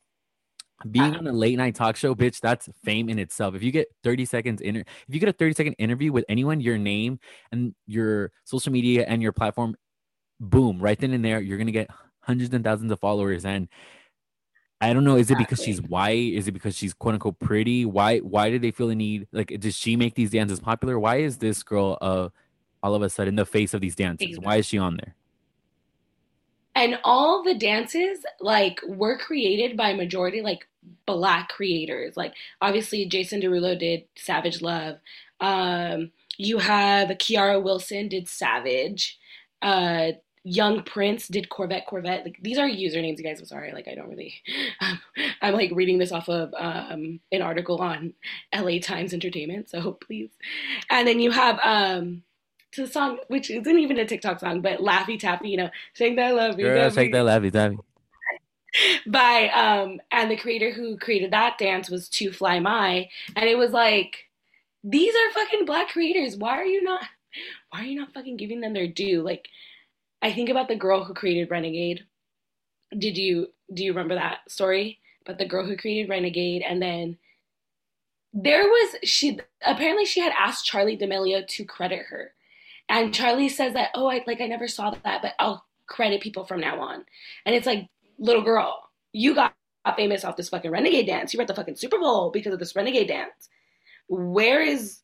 being 0.90 1.16
on 1.16 1.26
a 1.26 1.32
late 1.32 1.56
night 1.56 1.74
talk 1.74 1.96
show, 1.96 2.14
bitch, 2.14 2.40
that's 2.40 2.68
fame 2.84 3.08
in 3.08 3.18
itself. 3.18 3.54
If 3.54 3.62
you 3.62 3.72
get 3.72 3.88
30 4.04 4.24
seconds 4.24 4.60
in, 4.60 4.76
if 4.76 4.86
you 5.08 5.20
get 5.20 5.28
a 5.28 5.32
30 5.32 5.54
second 5.54 5.72
interview 5.74 6.12
with 6.12 6.24
anyone, 6.28 6.60
your 6.60 6.78
name 6.78 7.18
and 7.52 7.74
your 7.86 8.32
social 8.44 8.72
media 8.72 9.04
and 9.08 9.22
your 9.22 9.32
platform, 9.32 9.76
boom, 10.40 10.78
right 10.78 10.98
then 10.98 11.12
and 11.12 11.24
there, 11.24 11.40
you're 11.40 11.58
gonna 11.58 11.72
get 11.72 11.90
hundreds 12.20 12.52
and 12.52 12.64
thousands 12.64 12.92
of 12.92 13.00
followers. 13.00 13.44
And 13.44 13.68
I 14.80 14.92
don't 14.92 15.04
know. 15.04 15.16
Is 15.16 15.30
it 15.30 15.38
because 15.38 15.62
she's 15.62 15.80
white? 15.80 16.34
Is 16.34 16.48
it 16.48 16.52
because 16.52 16.76
she's 16.76 16.92
quote 16.92 17.14
unquote 17.14 17.38
pretty? 17.38 17.86
Why? 17.86 18.18
Why 18.18 18.50
did 18.50 18.60
they 18.60 18.70
feel 18.70 18.88
the 18.88 18.94
need? 18.94 19.26
Like, 19.32 19.58
does 19.58 19.74
she 19.74 19.96
make 19.96 20.14
these 20.14 20.30
dances 20.30 20.60
popular? 20.60 20.98
Why 20.98 21.16
is 21.16 21.38
this 21.38 21.62
girl 21.62 21.96
uh 22.02 22.28
all 22.86 22.94
of 22.94 23.02
a 23.02 23.10
sudden 23.10 23.34
the 23.34 23.44
face 23.44 23.74
of 23.74 23.80
these 23.80 23.96
dances? 23.96 24.28
Exactly. 24.28 24.46
Why 24.46 24.56
is 24.56 24.66
she 24.66 24.78
on 24.78 24.96
there? 24.96 25.14
And 26.76 26.98
all 27.04 27.42
the 27.42 27.54
dances 27.54 28.24
like 28.40 28.80
were 28.86 29.18
created 29.18 29.76
by 29.76 29.92
majority 29.92 30.40
like 30.40 30.68
black 31.04 31.48
creators. 31.48 32.16
Like 32.16 32.34
obviously 32.60 33.06
Jason 33.06 33.40
Derulo 33.40 33.78
did 33.78 34.04
Savage 34.16 34.62
Love. 34.62 34.98
Um, 35.40 36.12
you 36.38 36.58
have 36.58 37.08
Keara 37.08 37.60
Wilson 37.60 38.08
did 38.08 38.28
Savage. 38.28 39.18
Uh, 39.62 40.12
Young 40.48 40.84
Prince 40.84 41.26
did 41.26 41.48
Corvette 41.48 41.86
Corvette. 41.86 42.24
Like 42.24 42.38
these 42.40 42.56
are 42.56 42.68
usernames, 42.68 43.18
you 43.18 43.24
guys. 43.24 43.40
I'm 43.40 43.46
sorry, 43.46 43.72
like 43.72 43.88
I 43.88 43.96
don't 43.96 44.08
really. 44.08 44.32
Um, 44.80 45.00
I'm 45.42 45.54
like 45.54 45.72
reading 45.74 45.98
this 45.98 46.12
off 46.12 46.28
of 46.28 46.54
um, 46.56 47.18
an 47.32 47.42
article 47.42 47.78
on 47.78 48.14
LA 48.54 48.78
Times 48.80 49.12
Entertainment, 49.12 49.68
so 49.68 49.92
please. 50.06 50.30
And 50.88 51.08
then 51.08 51.18
you 51.18 51.32
have 51.32 51.58
um, 51.64 52.22
to 52.72 52.86
the 52.86 52.92
song, 52.92 53.18
which 53.28 53.50
isn't 53.50 53.78
even 53.78 53.98
a 53.98 54.04
TikTok 54.04 54.40
song, 54.40 54.60
but 54.60 54.80
Laffy 54.80 55.18
Taffy, 55.18 55.48
you 55.48 55.56
know, 55.56 55.70
shake 55.94 56.16
that 56.16 56.34
love, 56.34 56.56
girl, 56.56 56.90
shake 56.90 57.12
that 57.12 57.24
Laffy 57.24 57.52
Taffy. 57.52 57.78
By 59.06 59.48
um, 59.48 60.00
and 60.10 60.30
the 60.30 60.36
creator 60.36 60.70
who 60.70 60.98
created 60.98 61.30
that 61.30 61.56
dance 61.58 61.88
was 61.88 62.08
To 62.10 62.32
Fly 62.32 62.60
My, 62.60 63.08
and 63.34 63.48
it 63.48 63.56
was 63.56 63.70
like, 63.70 64.26
these 64.84 65.14
are 65.14 65.32
fucking 65.32 65.64
black 65.64 65.88
creators. 65.88 66.36
Why 66.36 66.58
are 66.58 66.66
you 66.66 66.82
not? 66.82 67.02
Why 67.70 67.80
are 67.80 67.86
you 67.86 67.98
not 67.98 68.12
fucking 68.12 68.36
giving 68.36 68.60
them 68.60 68.74
their 68.74 68.88
due? 68.88 69.22
Like 69.22 69.48
I 70.22 70.32
think 70.32 70.48
about 70.48 70.68
the 70.68 70.76
girl 70.76 71.04
who 71.04 71.14
created 71.14 71.50
Renegade. 71.50 72.04
Did 72.96 73.16
you 73.16 73.48
do 73.72 73.84
you 73.84 73.92
remember 73.92 74.14
that 74.14 74.38
story 74.48 75.00
about 75.24 75.38
the 75.38 75.48
girl 75.48 75.66
who 75.66 75.76
created 75.76 76.08
Renegade 76.08 76.62
and 76.62 76.80
then 76.80 77.18
there 78.32 78.64
was 78.64 78.96
she 79.02 79.38
apparently 79.64 80.04
she 80.04 80.20
had 80.20 80.32
asked 80.38 80.70
Charli 80.70 80.98
D'Amelio 80.98 81.46
to 81.46 81.64
credit 81.64 82.06
her. 82.08 82.32
And 82.88 83.12
Charli 83.12 83.50
says 83.50 83.74
that, 83.74 83.90
"Oh, 83.94 84.08
I 84.08 84.22
like 84.26 84.40
I 84.40 84.46
never 84.46 84.68
saw 84.68 84.90
that, 84.90 85.22
but 85.22 85.34
I'll 85.38 85.64
credit 85.86 86.20
people 86.20 86.44
from 86.44 86.60
now 86.60 86.80
on." 86.80 87.04
And 87.44 87.54
it's 87.54 87.66
like, 87.66 87.88
"Little 88.18 88.42
girl, 88.42 88.88
you 89.12 89.34
got 89.34 89.54
famous 89.96 90.24
off 90.24 90.36
this 90.36 90.48
fucking 90.48 90.70
Renegade 90.70 91.06
dance. 91.06 91.32
You 91.32 91.38
were 91.38 91.42
at 91.42 91.48
the 91.48 91.54
fucking 91.54 91.76
Super 91.76 91.98
Bowl 91.98 92.30
because 92.30 92.52
of 92.52 92.58
this 92.58 92.74
Renegade 92.74 93.08
dance. 93.08 93.48
Where 94.08 94.60
is 94.60 95.00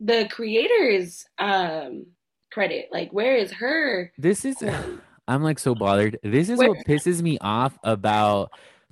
the 0.00 0.28
creators 0.30 1.26
um 1.38 2.06
credit? 2.52 2.88
Like, 2.92 3.12
where 3.12 3.36
is 3.36 3.52
her? 3.52 4.12
This 4.18 4.44
is, 4.44 4.62
I'm 5.28 5.42
like 5.42 5.58
so 5.58 5.74
bothered. 5.74 6.18
This 6.22 6.48
is 6.48 6.58
where? 6.58 6.68
what 6.68 6.86
pisses 6.86 7.22
me 7.22 7.38
off 7.40 7.78
about 7.82 8.50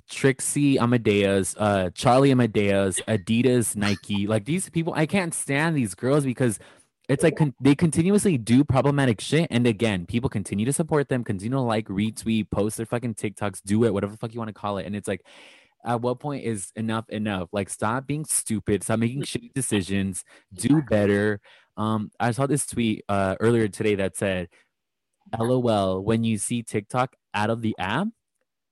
Trixie 0.09 0.77
Amadeus, 0.77 1.55
uh, 1.57 1.89
Charli 1.93 2.31
Amadeus, 2.31 2.99
Adidas, 3.07 3.75
Nike. 3.75 4.27
Like 4.27 4.45
these 4.45 4.69
people, 4.69 4.93
I 4.95 5.05
can't 5.05 5.33
stand 5.33 5.75
these 5.75 5.95
girls 5.95 6.25
because 6.25 6.59
it's 7.11 7.23
like 7.23 7.35
con- 7.35 7.53
they 7.59 7.75
continuously 7.75 8.37
do 8.37 8.63
problematic 8.63 9.19
shit. 9.19 9.47
And 9.51 9.67
again, 9.67 10.05
people 10.05 10.29
continue 10.29 10.65
to 10.65 10.71
support 10.71 11.09
them, 11.09 11.25
continue 11.25 11.57
to 11.57 11.61
like, 11.61 11.87
retweet, 11.87 12.49
post 12.49 12.77
their 12.77 12.85
fucking 12.85 13.15
TikToks, 13.15 13.61
do 13.65 13.83
it, 13.83 13.93
whatever 13.93 14.13
the 14.13 14.17
fuck 14.17 14.33
you 14.33 14.39
want 14.39 14.47
to 14.47 14.53
call 14.53 14.77
it. 14.77 14.85
And 14.85 14.95
it's 14.95 15.09
like, 15.09 15.25
at 15.83 15.99
what 15.99 16.21
point 16.21 16.45
is 16.45 16.71
enough 16.77 17.09
enough? 17.09 17.49
Like, 17.51 17.69
stop 17.69 18.07
being 18.07 18.23
stupid, 18.23 18.83
stop 18.83 18.99
making 18.99 19.23
shitty 19.23 19.51
decisions, 19.53 20.23
do 20.53 20.81
better. 20.83 21.41
Um, 21.75 22.11
I 22.17 22.31
saw 22.31 22.47
this 22.47 22.65
tweet 22.65 23.03
uh, 23.09 23.35
earlier 23.41 23.67
today 23.67 23.95
that 23.95 24.15
said, 24.15 24.47
"LOL." 25.37 26.03
When 26.03 26.23
you 26.23 26.37
see 26.37 26.63
TikTok 26.63 27.15
out 27.33 27.49
of 27.49 27.61
the 27.61 27.75
app, 27.79 28.07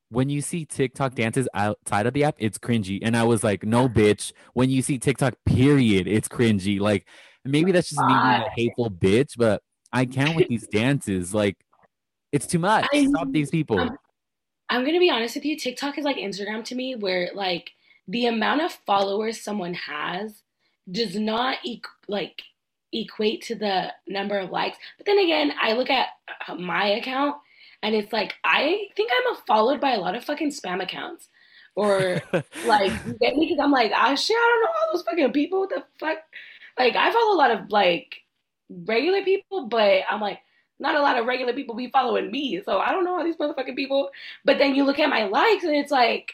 when 0.10 0.30
you 0.30 0.42
see 0.42 0.66
TikTok 0.66 1.16
dances 1.16 1.50
outside 1.54 2.06
of 2.06 2.14
the 2.14 2.24
app, 2.24 2.36
it's 2.38 2.58
cringy. 2.58 3.00
And 3.02 3.18
I 3.18 3.24
was 3.24 3.44
like, 3.44 3.64
"No, 3.64 3.90
bitch." 3.90 4.32
When 4.54 4.70
you 4.70 4.82
see 4.82 5.00
TikTok, 5.00 5.34
period, 5.46 6.08
it's 6.08 6.28
cringy. 6.28 6.80
Like 6.80 7.08
maybe 7.46 7.72
that's 7.72 7.90
just 7.90 8.02
me 8.02 8.08
being 8.08 8.18
a 8.18 8.50
hateful 8.56 8.90
bitch, 8.90 9.34
but 9.38 9.62
I 9.92 10.06
can't 10.06 10.36
with 10.36 10.48
these 10.48 10.68
dances. 10.68 11.34
Like 11.34 11.58
it's 12.32 12.46
too 12.46 12.60
much. 12.60 12.86
I, 12.94 13.06
Stop 13.06 13.32
these 13.32 13.50
people. 13.50 13.80
I'm, 13.80 13.98
I'm 14.70 14.86
gonna 14.86 15.00
be 15.00 15.10
honest 15.10 15.36
with 15.36 15.46
you. 15.46 15.58
TikTok 15.58 15.98
is 15.98 16.06
like 16.06 16.18
Instagram 16.18 16.64
to 16.66 16.76
me, 16.76 16.96
where 16.96 17.32
like 17.34 17.72
the 18.08 18.28
amount 18.28 18.62
of 18.62 18.72
followers 18.86 19.42
someone 19.42 19.74
has 19.74 20.44
does 20.92 21.16
not 21.16 21.58
like 22.08 22.42
equate 22.92 23.44
to 23.44 23.56
the 23.56 23.94
number 24.08 24.38
of 24.38 24.52
likes. 24.52 24.78
But 24.98 25.06
then 25.06 25.20
again, 25.20 25.54
I 25.62 25.74
look 25.74 25.90
at 25.90 26.08
uh, 26.48 26.56
my 26.56 26.88
account 26.88 27.36
and 27.84 27.96
it's 27.96 28.12
like 28.12 28.36
I 28.44 28.88
think 28.96 29.12
I'm 29.12 29.36
followed 29.48 29.80
by 29.80 29.92
a 29.92 30.00
lot 30.00 30.16
of 30.16 30.24
fucking 30.24 30.52
spam 30.52 30.82
accounts. 30.82 31.30
Or 31.76 32.22
like 32.66 32.92
get 33.20 33.36
me 33.36 33.46
because 33.46 33.60
I'm 33.62 33.72
like, 33.72 33.92
ah 33.96 34.16
shit, 34.16 34.36
I 34.36 34.40
don't 34.40 34.62
know 34.62 34.68
all 34.68 34.94
those 34.94 35.04
fucking 35.04 35.34
people. 35.34 35.60
What 35.62 35.70
the 35.70 35.84
fuck? 36.00 36.18
Like 36.80 36.96
I 36.96 37.12
follow 37.12 37.36
a 37.36 37.38
lot 37.38 37.52
of 37.52 37.72
like 37.72 38.16
regular 38.70 39.24
people, 39.24 39.68
but 39.68 40.02
I'm 40.10 40.22
like, 40.22 40.40
not 40.80 40.96
a 40.96 41.02
lot 41.02 41.18
of 41.18 41.26
regular 41.26 41.54
people 41.54 41.76
be 41.76 41.90
following 41.90 42.32
me. 42.32 42.62
So 42.64 42.80
I 42.80 42.92
don't 42.92 43.04
know 43.04 43.18
all 43.18 43.24
these 43.24 43.36
motherfucking 43.36 43.76
people. 43.76 44.10
But 44.46 44.58
then 44.58 44.74
you 44.74 44.86
look 44.86 44.98
at 44.98 45.10
my 45.10 45.26
likes 45.26 45.64
and 45.64 45.76
it's 45.76 45.92
like 45.92 46.32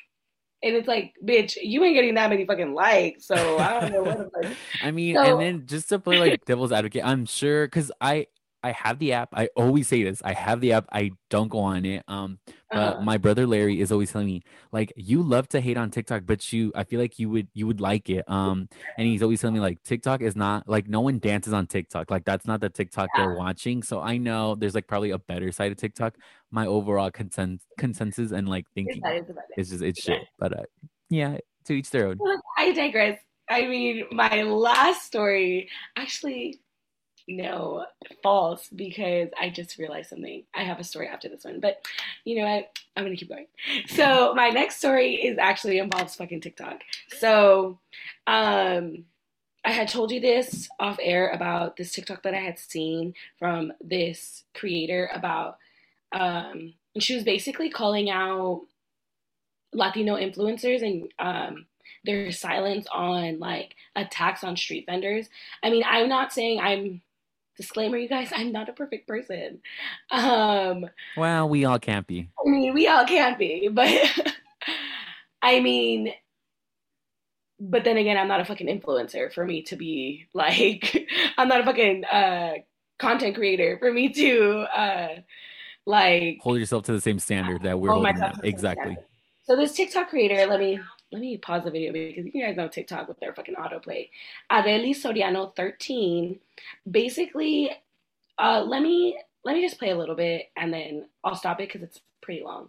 and 0.64 0.76
it's 0.76 0.88
like, 0.88 1.14
bitch, 1.24 1.58
you 1.62 1.84
ain't 1.84 1.96
getting 1.96 2.16
that 2.16 2.30
many 2.30 2.46
fucking 2.46 2.74
likes. 2.74 3.26
So 3.26 3.58
I 3.60 3.80
don't 3.80 3.91
know 3.91 4.04
what. 4.04 4.34
Like. 4.34 4.56
I 4.84 4.91
mean, 4.91 5.16
so, 5.16 5.22
and 5.22 5.41
then 5.41 5.68
just 5.68 5.89
to 5.89 6.00
play 6.00 6.18
like 6.18 6.46
devil's 6.46 6.72
advocate, 6.72 7.06
I'm 7.06 7.26
sure 7.26 7.68
because 7.68 7.91
I 8.02 8.28
I 8.66 8.72
have 8.72 8.97
the 8.97 9.13
app. 9.13 9.30
I 9.32 9.47
always 9.55 9.88
say 9.88 10.03
this. 10.03 10.24
I 10.26 10.34
have 10.34 10.59
the 10.59 10.74
app. 10.74 10.88
I 10.91 11.11
don't 11.30 11.49
go 11.49 11.59
on 11.59 11.86
it. 11.86 12.03
Um, 12.07 12.39
but 12.72 12.78
uh-huh. 12.95 13.01
my 13.01 13.18
brother 13.20 13.45
Larry 13.45 13.80
is 13.80 13.91
always 13.91 14.11
telling 14.11 14.26
me 14.26 14.41
like 14.72 14.91
you 14.95 15.22
love 15.22 15.47
to 15.49 15.61
hate 15.61 15.78
on 15.78 15.91
TikTok, 15.91 16.24
but 16.26 16.51
you 16.51 16.72
I 16.74 16.84
feel 16.84 16.99
like 16.99 17.20
you 17.20 17.30
would 17.30 17.47
you 17.53 17.68
would 17.68 17.80
like 17.80 18.09
it. 18.09 18.28
Um, 18.28 18.68
and 18.97 19.07
he's 19.07 19.22
always 19.22 19.39
telling 19.39 19.53
me 19.53 19.59
like 19.59 19.84
TikTok 19.84 20.24
is 20.24 20.36
not 20.36 20.68
like 20.68 20.88
no 20.88 20.99
one 20.99 21.20
dances 21.20 21.53
on 21.53 21.68
TikTok. 21.68 22.09
Like 22.09 22.26
that's 22.26 22.47
not 22.47 22.59
the 22.59 22.70
TikTok 22.70 23.09
yeah. 23.16 23.28
they're 23.28 23.36
watching. 23.36 23.84
So 23.84 24.01
I 24.01 24.18
know 24.18 24.55
there's 24.55 24.74
like 24.74 24.88
probably 24.88 25.11
a 25.11 25.20
better 25.20 25.51
side 25.51 25.72
of 25.72 25.78
TikTok. 25.78 26.16
My 26.49 26.66
overall 26.66 27.11
consensus 27.11 27.68
consensus 27.78 28.32
and 28.32 28.49
like 28.49 28.66
thinking 28.74 29.03
is 29.57 29.70
just 29.70 29.84
it's 29.84 30.01
shit. 30.01 30.24
But 30.39 30.57
uh, 30.57 30.63
yeah, 31.11 31.38
to 31.66 31.74
each 31.74 31.91
their 31.91 32.07
own. 32.07 32.18
I 32.57 32.72
digress. 32.72 33.20
I 33.47 33.68
mean, 33.68 34.05
my 34.11 34.41
last 34.41 35.05
story 35.05 35.70
actually 35.95 36.61
no, 37.28 37.86
false, 38.21 38.67
because 38.69 39.30
I 39.39 39.49
just 39.49 39.78
realized 39.78 40.09
something. 40.09 40.43
I 40.53 40.63
have 40.63 40.80
a 40.80 40.84
story 40.84 41.07
after 41.07 41.28
this 41.28 41.43
one, 41.43 41.59
but 41.59 41.86
you 42.23 42.38
know 42.38 42.45
what? 42.45 42.78
I'm 42.95 43.03
gonna 43.03 43.15
keep 43.15 43.30
going. 43.30 43.47
So 43.88 44.34
my 44.36 44.49
next 44.49 44.78
story 44.78 45.15
is 45.15 45.38
actually 45.38 45.80
involves 45.80 46.15
fucking 46.15 46.41
TikTok. 46.41 46.82
So, 47.09 47.80
um, 48.28 49.05
I 49.63 49.71
had 49.71 49.88
told 49.88 50.11
you 50.11 50.19
this 50.19 50.69
off 50.80 50.97
air 51.01 51.30
about 51.30 51.76
this 51.76 51.91
TikTok 51.91 52.21
that 52.23 52.36
I 52.36 52.39
had 52.39 52.59
seen 52.59 53.15
from 53.39 53.73
this 53.82 54.43
creator 54.53 55.09
about, 55.11 55.57
um, 56.11 56.76
and 56.93 57.03
she 57.03 57.15
was 57.15 57.23
basically 57.23 57.71
calling 57.71 58.11
out 58.11 58.61
Latino 59.73 60.17
influencers 60.17 60.84
and 60.84 61.11
um, 61.17 61.65
their 62.05 62.32
silence 62.32 62.86
on 62.93 63.39
like 63.39 63.76
attacks 63.95 64.43
on 64.43 64.55
street 64.55 64.86
vendors. 64.86 65.28
I 65.63 65.71
mean, 65.71 65.84
I'm 65.86 66.07
not 66.07 66.32
saying 66.32 66.59
I'm 66.59 67.01
disclaimer, 67.58 67.97
you 67.97 68.10
guys, 68.10 68.32
I'm 68.36 68.51
not 68.51 68.70
a 68.70 68.74
perfect 68.74 69.08
person. 69.08 69.60
Um, 70.12 70.86
well, 71.18 71.49
we 71.49 71.66
all 71.66 71.80
can't 71.80 72.06
be. 72.08 72.30
I 72.45 72.49
mean, 72.49 72.74
we 72.74 72.88
all 72.88 73.06
can't 73.06 73.38
be, 73.38 73.70
but 73.72 73.89
I 75.41 75.60
mean, 75.60 76.14
but 77.60 77.84
then 77.84 77.97
again, 77.97 78.18
I'm 78.18 78.28
not 78.28 78.41
a 78.41 78.45
fucking 78.45 78.68
influencer 78.68 79.32
for 79.32 79.45
me 79.45 79.62
to 79.64 79.76
be 79.76 80.28
like, 80.34 81.08
I'm 81.38 81.47
not 81.47 81.62
a 81.62 81.64
fucking 81.64 82.06
uh, 82.06 82.53
content 82.99 83.36
creator 83.36 83.78
for 83.80 83.91
me 83.91 84.10
to 84.10 84.60
uh, 84.76 85.16
like 85.86 86.39
hold 86.41 86.60
yourself 86.60 86.84
to 86.84 86.91
the 86.91 87.01
same 87.01 87.20
standard 87.20 87.64
that 87.64 87.80
we're 87.80 87.91
holding. 87.91 88.16
Exactly. 88.43 88.97
So 89.43 89.56
this 89.56 89.74
TikTok 89.74 90.10
creator, 90.10 90.47
let 90.47 90.60
me 90.60 90.80
let 91.16 91.24
me 91.24 91.39
pause 91.39 91.63
the 91.63 91.72
video 91.72 91.95
because 91.95 92.28
you 92.28 92.43
guys 92.43 92.59
know 92.59 92.68
TikTok 92.68 93.07
with 93.07 93.24
their 93.24 93.32
fucking 93.32 93.55
autoplay. 93.55 94.11
Arely 94.51 94.91
Soriano 94.91 95.55
13. 95.55 96.36
Basically, 96.84 97.72
uh, 98.36 98.59
let 98.68 98.84
me 98.84 99.16
let 99.47 99.55
me 99.55 99.63
just 99.63 99.80
play 99.80 99.95
a 99.95 99.97
little 99.97 100.20
bit 100.20 100.51
and 100.59 100.76
then 100.76 101.07
I'll 101.24 101.39
stop 101.39 101.63
it 101.63 101.72
because 101.72 101.88
it's 101.88 102.03
pretty 102.20 102.43
long. 102.43 102.68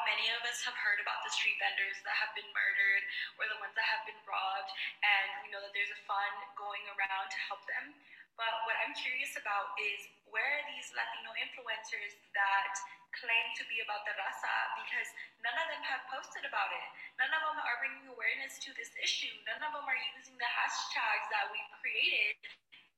Many 0.00 0.32
of 0.32 0.40
us 0.48 0.64
have 0.64 0.72
heard 0.72 1.04
about 1.04 1.20
the 1.20 1.36
street 1.36 1.60
vendors 1.60 2.00
that 2.08 2.16
have 2.16 2.32
been 2.32 2.48
murdered 2.56 3.04
or 3.36 3.44
the 3.44 3.60
ones 3.60 3.76
that 3.76 3.84
have 3.88 4.04
been 4.08 4.20
robbed, 4.24 4.68
and 5.04 5.28
we 5.44 5.48
know 5.48 5.60
that 5.64 5.72
there's 5.72 5.92
a 5.92 6.00
fund 6.04 6.36
going 6.60 6.84
around 6.92 7.28
to 7.28 7.38
help 7.44 7.64
them. 7.68 7.92
But 8.34 8.66
what 8.66 8.74
I'm 8.82 8.94
curious 8.98 9.38
about 9.38 9.78
is 9.78 10.10
where 10.26 10.42
are 10.42 10.66
these 10.74 10.90
Latino 10.90 11.30
influencers 11.38 12.18
that 12.34 12.74
claim 13.14 13.46
to 13.54 13.62
be 13.70 13.78
about 13.86 14.02
the 14.02 14.14
raza? 14.18 14.56
Because 14.82 15.06
none 15.38 15.54
of 15.54 15.66
them 15.70 15.82
have 15.86 16.02
posted 16.10 16.42
about 16.42 16.74
it. 16.74 16.86
None 17.22 17.30
of 17.30 17.42
them 17.46 17.58
are 17.62 17.78
bringing 17.78 18.10
awareness 18.10 18.58
to 18.66 18.74
this 18.74 18.90
issue. 18.98 19.30
None 19.46 19.62
of 19.62 19.70
them 19.70 19.86
are 19.86 20.00
using 20.18 20.34
the 20.34 20.50
hashtags 20.50 21.26
that 21.30 21.46
we've 21.54 21.72
created. 21.78 22.34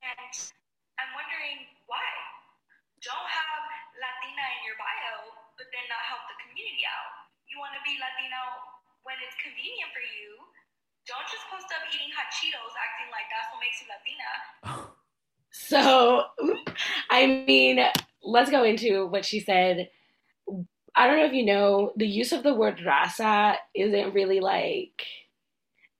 And 0.01 0.33
I'm 0.97 1.13
wondering 1.13 1.69
why. 1.85 2.09
Don't 3.05 3.29
have 3.29 3.63
Latina 3.93 4.45
in 4.57 4.61
your 4.65 4.77
bio, 4.81 5.37
but 5.53 5.69
then 5.69 5.85
not 5.85 6.01
help 6.09 6.25
the 6.33 6.37
community 6.41 6.81
out. 6.89 7.29
You 7.45 7.61
want 7.61 7.77
to 7.77 7.83
be 7.85 7.93
Latino 8.01 8.41
when 9.05 9.21
it's 9.21 9.37
convenient 9.37 9.93
for 9.93 10.01
you. 10.01 10.49
Don't 11.05 11.29
just 11.29 11.45
post 11.53 11.69
up 11.77 11.85
eating 11.93 12.09
hot 12.17 12.33
Cheetos 12.33 12.73
acting 12.73 13.13
like 13.13 13.29
that's 13.29 13.53
what 13.53 13.61
makes 13.61 13.77
you 13.79 13.87
Latina. 13.87 14.89
So, 15.57 16.23
I 17.09 17.43
mean, 17.47 17.79
let's 18.23 18.51
go 18.51 18.63
into 18.63 19.07
what 19.07 19.25
she 19.25 19.39
said. 19.39 19.89
I 20.95 21.07
don't 21.07 21.17
know 21.17 21.25
if 21.25 21.33
you 21.33 21.45
know, 21.45 21.93
the 21.95 22.07
use 22.07 22.31
of 22.31 22.43
the 22.43 22.53
word 22.53 22.79
raza 22.79 23.55
isn't 23.75 24.13
really 24.13 24.39
like 24.39 25.03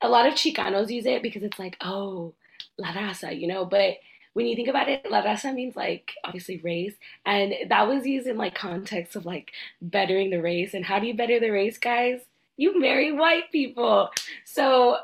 a 0.01 0.09
lot 0.09 0.27
of 0.27 0.33
Chicanos 0.35 0.89
use 0.89 1.05
it 1.05 1.23
because 1.23 1.43
it's 1.43 1.59
like, 1.59 1.77
oh, 1.81 2.33
la 2.77 2.89
raza, 2.93 3.37
you 3.37 3.47
know, 3.47 3.65
but 3.65 3.97
when 4.33 4.45
you 4.45 4.55
think 4.55 4.67
about 4.67 4.87
it, 4.87 5.09
la 5.09 5.23
raza 5.23 5.53
means 5.53 5.75
like 5.75 6.13
obviously 6.23 6.59
race, 6.59 6.93
and 7.25 7.53
that 7.69 7.87
was 7.87 8.05
used 8.05 8.27
in 8.27 8.37
like 8.37 8.53
context 8.53 9.15
of 9.15 9.25
like 9.25 9.51
bettering 9.81 10.29
the 10.29 10.41
race. 10.41 10.75
And 10.75 10.85
how 10.85 10.99
do 10.99 11.07
you 11.07 11.15
better 11.15 11.39
the 11.39 11.49
race, 11.49 11.77
guys? 11.77 12.21
You 12.55 12.79
marry 12.79 13.11
white 13.11 13.51
people. 13.51 14.09
So 14.45 14.97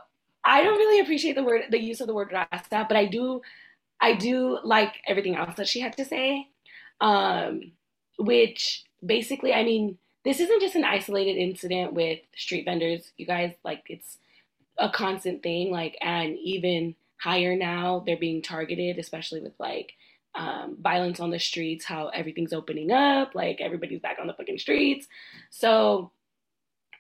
I 0.44 0.62
don't 0.64 0.78
really 0.78 1.00
appreciate 1.00 1.36
the 1.36 1.44
word, 1.44 1.64
the 1.72 1.82
use 1.82 2.00
of 2.02 2.08
the 2.08 2.14
word 2.14 2.30
raza, 2.30 2.88
but 2.88 2.96
I 2.96 3.06
do 3.06 3.42
I 4.04 4.16
do 4.16 4.60
like 4.66 4.96
everything 5.08 5.38
else 5.38 5.56
that 5.56 5.68
she 5.70 5.80
had 5.80 5.96
to 5.96 6.04
say, 6.04 6.50
um, 7.00 7.72
which 8.20 8.84
basically, 9.04 9.54
I 9.54 9.64
mean, 9.64 9.98
this 10.26 10.42
isn't 10.42 10.62
just 10.62 10.76
an 10.76 10.84
isolated 10.84 11.38
incident 11.38 11.94
with 11.94 12.20
street 12.36 12.66
vendors. 12.66 13.14
You 13.16 13.26
guys, 13.26 13.54
like, 13.64 13.84
it's 13.88 14.18
a 14.78 14.90
constant 14.90 15.42
thing. 15.42 15.72
Like, 15.72 15.98
and 16.02 16.38
even 16.38 16.96
higher 17.18 17.56
now, 17.56 18.04
they're 18.06 18.18
being 18.18 18.42
targeted, 18.42 19.00
especially 19.00 19.40
with 19.40 19.54
like 19.58 19.94
um, 20.36 20.76
violence 20.82 21.22
on 21.22 21.32
the 21.32 21.40
streets, 21.40 21.86
how 21.86 22.10
everything's 22.10 22.52
opening 22.52 22.92
up, 22.92 23.34
like 23.34 23.62
everybody's 23.62 24.02
back 24.02 24.18
on 24.20 24.28
the 24.28 24.34
fucking 24.34 24.60
streets. 24.60 25.08
So 25.50 26.12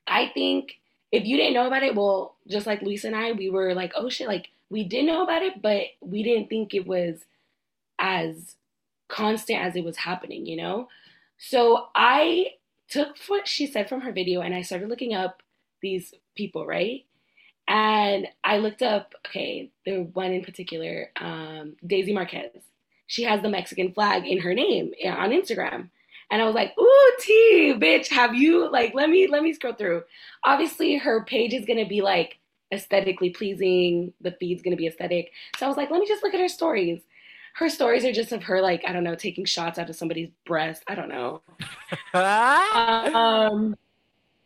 I 0.07 0.31
think 0.33 0.79
if 1.11 1.25
you 1.25 1.35
didn't 1.35 1.53
know 1.53 1.67
about 1.67 1.83
it, 1.83 1.95
well, 1.95 2.37
just 2.47 2.65
like 2.65 2.81
Lisa 2.81 3.07
and 3.07 3.15
I, 3.15 3.33
we 3.33 3.49
were 3.49 3.73
like, 3.73 3.91
oh 3.97 4.07
shit, 4.07 4.27
like 4.27 4.47
we 4.69 4.83
did 4.83 5.05
know 5.05 5.23
about 5.23 5.43
it, 5.43 5.61
but 5.61 5.83
we 6.01 6.23
didn't 6.23 6.49
think 6.49 6.73
it 6.73 6.87
was 6.87 7.25
as 7.99 8.55
constant 9.07 9.59
as 9.61 9.75
it 9.75 9.83
was 9.83 9.97
happening, 9.97 10.45
you 10.45 10.57
know? 10.57 10.87
So 11.37 11.87
I 11.95 12.47
took 12.89 13.17
what 13.27 13.47
she 13.47 13.67
said 13.67 13.89
from 13.89 14.01
her 14.01 14.11
video 14.11 14.41
and 14.41 14.53
I 14.53 14.61
started 14.61 14.89
looking 14.89 15.13
up 15.13 15.41
these 15.81 16.13
people, 16.35 16.65
right? 16.65 17.05
And 17.67 18.27
I 18.43 18.57
looked 18.57 18.81
up, 18.81 19.13
okay, 19.27 19.71
the 19.85 20.03
one 20.13 20.31
in 20.31 20.43
particular, 20.43 21.11
um, 21.19 21.75
Daisy 21.85 22.13
Marquez. 22.13 22.51
She 23.07 23.23
has 23.23 23.41
the 23.41 23.49
Mexican 23.49 23.93
flag 23.93 24.25
in 24.25 24.39
her 24.39 24.53
name 24.53 24.91
on 25.05 25.31
Instagram. 25.31 25.89
And 26.31 26.41
I 26.41 26.45
was 26.45 26.55
like, 26.55 26.73
ooh, 26.79 27.11
T, 27.19 27.75
bitch, 27.77 28.07
have 28.07 28.33
you 28.33 28.69
like 28.71 28.93
let 28.95 29.09
me 29.09 29.27
let 29.27 29.43
me 29.43 29.53
scroll 29.53 29.73
through. 29.73 30.03
Obviously 30.43 30.97
her 30.97 31.23
page 31.25 31.53
is 31.53 31.65
gonna 31.65 31.87
be 31.87 32.01
like 32.01 32.39
aesthetically 32.71 33.29
pleasing. 33.29 34.13
The 34.21 34.31
feed's 34.31 34.61
gonna 34.61 34.75
be 34.75 34.87
aesthetic. 34.87 35.31
So 35.57 35.65
I 35.65 35.69
was 35.69 35.77
like, 35.77 35.91
let 35.91 35.99
me 35.99 36.07
just 36.07 36.23
look 36.23 36.33
at 36.33 36.39
her 36.39 36.47
stories. 36.47 37.01
Her 37.55 37.69
stories 37.69 38.03
are 38.03 38.11
just 38.11 38.31
of 38.31 38.43
her 38.43 38.61
like, 38.61 38.83
I 38.87 38.93
don't 38.93 39.03
know, 39.03 39.15
taking 39.15 39.45
shots 39.45 39.77
out 39.77 39.89
of 39.89 39.95
somebody's 39.95 40.29
breast. 40.45 40.83
I 40.87 40.95
don't 40.95 41.09
know. 41.09 41.41
um 42.13 43.75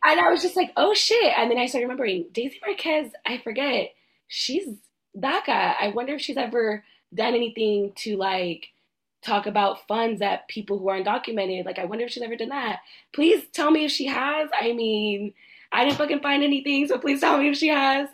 and 0.04 0.20
I 0.20 0.30
was 0.30 0.42
just 0.42 0.56
like, 0.56 0.72
oh 0.76 0.94
shit. 0.94 1.32
And 1.36 1.50
then 1.50 1.58
I 1.58 1.66
started 1.66 1.86
remembering 1.86 2.26
Daisy 2.32 2.60
Marquez, 2.64 3.12
I 3.26 3.38
forget. 3.38 3.94
She's 4.28 4.68
DACA. 5.16 5.74
I 5.80 5.92
wonder 5.94 6.14
if 6.14 6.20
she's 6.20 6.36
ever 6.36 6.84
done 7.14 7.34
anything 7.34 7.92
to 7.96 8.16
like 8.16 8.68
talk 9.22 9.46
about 9.46 9.86
funds 9.86 10.20
that 10.20 10.48
people 10.48 10.78
who 10.78 10.88
are 10.88 11.00
undocumented. 11.00 11.64
Like, 11.64 11.78
I 11.78 11.84
wonder 11.84 12.04
if 12.04 12.12
she's 12.12 12.22
ever 12.22 12.36
done 12.36 12.50
that. 12.50 12.80
Please 13.12 13.44
tell 13.52 13.70
me 13.70 13.84
if 13.84 13.90
she 13.90 14.06
has. 14.06 14.48
I 14.58 14.72
mean, 14.72 15.34
I 15.72 15.84
didn't 15.84 15.98
fucking 15.98 16.20
find 16.20 16.42
anything, 16.42 16.86
so 16.86 16.98
please 16.98 17.20
tell 17.20 17.38
me 17.38 17.48
if 17.48 17.56
she 17.56 17.68
has. 17.68 18.08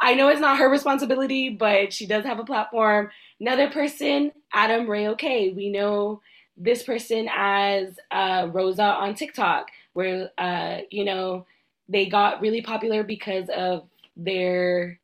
I 0.00 0.14
know 0.14 0.28
it's 0.28 0.40
not 0.40 0.58
her 0.58 0.68
responsibility, 0.68 1.48
but 1.50 1.92
she 1.92 2.06
does 2.06 2.24
have 2.24 2.40
a 2.40 2.44
platform. 2.44 3.10
Another 3.40 3.70
person, 3.70 4.32
Adam 4.52 4.86
Rayokota. 4.86 5.54
We 5.54 5.70
know 5.70 6.20
this 6.56 6.82
person 6.82 7.28
as 7.32 7.98
uh, 8.10 8.48
Rosa 8.52 8.82
on 8.82 9.14
TikTok, 9.14 9.68
where 9.92 10.30
uh, 10.38 10.78
you 10.90 11.04
know 11.04 11.46
they 11.88 12.06
got 12.06 12.40
really 12.40 12.62
popular 12.62 13.04
because 13.04 13.48
of 13.54 13.88
their 14.16 14.98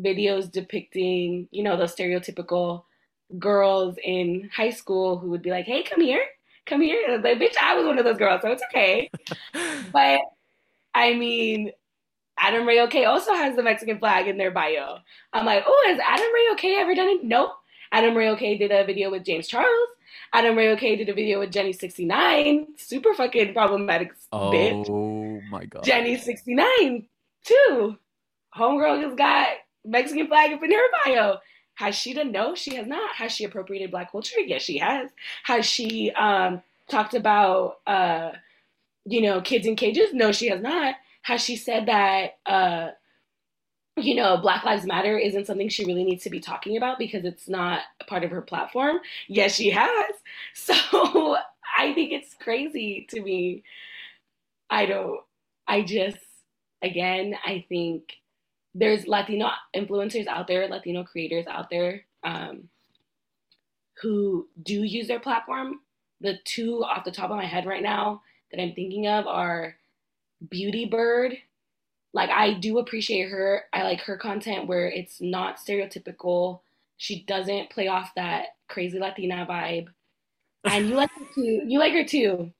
videos 0.00 0.50
depicting, 0.50 1.48
you 1.50 1.62
know, 1.62 1.76
those 1.76 1.94
stereotypical 1.94 2.84
girls 3.38 3.96
in 4.02 4.50
high 4.54 4.70
school 4.70 5.18
who 5.18 5.30
would 5.30 5.42
be 5.42 5.50
like, 5.50 5.66
"Hey, 5.66 5.82
come 5.82 6.00
here, 6.00 6.24
come 6.66 6.80
here." 6.80 7.20
Like, 7.22 7.38
bitch, 7.38 7.56
I 7.60 7.76
was 7.76 7.86
one 7.86 7.98
of 7.98 8.04
those 8.04 8.18
girls, 8.18 8.42
so 8.42 8.48
it's 8.50 8.62
okay. 8.70 9.10
but 9.92 10.20
I 10.94 11.14
mean, 11.14 11.72
Adam 12.38 12.64
Rayokota 12.64 13.08
also 13.08 13.34
has 13.34 13.56
the 13.56 13.62
Mexican 13.62 13.98
flag 13.98 14.28
in 14.28 14.38
their 14.38 14.50
bio. 14.50 14.98
I'm 15.32 15.46
like, 15.46 15.64
oh, 15.66 15.84
has 15.88 15.98
Adam 15.98 16.26
Rayokota 16.26 16.80
ever 16.80 16.94
done 16.94 17.08
it? 17.08 17.24
Nope. 17.24 17.52
Adam 17.92 18.14
Rayokota 18.14 18.58
did 18.58 18.72
a 18.72 18.84
video 18.84 19.10
with 19.10 19.24
James 19.24 19.46
Charles. 19.46 19.88
Adam 20.32 20.56
Rayokota 20.56 20.98
did 20.98 21.08
a 21.08 21.14
video 21.14 21.38
with 21.38 21.52
Jenny 21.52 21.72
69. 21.72 22.66
Super 22.76 23.14
fucking 23.14 23.54
problematic 23.54 24.12
oh, 24.32 24.50
bitch. 24.50 24.90
Oh 24.90 25.40
my 25.48 25.64
god. 25.64 25.84
Jenny 25.84 26.16
69 26.16 27.06
too. 27.44 27.96
Homegirl 28.56 29.02
just 29.02 29.16
got 29.16 29.48
Mexican 29.84 30.26
flag 30.26 30.52
up 30.52 30.62
in 30.62 30.72
her 30.72 30.88
bio. 31.04 31.36
Has 31.74 31.94
she 31.94 32.14
done? 32.14 32.32
No, 32.32 32.54
she 32.54 32.76
has 32.76 32.86
not. 32.86 33.14
Has 33.16 33.32
she 33.32 33.44
appropriated 33.44 33.90
black 33.90 34.12
culture? 34.12 34.40
Yes, 34.40 34.62
she 34.62 34.78
has. 34.78 35.10
Has 35.42 35.66
she 35.66 36.10
um, 36.12 36.62
talked 36.88 37.14
about 37.14 37.78
uh, 37.86 38.30
you 39.04 39.20
know, 39.20 39.40
kids 39.40 39.66
in 39.66 39.76
cages? 39.76 40.12
No, 40.12 40.32
she 40.32 40.48
has 40.48 40.60
not. 40.60 40.96
Has 41.22 41.42
she 41.42 41.56
said 41.56 41.86
that, 41.86 42.38
uh, 42.46 42.88
you 43.96 44.14
know, 44.14 44.36
Black 44.38 44.64
Lives 44.64 44.84
Matter 44.84 45.18
isn't 45.18 45.46
something 45.46 45.68
she 45.68 45.84
really 45.84 46.04
needs 46.04 46.24
to 46.24 46.30
be 46.30 46.40
talking 46.40 46.76
about 46.76 46.98
because 46.98 47.24
it's 47.24 47.48
not 47.48 47.80
part 48.06 48.24
of 48.24 48.30
her 48.30 48.42
platform? 48.42 48.98
Yes, 49.28 49.54
she 49.54 49.70
has. 49.70 50.14
So 50.54 51.36
I 51.78 51.92
think 51.94 52.12
it's 52.12 52.34
crazy 52.34 53.06
to 53.10 53.20
me. 53.20 53.64
I 54.70 54.86
don't, 54.86 55.20
I 55.66 55.82
just, 55.82 56.18
again, 56.82 57.34
I 57.44 57.64
think 57.68 58.14
there's 58.74 59.06
Latino 59.06 59.50
influencers 59.74 60.26
out 60.26 60.46
there, 60.46 60.68
Latino 60.68 61.04
creators 61.04 61.46
out 61.46 61.70
there 61.70 62.04
um, 62.24 62.68
who 64.02 64.48
do 64.62 64.82
use 64.82 65.08
their 65.08 65.20
platform. 65.20 65.80
The 66.20 66.38
two 66.44 66.82
off 66.84 67.04
the 67.04 67.10
top 67.10 67.30
of 67.30 67.36
my 67.36 67.46
head 67.46 67.66
right 67.66 67.82
now 67.82 68.22
that 68.54 68.62
I'm 68.62 68.74
thinking 68.74 69.06
of 69.06 69.26
are 69.26 69.76
Beauty 70.48 70.86
Bird. 70.86 71.36
Like 72.12 72.30
I 72.30 72.54
do 72.54 72.78
appreciate 72.78 73.28
her. 73.28 73.64
I 73.72 73.82
like 73.82 74.00
her 74.02 74.16
content 74.16 74.68
where 74.68 74.88
it's 74.88 75.20
not 75.20 75.58
stereotypical. 75.58 76.60
She 76.96 77.24
doesn't 77.24 77.70
play 77.70 77.88
off 77.88 78.12
that 78.14 78.56
crazy 78.68 78.98
Latina 78.98 79.46
vibe. 79.48 79.88
And 80.64 80.88
you 80.88 80.94
like 80.94 81.10
her 81.10 81.24
too. 81.34 81.62
You 81.66 81.78
like 81.78 81.92
her 81.92 82.04
too. 82.04 82.52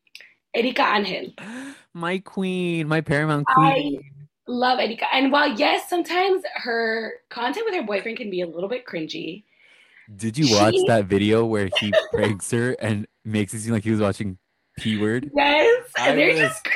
Erika 0.54 0.82
Angel. 0.82 1.32
My 1.96 2.18
queen, 2.18 2.88
my 2.88 3.00
Paramount 3.00 3.46
queen. 3.46 4.00
I 4.02 4.50
love 4.50 4.80
Erika. 4.80 5.04
And 5.14 5.30
while 5.30 5.56
yes, 5.56 5.88
sometimes 5.88 6.42
her 6.56 7.12
content 7.28 7.66
with 7.66 7.76
her 7.76 7.84
boyfriend 7.84 8.18
can 8.18 8.30
be 8.30 8.40
a 8.40 8.48
little 8.48 8.68
bit 8.68 8.84
cringy. 8.84 9.44
Did 10.16 10.36
you 10.36 10.56
watch 10.56 10.74
She- 10.74 10.84
that 10.88 11.04
video 11.04 11.44
where 11.46 11.70
he 11.78 11.94
pranks 12.10 12.50
her 12.50 12.72
and 12.80 13.06
makes 13.24 13.54
it 13.54 13.60
seem 13.60 13.72
like 13.72 13.84
he 13.84 13.92
was 13.92 14.00
watching 14.00 14.38
P 14.78 14.98
Word? 14.98 15.30
Yes. 15.34 15.90
I 15.98 16.08
And 16.10 16.18
they're 16.18 16.28
was- 16.30 16.38
just 16.38 16.68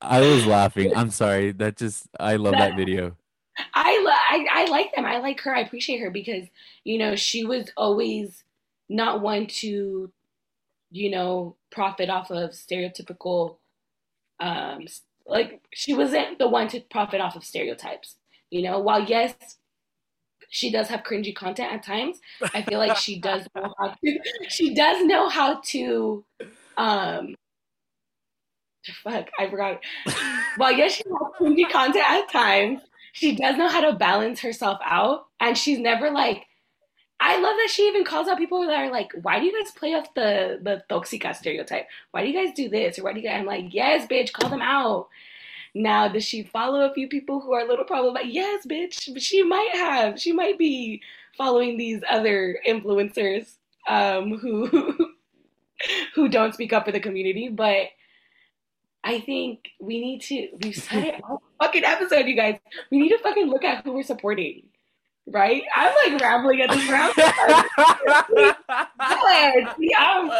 I 0.00 0.20
was 0.20 0.46
laughing. 0.46 0.96
I'm 0.96 1.10
sorry. 1.10 1.52
That 1.52 1.76
just 1.76 2.06
I 2.20 2.36
love 2.36 2.52
that 2.54 2.76
video. 2.76 3.16
I, 3.74 3.98
li- 3.98 4.46
I 4.52 4.62
I 4.62 4.64
like 4.70 4.94
them. 4.94 5.04
I 5.04 5.18
like 5.18 5.40
her. 5.40 5.54
I 5.54 5.60
appreciate 5.60 5.98
her 5.98 6.10
because 6.10 6.44
you 6.84 6.98
know 6.98 7.16
she 7.16 7.44
was 7.44 7.70
always 7.76 8.44
not 8.88 9.20
one 9.20 9.48
to, 9.48 10.12
you 10.92 11.10
know, 11.10 11.56
profit 11.72 12.08
off 12.08 12.30
of 12.30 12.50
stereotypical, 12.50 13.56
um, 14.38 14.86
like 15.26 15.60
she 15.74 15.92
wasn't 15.94 16.38
the 16.38 16.48
one 16.48 16.68
to 16.68 16.80
profit 16.80 17.20
off 17.20 17.34
of 17.34 17.44
stereotypes. 17.44 18.14
You 18.50 18.62
know, 18.62 18.78
while 18.78 19.02
yes, 19.02 19.34
she 20.48 20.70
does 20.70 20.86
have 20.88 21.02
cringy 21.02 21.34
content 21.34 21.72
at 21.72 21.82
times. 21.82 22.20
I 22.54 22.62
feel 22.62 22.78
like 22.78 22.96
she 22.96 23.18
does 23.20 23.48
know 23.56 23.74
how 23.78 23.94
to. 24.04 24.18
She 24.48 24.72
does 24.74 25.04
know 25.04 25.28
how 25.28 25.60
to. 25.72 26.24
Um, 26.78 27.34
fuck, 29.04 29.28
I 29.38 29.50
forgot. 29.50 29.80
Well, 30.58 30.72
yes, 30.72 30.92
she 30.94 31.04
has 31.06 31.32
cringy 31.40 31.70
content 31.70 32.04
at 32.08 32.30
times. 32.30 32.80
She 33.12 33.36
does 33.36 33.56
know 33.56 33.68
how 33.68 33.80
to 33.82 33.96
balance 33.96 34.40
herself 34.40 34.78
out, 34.84 35.26
and 35.40 35.56
she's 35.58 35.78
never 35.78 36.10
like. 36.10 36.46
I 37.20 37.34
love 37.40 37.56
that 37.58 37.70
she 37.70 37.82
even 37.88 38.04
calls 38.04 38.28
out 38.28 38.38
people 38.38 38.62
that 38.66 38.70
are 38.78 38.90
like, 38.92 39.12
"Why 39.22 39.40
do 39.40 39.46
you 39.46 39.62
guys 39.62 39.72
play 39.72 39.94
off 39.94 40.14
the 40.14 40.60
the 40.62 40.82
toxica 40.90 41.34
stereotype? 41.34 41.86
Why 42.12 42.22
do 42.22 42.30
you 42.30 42.34
guys 42.46 42.54
do 42.54 42.68
this 42.68 42.98
or 42.98 43.04
why 43.04 43.12
do 43.12 43.20
you 43.20 43.28
guys?" 43.28 43.40
I'm 43.40 43.46
like, 43.46 43.74
"Yes, 43.74 44.06
bitch, 44.08 44.32
call 44.32 44.50
them 44.50 44.62
out." 44.62 45.08
Now, 45.74 46.08
does 46.08 46.24
she 46.24 46.42
follow 46.44 46.82
a 46.90 46.94
few 46.94 47.08
people 47.08 47.40
who 47.40 47.52
are 47.52 47.60
a 47.60 47.68
little 47.68 47.84
problematic? 47.84 48.32
Yes, 48.32 48.66
bitch. 48.66 49.20
She 49.20 49.42
might 49.42 49.70
have. 49.74 50.20
She 50.20 50.32
might 50.32 50.58
be 50.58 51.02
following 51.36 51.76
these 51.78 52.02
other 52.10 52.58
influencers 52.66 53.56
um, 53.88 54.38
who 54.38 55.07
who 56.14 56.28
don't 56.28 56.54
speak 56.54 56.72
up 56.72 56.84
for 56.86 56.92
the 56.92 57.00
community. 57.00 57.48
But 57.48 57.88
I 59.04 59.20
think 59.20 59.70
we 59.80 60.00
need 60.00 60.22
to. 60.22 60.48
We've 60.62 60.76
said 60.76 61.04
it 61.04 61.20
all 61.24 61.42
fucking 61.60 61.84
episode, 61.84 62.26
you 62.26 62.36
guys. 62.36 62.58
We 62.90 62.98
need 62.98 63.10
to 63.10 63.18
fucking 63.18 63.46
look 63.46 63.64
at 63.64 63.84
who 63.84 63.92
we're 63.92 64.02
supporting, 64.02 64.64
right? 65.26 65.62
I'm 65.74 66.12
like 66.12 66.20
rambling 66.20 66.60
at 66.62 66.70
this 66.70 66.88
round. 66.90 67.14
See, 69.78 69.94
I'm, 69.96 70.30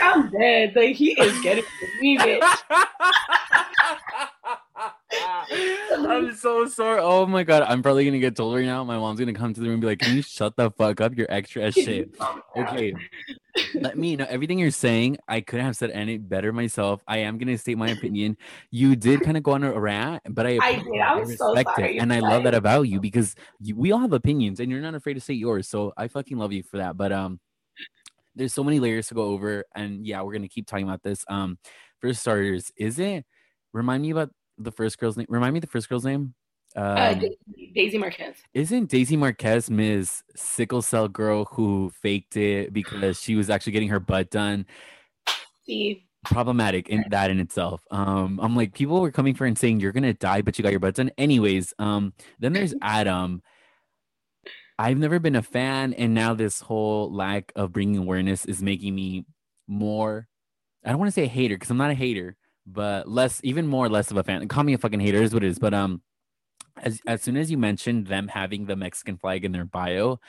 I'm 0.00 0.30
dead. 0.30 0.74
Like 0.76 0.96
he 0.96 1.12
is 1.20 1.40
getting 1.42 1.64
to 1.64 2.00
me, 2.00 2.18
bitch. 2.18 2.58
I'm 5.12 6.34
so 6.34 6.66
sorry. 6.66 7.00
Oh 7.02 7.26
my 7.26 7.42
god, 7.42 7.62
I'm 7.62 7.82
probably 7.82 8.04
gonna 8.04 8.18
get 8.18 8.36
told 8.36 8.54
right 8.54 8.64
now. 8.64 8.84
My 8.84 8.96
mom's 8.96 9.18
gonna 9.18 9.32
come 9.32 9.52
to 9.54 9.60
the 9.60 9.66
room 9.66 9.74
and 9.74 9.80
be 9.80 9.86
like, 9.88 9.98
"Can 9.98 10.14
you 10.16 10.22
shut 10.22 10.56
the 10.56 10.70
fuck 10.70 11.00
up? 11.00 11.16
You're 11.16 11.30
extra 11.30 11.62
as 11.62 11.74
shit." 11.74 12.14
Okay, 12.56 12.94
let 13.74 13.98
me 13.98 14.16
know 14.16 14.26
everything 14.28 14.58
you're 14.58 14.70
saying. 14.70 15.18
I 15.26 15.40
couldn't 15.40 15.66
have 15.66 15.76
said 15.76 15.90
any 15.90 16.18
better 16.18 16.52
myself. 16.52 17.02
I 17.06 17.18
am 17.18 17.38
gonna 17.38 17.58
state 17.58 17.78
my 17.78 17.88
opinion. 17.88 18.36
You 18.70 18.96
did 18.96 19.22
kind 19.22 19.36
of 19.36 19.42
go 19.42 19.52
on 19.52 19.64
a 19.64 19.78
rant, 19.78 20.22
but 20.28 20.46
I 20.46 20.58
I 20.62 20.76
did. 20.76 21.00
I'm 21.00 21.36
so 21.36 21.52
respect 21.52 21.76
sorry. 21.76 21.96
it, 21.96 22.00
and 22.00 22.12
I 22.12 22.20
love 22.20 22.44
that 22.44 22.54
about 22.54 22.82
you 22.82 23.00
because 23.00 23.34
you, 23.60 23.76
we 23.76 23.92
all 23.92 24.00
have 24.00 24.12
opinions, 24.12 24.60
and 24.60 24.70
you're 24.70 24.80
not 24.80 24.94
afraid 24.94 25.14
to 25.14 25.20
say 25.20 25.34
yours. 25.34 25.68
So 25.68 25.92
I 25.96 26.08
fucking 26.08 26.38
love 26.38 26.52
you 26.52 26.62
for 26.62 26.78
that. 26.78 26.96
But 26.96 27.12
um, 27.12 27.40
there's 28.34 28.54
so 28.54 28.64
many 28.64 28.78
layers 28.78 29.08
to 29.08 29.14
go 29.14 29.24
over, 29.24 29.64
and 29.74 30.06
yeah, 30.06 30.22
we're 30.22 30.34
gonna 30.34 30.48
keep 30.48 30.66
talking 30.66 30.86
about 30.86 31.02
this. 31.02 31.24
Um, 31.28 31.58
for 32.00 32.14
starters, 32.14 32.72
is 32.76 32.98
it? 32.98 33.24
Remind 33.72 34.02
me 34.02 34.10
about 34.10 34.30
the 34.62 34.72
first 34.72 34.98
girl's 34.98 35.16
name. 35.16 35.26
Remind 35.28 35.54
me 35.54 35.60
the 35.60 35.66
first 35.66 35.88
girl's 35.88 36.04
name. 36.04 36.34
Um, 36.76 36.84
Uh, 36.84 37.14
Daisy- 37.14 37.72
Daisy 37.74 37.98
Marquez. 37.98 38.36
isn't 38.54 38.90
Daisy 38.90 39.16
Marquez 39.16 39.68
Ms. 39.70 40.22
Sickle 40.36 40.82
Cell 40.82 41.08
Girl 41.08 41.46
who 41.46 41.90
faked 42.02 42.36
it 42.36 42.72
because 42.72 43.20
she 43.20 43.34
was 43.34 43.50
actually 43.50 43.72
getting 43.72 43.88
her 43.88 43.98
butt 44.00 44.30
done? 44.30 44.66
See, 45.64 46.06
Problematic 46.24 46.90
in 46.90 47.02
that 47.10 47.30
in 47.30 47.40
itself. 47.40 47.82
Um, 47.90 48.38
I'm 48.42 48.54
like, 48.54 48.74
people 48.74 49.00
were 49.00 49.10
coming 49.10 49.34
for 49.34 49.46
and 49.46 49.56
saying 49.56 49.80
you're 49.80 49.90
gonna 49.90 50.12
die, 50.12 50.42
but 50.42 50.58
you 50.58 50.62
got 50.62 50.70
your 50.70 50.78
butt 50.78 50.94
done. 50.94 51.10
Anyways, 51.16 51.72
um, 51.78 52.12
then 52.38 52.52
there's 52.52 52.74
Adam. 52.82 53.42
I've 54.78 54.98
never 54.98 55.18
been 55.18 55.36
a 55.36 55.42
fan, 55.42 55.92
and 55.94 56.12
now 56.14 56.34
this 56.34 56.60
whole 56.60 57.10
lack 57.12 57.52
of 57.56 57.72
bringing 57.72 57.96
awareness 57.98 58.44
is 58.44 58.62
making 58.62 58.94
me 58.94 59.24
more. 59.66 60.28
I 60.84 60.90
don't 60.90 60.98
want 60.98 61.08
to 61.08 61.12
say 61.12 61.24
a 61.24 61.28
hater 61.28 61.56
because 61.56 61.70
I'm 61.70 61.76
not 61.78 61.90
a 61.90 61.94
hater, 61.94 62.36
but 62.72 63.08
less, 63.08 63.40
even 63.42 63.66
more 63.66 63.88
less 63.88 64.10
of 64.10 64.16
a 64.16 64.24
fan. 64.24 64.46
Call 64.48 64.64
me 64.64 64.74
a 64.74 64.78
fucking 64.78 65.00
hater 65.00 65.22
is 65.22 65.34
what 65.34 65.44
it 65.44 65.48
is. 65.48 65.58
But 65.58 65.74
um, 65.74 66.02
as 66.82 67.00
as 67.06 67.22
soon 67.22 67.36
as 67.36 67.50
you 67.50 67.58
mentioned 67.58 68.06
them 68.06 68.28
having 68.28 68.66
the 68.66 68.76
Mexican 68.76 69.16
flag 69.16 69.44
in 69.44 69.52
their 69.52 69.64
bio, 69.64 70.20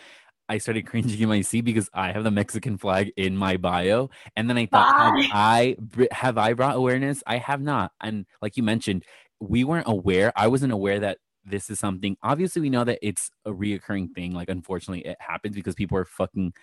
I 0.49 0.57
started 0.57 0.85
cringing 0.85 1.19
in 1.19 1.29
my 1.29 1.41
seat 1.41 1.61
because 1.61 1.89
I 1.93 2.11
have 2.11 2.23
the 2.23 2.31
Mexican 2.31 2.77
flag 2.77 3.11
in 3.15 3.37
my 3.37 3.57
bio, 3.57 4.09
and 4.35 4.49
then 4.49 4.57
I 4.57 4.65
thought, 4.65 4.97
have 4.97 5.31
I 5.33 5.75
have 6.11 6.37
I 6.37 6.53
brought 6.53 6.75
awareness? 6.75 7.23
I 7.25 7.37
have 7.37 7.61
not, 7.61 7.91
and 8.01 8.25
like 8.41 8.57
you 8.57 8.63
mentioned, 8.63 9.05
we 9.39 9.63
weren't 9.63 9.87
aware. 9.87 10.33
I 10.35 10.47
wasn't 10.47 10.73
aware 10.73 10.99
that 10.99 11.19
this 11.45 11.69
is 11.69 11.79
something. 11.79 12.17
Obviously, 12.21 12.61
we 12.61 12.69
know 12.69 12.83
that 12.83 12.99
it's 13.01 13.31
a 13.45 13.51
reoccurring 13.51 14.13
thing. 14.13 14.33
Like, 14.33 14.49
unfortunately, 14.49 15.05
it 15.05 15.17
happens 15.19 15.55
because 15.55 15.75
people 15.75 15.97
are 15.97 16.05
fucking 16.05 16.53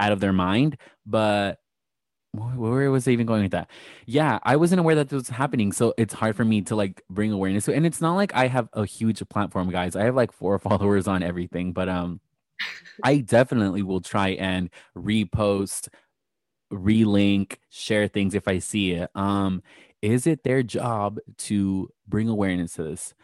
out 0.00 0.12
of 0.12 0.20
their 0.20 0.32
mind. 0.32 0.78
But 1.06 1.58
where 2.32 2.90
was 2.90 3.08
I 3.08 3.12
even 3.12 3.26
going 3.26 3.42
with 3.42 3.52
that? 3.52 3.70
Yeah, 4.06 4.38
I 4.42 4.56
wasn't 4.56 4.80
aware 4.80 4.94
that 4.96 5.08
this 5.08 5.16
was 5.16 5.28
happening, 5.28 5.72
so 5.72 5.94
it's 5.96 6.14
hard 6.14 6.36
for 6.36 6.44
me 6.44 6.60
to 6.62 6.76
like 6.76 7.02
bring 7.08 7.32
awareness 7.32 7.64
to. 7.66 7.74
And 7.74 7.86
it's 7.86 8.00
not 8.00 8.14
like 8.14 8.34
I 8.34 8.46
have 8.48 8.68
a 8.74 8.84
huge 8.84 9.26
platform, 9.28 9.70
guys. 9.70 9.96
I 9.96 10.04
have 10.04 10.14
like 10.14 10.32
four 10.32 10.58
followers 10.58 11.08
on 11.08 11.22
everything, 11.22 11.72
but 11.72 11.88
um, 11.88 12.20
I 13.02 13.18
definitely 13.18 13.82
will 13.82 14.00
try 14.00 14.30
and 14.30 14.70
repost, 14.96 15.88
relink, 16.72 17.56
share 17.70 18.08
things 18.08 18.34
if 18.34 18.46
I 18.46 18.58
see 18.58 18.92
it. 18.92 19.10
Um, 19.14 19.62
is 20.02 20.26
it 20.26 20.44
their 20.44 20.62
job 20.62 21.18
to 21.38 21.90
bring 22.06 22.28
awareness 22.28 22.74
to 22.74 22.84
this? 22.84 23.14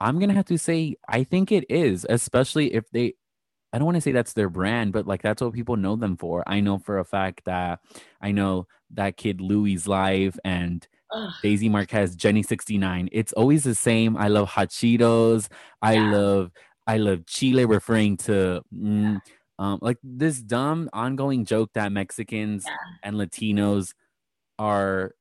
I'm 0.00 0.18
gonna 0.18 0.34
have 0.34 0.46
to 0.46 0.58
say 0.58 0.96
I 1.08 1.24
think 1.24 1.52
it 1.52 1.64
is, 1.70 2.06
especially 2.08 2.74
if 2.74 2.90
they 2.90 3.14
I 3.74 3.78
don't 3.78 3.86
want 3.86 3.96
to 3.96 4.00
say 4.00 4.12
that's 4.12 4.34
their 4.34 4.48
brand, 4.48 4.92
but 4.92 5.04
like 5.04 5.20
that's 5.20 5.42
what 5.42 5.52
people 5.52 5.76
know 5.76 5.96
them 5.96 6.16
for. 6.16 6.44
I 6.46 6.60
know 6.60 6.78
for 6.78 7.00
a 7.00 7.04
fact 7.04 7.44
that 7.46 7.80
I 8.20 8.30
know 8.30 8.68
that 8.92 9.16
kid 9.16 9.40
Louis 9.40 9.88
live 9.88 10.38
and 10.44 10.86
ugh, 11.12 11.32
Daisy 11.42 11.68
Marquez, 11.68 12.14
Jenny 12.14 12.44
69. 12.44 13.08
It's 13.10 13.32
always 13.32 13.64
the 13.64 13.74
same. 13.74 14.16
I 14.16 14.28
love 14.28 14.48
hot 14.48 14.68
Cheetos. 14.68 15.48
I 15.82 15.94
Yeah. 15.94 16.12
love 16.12 16.52
I 16.86 16.98
love 16.98 17.26
Chile 17.26 17.64
referring 17.64 18.16
to 18.18 18.62
mm, 18.72 19.20
um 19.58 19.78
like 19.82 19.98
this 20.04 20.40
dumb 20.40 20.88
ongoing 20.92 21.44
joke 21.44 21.70
that 21.74 21.90
Mexicans 21.90 22.64
Yeah. 22.64 22.76
and 23.02 23.16
Latinos 23.16 23.92
are 24.56 25.16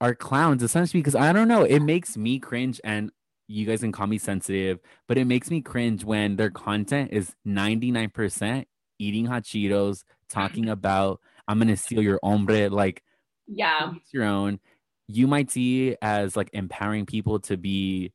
are 0.00 0.14
clowns 0.14 0.62
essentially 0.62 1.00
because 1.00 1.14
I 1.14 1.34
don't 1.34 1.46
know, 1.48 1.62
it 1.64 1.80
makes 1.80 2.16
me 2.16 2.38
cringe 2.38 2.80
and 2.84 3.10
you 3.52 3.66
guys 3.66 3.80
can 3.80 3.92
call 3.92 4.06
me 4.06 4.18
sensitive, 4.18 4.80
but 5.06 5.18
it 5.18 5.26
makes 5.26 5.50
me 5.50 5.60
cringe 5.60 6.04
when 6.04 6.36
their 6.36 6.50
content 6.50 7.10
is 7.12 7.34
99% 7.46 8.64
eating 8.98 9.26
hot 9.26 9.42
Cheetos, 9.42 10.04
talking 10.28 10.68
about 10.68 11.20
I'm 11.46 11.58
gonna 11.58 11.76
steal 11.76 12.02
your 12.02 12.18
hombre, 12.22 12.70
like 12.70 13.02
yeah, 13.46 13.92
each 13.94 14.12
your 14.12 14.24
own. 14.24 14.60
You 15.08 15.26
might 15.26 15.50
see 15.50 15.96
as 16.00 16.36
like 16.36 16.50
empowering 16.52 17.04
people 17.04 17.40
to 17.40 17.56
be 17.56 18.12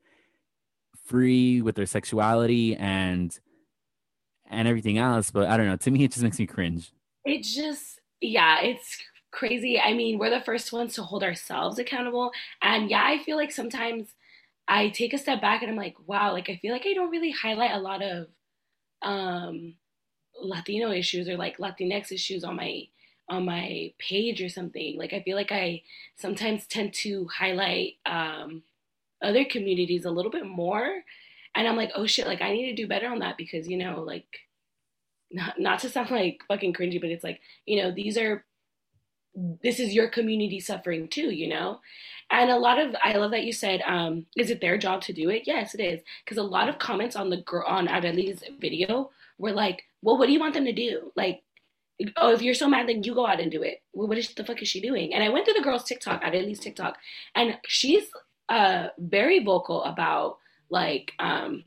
free 1.05 1.61
with 1.61 1.75
their 1.75 1.85
sexuality 1.85 2.75
and 2.75 3.37
and 4.49 4.67
everything 4.67 4.97
else, 4.97 5.29
but 5.29 5.47
I 5.47 5.57
don't 5.57 5.67
know. 5.67 5.75
To 5.75 5.91
me, 5.91 6.05
it 6.05 6.11
just 6.11 6.23
makes 6.23 6.39
me 6.39 6.47
cringe. 6.47 6.91
it 7.25 7.43
just 7.43 7.99
yeah, 8.21 8.61
it's 8.61 8.97
crazy. 9.31 9.79
I 9.79 9.93
mean, 9.93 10.17
we're 10.17 10.31
the 10.31 10.41
first 10.41 10.73
ones 10.73 10.95
to 10.95 11.03
hold 11.03 11.23
ourselves 11.23 11.77
accountable, 11.77 12.31
and 12.61 12.89
yeah, 12.89 13.03
I 13.05 13.21
feel 13.23 13.35
like 13.35 13.51
sometimes 13.51 14.15
I 14.67 14.89
take 14.89 15.13
a 15.13 15.17
step 15.17 15.41
back 15.41 15.61
and 15.61 15.71
I'm 15.71 15.77
like, 15.77 15.95
wow, 16.07 16.33
like 16.33 16.49
I 16.49 16.57
feel 16.57 16.73
like 16.73 16.85
I 16.85 16.93
don't 16.93 17.09
really 17.11 17.31
highlight 17.31 17.71
a 17.71 17.79
lot 17.79 18.01
of 18.03 18.27
um 19.01 19.75
Latino 20.41 20.91
issues 20.91 21.29
or 21.29 21.37
like 21.37 21.57
Latinx 21.59 22.11
issues 22.11 22.43
on 22.43 22.55
my 22.57 22.83
on 23.29 23.45
my 23.45 23.93
page 23.99 24.41
or 24.41 24.49
something. 24.49 24.97
Like 24.97 25.13
I 25.13 25.21
feel 25.23 25.35
like 25.37 25.51
I 25.51 25.83
sometimes 26.17 26.67
tend 26.67 26.93
to 26.95 27.27
highlight 27.27 27.95
um 28.05 28.63
other 29.21 29.45
communities 29.45 30.05
a 30.05 30.11
little 30.11 30.31
bit 30.31 30.45
more. 30.47 31.03
And 31.55 31.67
I'm 31.67 31.77
like, 31.77 31.91
oh 31.95 32.07
shit, 32.07 32.27
like 32.27 32.41
I 32.41 32.53
need 32.53 32.67
to 32.67 32.75
do 32.81 32.87
better 32.87 33.07
on 33.09 33.19
that 33.19 33.37
because, 33.37 33.67
you 33.67 33.77
know, 33.77 34.01
like 34.03 34.27
not 35.31 35.59
not 35.59 35.79
to 35.79 35.89
sound 35.89 36.11
like 36.11 36.41
fucking 36.47 36.73
cringy, 36.73 36.99
but 37.01 37.09
it's 37.09 37.23
like, 37.23 37.41
you 37.65 37.81
know, 37.81 37.91
these 37.91 38.17
are 38.17 38.45
this 39.61 39.79
is 39.79 39.93
your 39.93 40.09
community 40.09 40.59
suffering 40.59 41.07
too, 41.07 41.29
you 41.31 41.47
know? 41.47 41.79
And 42.29 42.51
a 42.51 42.57
lot 42.57 42.79
of 42.79 42.95
I 43.03 43.13
love 43.13 43.31
that 43.31 43.45
you 43.45 43.53
said, 43.53 43.81
um, 43.85 44.25
is 44.35 44.49
it 44.49 44.59
their 44.61 44.77
job 44.77 45.01
to 45.03 45.13
do 45.13 45.29
it? 45.29 45.43
Yes, 45.45 45.73
it 45.73 45.81
is. 45.81 46.01
Because 46.23 46.37
a 46.37 46.43
lot 46.43 46.69
of 46.69 46.79
comments 46.79 47.15
on 47.15 47.29
the 47.29 47.37
girl 47.37 47.65
on 47.67 47.87
Arely's 47.87 48.43
video 48.59 49.11
were 49.37 49.53
like, 49.53 49.83
Well, 50.01 50.17
what 50.17 50.27
do 50.27 50.33
you 50.33 50.39
want 50.39 50.53
them 50.53 50.65
to 50.65 50.73
do? 50.73 51.11
Like, 51.15 51.43
oh, 52.17 52.33
if 52.33 52.41
you're 52.41 52.53
so 52.53 52.67
mad, 52.67 52.87
then 52.87 53.03
you 53.03 53.13
go 53.15 53.25
out 53.25 53.39
and 53.39 53.51
do 53.51 53.63
it. 53.63 53.81
Well, 53.93 54.07
what 54.07 54.17
is 54.17 54.33
the 54.33 54.43
fuck 54.43 54.61
is 54.61 54.67
she 54.67 54.81
doing? 54.81 55.13
And 55.13 55.23
I 55.23 55.29
went 55.29 55.45
through 55.45 55.55
the 55.55 55.63
girl's 55.63 55.85
TikTok, 55.85 56.21
Arely's 56.23 56.59
TikTok, 56.59 56.97
and 57.35 57.57
she's 57.65 58.05
uh 58.49 58.87
very 58.97 59.43
vocal 59.43 59.83
about 59.83 60.37
like 60.69 61.11
um 61.19 61.63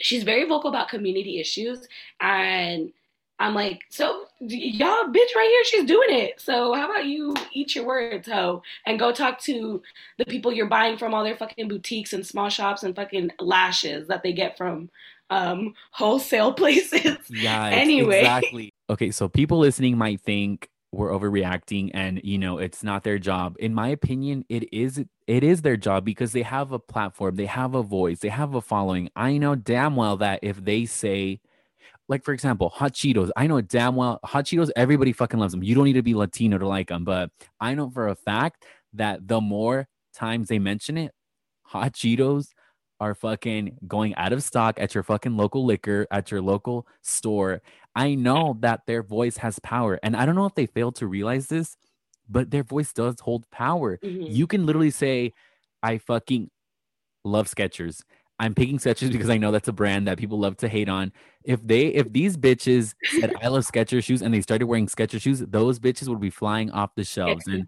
she's 0.00 0.22
very 0.22 0.44
vocal 0.46 0.70
about 0.70 0.88
community 0.88 1.40
issues 1.40 1.86
and 2.20 2.92
I'm 3.42 3.54
like, 3.54 3.80
so 3.90 4.26
y'all, 4.48 5.04
bitch, 5.04 5.34
right 5.36 5.48
here, 5.50 5.64
she's 5.64 5.84
doing 5.84 6.08
it. 6.10 6.40
So 6.40 6.74
how 6.74 6.90
about 6.90 7.06
you 7.06 7.34
eat 7.52 7.74
your 7.74 7.86
words, 7.86 8.28
ho, 8.28 8.62
and 8.86 8.98
go 8.98 9.12
talk 9.12 9.38
to 9.42 9.82
the 10.18 10.24
people 10.24 10.52
you're 10.52 10.66
buying 10.66 10.96
from 10.96 11.14
all 11.14 11.22
their 11.22 11.36
fucking 11.36 11.68
boutiques 11.68 12.12
and 12.12 12.26
small 12.26 12.48
shops 12.48 12.82
and 12.82 12.94
fucking 12.94 13.30
lashes 13.38 14.08
that 14.08 14.22
they 14.22 14.32
get 14.32 14.56
from 14.56 14.90
um, 15.30 15.74
wholesale 15.92 16.52
places. 16.62 17.18
Yeah. 17.28 17.68
anyway, 17.68 18.20
exactly. 18.20 18.74
Okay, 18.90 19.10
so 19.10 19.28
people 19.28 19.58
listening 19.58 19.96
might 19.96 20.20
think 20.20 20.68
we're 20.90 21.10
overreacting, 21.10 21.90
and 21.94 22.20
you 22.22 22.36
know 22.36 22.58
it's 22.58 22.82
not 22.82 23.04
their 23.04 23.18
job. 23.18 23.56
In 23.58 23.74
my 23.74 23.88
opinion, 23.88 24.44
it 24.48 24.72
is. 24.72 25.02
It 25.26 25.44
is 25.44 25.62
their 25.62 25.76
job 25.76 26.04
because 26.04 26.32
they 26.32 26.42
have 26.42 26.72
a 26.72 26.78
platform, 26.78 27.36
they 27.36 27.46
have 27.46 27.74
a 27.74 27.82
voice, 27.82 28.18
they 28.18 28.28
have 28.28 28.54
a 28.54 28.60
following. 28.60 29.08
I 29.16 29.38
know 29.38 29.54
damn 29.54 29.96
well 29.96 30.16
that 30.18 30.40
if 30.42 30.62
they 30.62 30.84
say 30.84 31.40
like 32.08 32.24
for 32.24 32.32
example, 32.32 32.68
hot 32.70 32.92
Cheetos. 32.92 33.30
I 33.36 33.46
know 33.46 33.60
damn 33.60 33.96
well 33.96 34.20
hot 34.24 34.44
Cheetos. 34.46 34.70
Everybody 34.76 35.12
fucking 35.12 35.38
loves 35.40 35.52
them. 35.52 35.62
You 35.62 35.74
don't 35.74 35.84
need 35.84 35.92
to 35.94 36.02
be 36.02 36.14
Latino 36.14 36.58
to 36.58 36.66
like 36.66 36.88
them, 36.88 37.04
but 37.04 37.30
I 37.60 37.74
know 37.74 37.90
for 37.90 38.08
a 38.08 38.14
fact 38.16 38.64
that 38.94 39.26
the 39.28 39.40
more 39.40 39.88
times 40.14 40.48
they 40.48 40.58
mention 40.58 40.98
it, 40.98 41.12
hot 41.62 41.92
Cheetos 41.94 42.48
are 43.00 43.14
fucking 43.14 43.78
going 43.88 44.14
out 44.16 44.32
of 44.32 44.42
stock 44.42 44.78
at 44.78 44.94
your 44.94 45.02
fucking 45.02 45.36
local 45.36 45.64
liquor 45.64 46.06
at 46.10 46.30
your 46.30 46.40
local 46.42 46.86
store. 47.02 47.62
I 47.96 48.14
know 48.14 48.56
that 48.60 48.86
their 48.86 49.02
voice 49.02 49.38
has 49.38 49.58
power, 49.60 49.98
and 50.02 50.16
I 50.16 50.24
don't 50.26 50.34
know 50.36 50.46
if 50.46 50.54
they 50.54 50.66
fail 50.66 50.92
to 50.92 51.06
realize 51.06 51.48
this, 51.48 51.76
but 52.28 52.50
their 52.50 52.62
voice 52.62 52.92
does 52.92 53.16
hold 53.20 53.50
power. 53.50 53.98
Mhm. 53.98 54.30
You 54.30 54.46
can 54.46 54.66
literally 54.66 54.90
say, 54.90 55.32
"I 55.82 55.98
fucking 55.98 56.50
love 57.24 57.48
Skechers." 57.48 58.02
I'm 58.38 58.54
picking 58.54 58.78
Skechers 58.78 59.12
because 59.12 59.30
I 59.30 59.38
know 59.38 59.52
that's 59.52 59.68
a 59.68 59.72
brand 59.72 60.08
that 60.08 60.18
people 60.18 60.38
love 60.38 60.56
to 60.58 60.68
hate 60.68 60.88
on. 60.88 61.12
If 61.44 61.64
they, 61.66 61.86
if 61.88 62.12
these 62.12 62.36
bitches 62.36 62.94
said 63.20 63.34
I 63.40 63.48
love 63.48 63.64
Skechers 63.64 64.04
shoes 64.04 64.22
and 64.22 64.34
they 64.34 64.40
started 64.40 64.66
wearing 64.66 64.86
Skechers 64.86 65.22
shoes, 65.22 65.40
those 65.40 65.78
bitches 65.78 66.08
would 66.08 66.20
be 66.20 66.30
flying 66.30 66.70
off 66.70 66.94
the 66.96 67.04
shelves. 67.04 67.46
And 67.46 67.66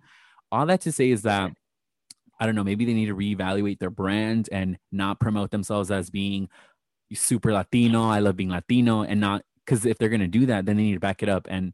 all 0.51 0.67
that 0.67 0.81
to 0.83 0.93
say 0.93 1.11
is 1.11 1.23
that 1.23 1.53
I 2.41 2.47
don't 2.47 2.55
know, 2.57 2.65
maybe 2.65 2.85
they 2.85 2.95
need 2.95 3.07
to 3.07 3.15
reevaluate 3.15 3.79
their 3.79 3.91
brand 3.91 4.49
and 4.51 4.77
not 4.91 5.21
promote 5.21 5.51
themselves 5.51 5.91
as 5.91 6.11
being 6.11 6.49
super 7.13 7.53
Latino. 7.53 8.03
I 8.09 8.19
love 8.19 8.37
being 8.37 8.51
Latino 8.51 9.03
and 9.03 9.21
not 9.21 9.43
because 9.65 9.87
if 9.87 9.99
they're 9.99 10.09
gonna 10.09 10.27
do 10.27 10.47
that, 10.47 10.67
then 10.67 10.77
they 10.77 10.83
need 10.83 10.95
to 10.95 11.01
back 11.01 11.23
it 11.23 11.29
up 11.29 11.47
and 11.49 11.73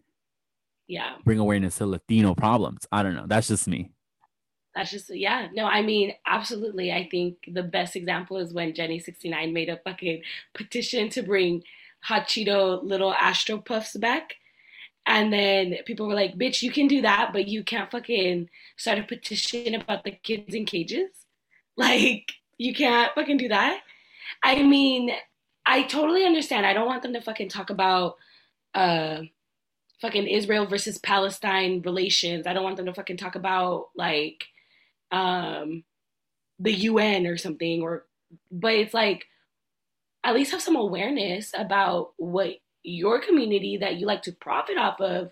yeah. 0.86 1.14
bring 1.24 1.38
awareness 1.38 1.78
to 1.78 1.86
Latino 1.86 2.34
problems. 2.34 2.86
I 2.92 3.02
don't 3.02 3.14
know. 3.14 3.26
That's 3.26 3.48
just 3.48 3.66
me. 3.66 3.92
That's 4.74 4.90
just 4.90 5.14
yeah. 5.14 5.48
No, 5.52 5.66
I 5.66 5.82
mean, 5.82 6.14
absolutely. 6.26 6.92
I 6.92 7.08
think 7.10 7.38
the 7.52 7.62
best 7.62 7.96
example 7.96 8.36
is 8.38 8.52
when 8.52 8.74
Jenny 8.74 8.98
sixty 8.98 9.28
nine 9.28 9.52
made 9.52 9.68
a 9.68 9.78
fucking 9.78 10.22
petition 10.54 11.08
to 11.10 11.22
bring 11.22 11.64
hot 12.02 12.28
Cheeto 12.28 12.82
little 12.82 13.12
Astro 13.12 13.58
Puffs 13.58 13.96
back. 13.96 14.34
And 15.06 15.32
then 15.32 15.76
people 15.86 16.06
were 16.06 16.14
like, 16.14 16.36
bitch, 16.36 16.62
you 16.62 16.70
can 16.70 16.86
do 16.86 17.02
that, 17.02 17.30
but 17.32 17.48
you 17.48 17.64
can't 17.64 17.90
fucking 17.90 18.48
start 18.76 18.98
a 18.98 19.02
petition 19.02 19.74
about 19.74 20.04
the 20.04 20.12
kids 20.12 20.54
in 20.54 20.66
cages. 20.66 21.10
Like, 21.76 22.30
you 22.58 22.74
can't 22.74 23.12
fucking 23.14 23.38
do 23.38 23.48
that. 23.48 23.80
I 24.42 24.62
mean, 24.62 25.10
I 25.66 25.82
totally 25.82 26.24
understand. 26.24 26.64
I 26.64 26.74
don't 26.74 26.86
want 26.86 27.02
them 27.02 27.14
to 27.14 27.20
fucking 27.20 27.48
talk 27.48 27.70
about 27.70 28.16
uh 28.74 29.22
fucking 30.00 30.28
Israel 30.28 30.66
versus 30.66 30.98
Palestine 30.98 31.82
relations. 31.82 32.46
I 32.46 32.52
don't 32.52 32.64
want 32.64 32.76
them 32.76 32.86
to 32.86 32.94
fucking 32.94 33.16
talk 33.16 33.34
about 33.34 33.88
like 33.96 34.44
um 35.12 35.84
the 36.58 36.72
UN 36.72 37.26
or 37.26 37.36
something 37.36 37.82
or 37.82 38.06
but 38.50 38.74
it's 38.74 38.94
like 38.94 39.26
at 40.22 40.34
least 40.34 40.52
have 40.52 40.60
some 40.62 40.76
awareness 40.76 41.52
about 41.56 42.12
what 42.16 42.50
your 42.82 43.20
community 43.20 43.78
that 43.78 43.96
you 43.96 44.06
like 44.06 44.22
to 44.22 44.32
profit 44.32 44.76
off 44.76 45.00
of 45.00 45.30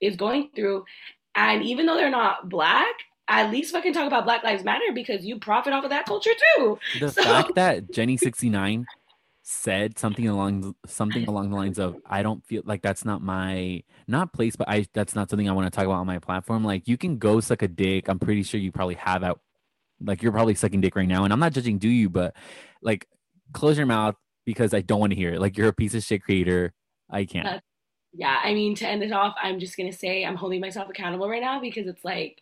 is 0.00 0.16
going 0.16 0.50
through. 0.54 0.84
And 1.34 1.62
even 1.64 1.86
though 1.86 1.96
they're 1.96 2.10
not 2.10 2.48
black 2.48 2.94
at 3.28 3.50
least 3.50 3.72
fucking 3.72 3.92
talk 3.92 4.06
about 4.06 4.24
black 4.24 4.42
lives 4.42 4.64
matter 4.64 4.92
because 4.94 5.24
you 5.24 5.38
profit 5.38 5.72
off 5.72 5.84
of 5.84 5.90
that 5.90 6.04
culture 6.06 6.32
too. 6.56 6.78
The 7.00 7.10
So- 7.10 7.22
fact 7.22 7.54
that 7.54 7.90
Jenny 7.92 8.16
sixty 8.16 8.48
nine 8.50 8.86
said 9.52 9.98
something 9.98 10.26
along 10.26 10.74
something 10.86 11.26
along 11.28 11.50
the 11.50 11.56
lines 11.56 11.78
of 11.78 11.96
I 12.06 12.22
don't 12.22 12.44
feel 12.44 12.62
like 12.64 12.82
that's 12.82 13.04
not 13.04 13.22
my 13.22 13.82
not 14.08 14.32
place, 14.32 14.56
but 14.56 14.68
I 14.68 14.86
that's 14.94 15.14
not 15.14 15.30
something 15.30 15.48
I 15.48 15.52
want 15.52 15.66
to 15.66 15.76
talk 15.76 15.84
about 15.84 15.98
on 15.98 16.06
my 16.06 16.18
platform. 16.18 16.64
Like 16.64 16.88
you 16.88 16.96
can 16.96 17.18
go 17.18 17.40
suck 17.40 17.62
a 17.62 17.68
dick. 17.68 18.08
I'm 18.08 18.18
pretty 18.18 18.42
sure 18.42 18.58
you 18.58 18.72
probably 18.72 18.94
have 18.96 19.22
out 19.22 19.40
like 20.00 20.22
you're 20.22 20.32
probably 20.32 20.54
sucking 20.54 20.80
dick 20.80 20.96
right 20.96 21.08
now. 21.08 21.24
And 21.24 21.32
I'm 21.32 21.38
not 21.38 21.52
judging 21.52 21.78
do 21.78 21.88
you, 21.88 22.08
but 22.08 22.34
like 22.82 23.06
close 23.52 23.76
your 23.76 23.86
mouth 23.86 24.16
because 24.44 24.74
I 24.74 24.80
don't 24.80 25.00
want 25.00 25.12
to 25.12 25.16
hear 25.16 25.34
it. 25.34 25.40
Like 25.40 25.56
you're 25.56 25.68
a 25.68 25.74
piece 25.74 25.94
of 25.94 26.02
shit 26.02 26.22
creator. 26.22 26.72
I 27.10 27.24
can't. 27.24 27.46
Uh, 27.46 27.60
yeah, 28.14 28.40
I 28.42 28.54
mean, 28.54 28.74
to 28.76 28.86
end 28.86 29.02
it 29.02 29.12
off, 29.12 29.34
I'm 29.42 29.60
just 29.60 29.76
gonna 29.76 29.92
say 29.92 30.24
I'm 30.24 30.36
holding 30.36 30.60
myself 30.60 30.88
accountable 30.88 31.28
right 31.28 31.42
now 31.42 31.60
because 31.60 31.86
it's 31.86 32.04
like 32.04 32.40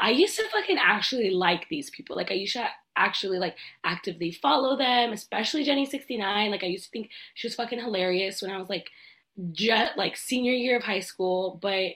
I 0.00 0.10
used 0.10 0.36
to 0.36 0.48
fucking 0.48 0.78
actually 0.80 1.30
like 1.30 1.68
these 1.68 1.90
people. 1.90 2.16
Like 2.16 2.30
I 2.30 2.34
used 2.34 2.54
to 2.54 2.68
actually 2.96 3.38
like 3.38 3.56
actively 3.84 4.32
follow 4.32 4.76
them, 4.76 5.12
especially 5.12 5.64
Jenny 5.64 5.86
69. 5.86 6.50
Like 6.50 6.62
I 6.64 6.66
used 6.66 6.84
to 6.84 6.90
think 6.90 7.10
she 7.34 7.46
was 7.46 7.54
fucking 7.54 7.78
hilarious 7.80 8.42
when 8.42 8.50
I 8.50 8.58
was 8.58 8.68
like 8.68 8.90
jet 9.52 9.96
like 9.96 10.16
senior 10.16 10.52
year 10.52 10.76
of 10.76 10.82
high 10.84 11.00
school. 11.00 11.58
But 11.60 11.92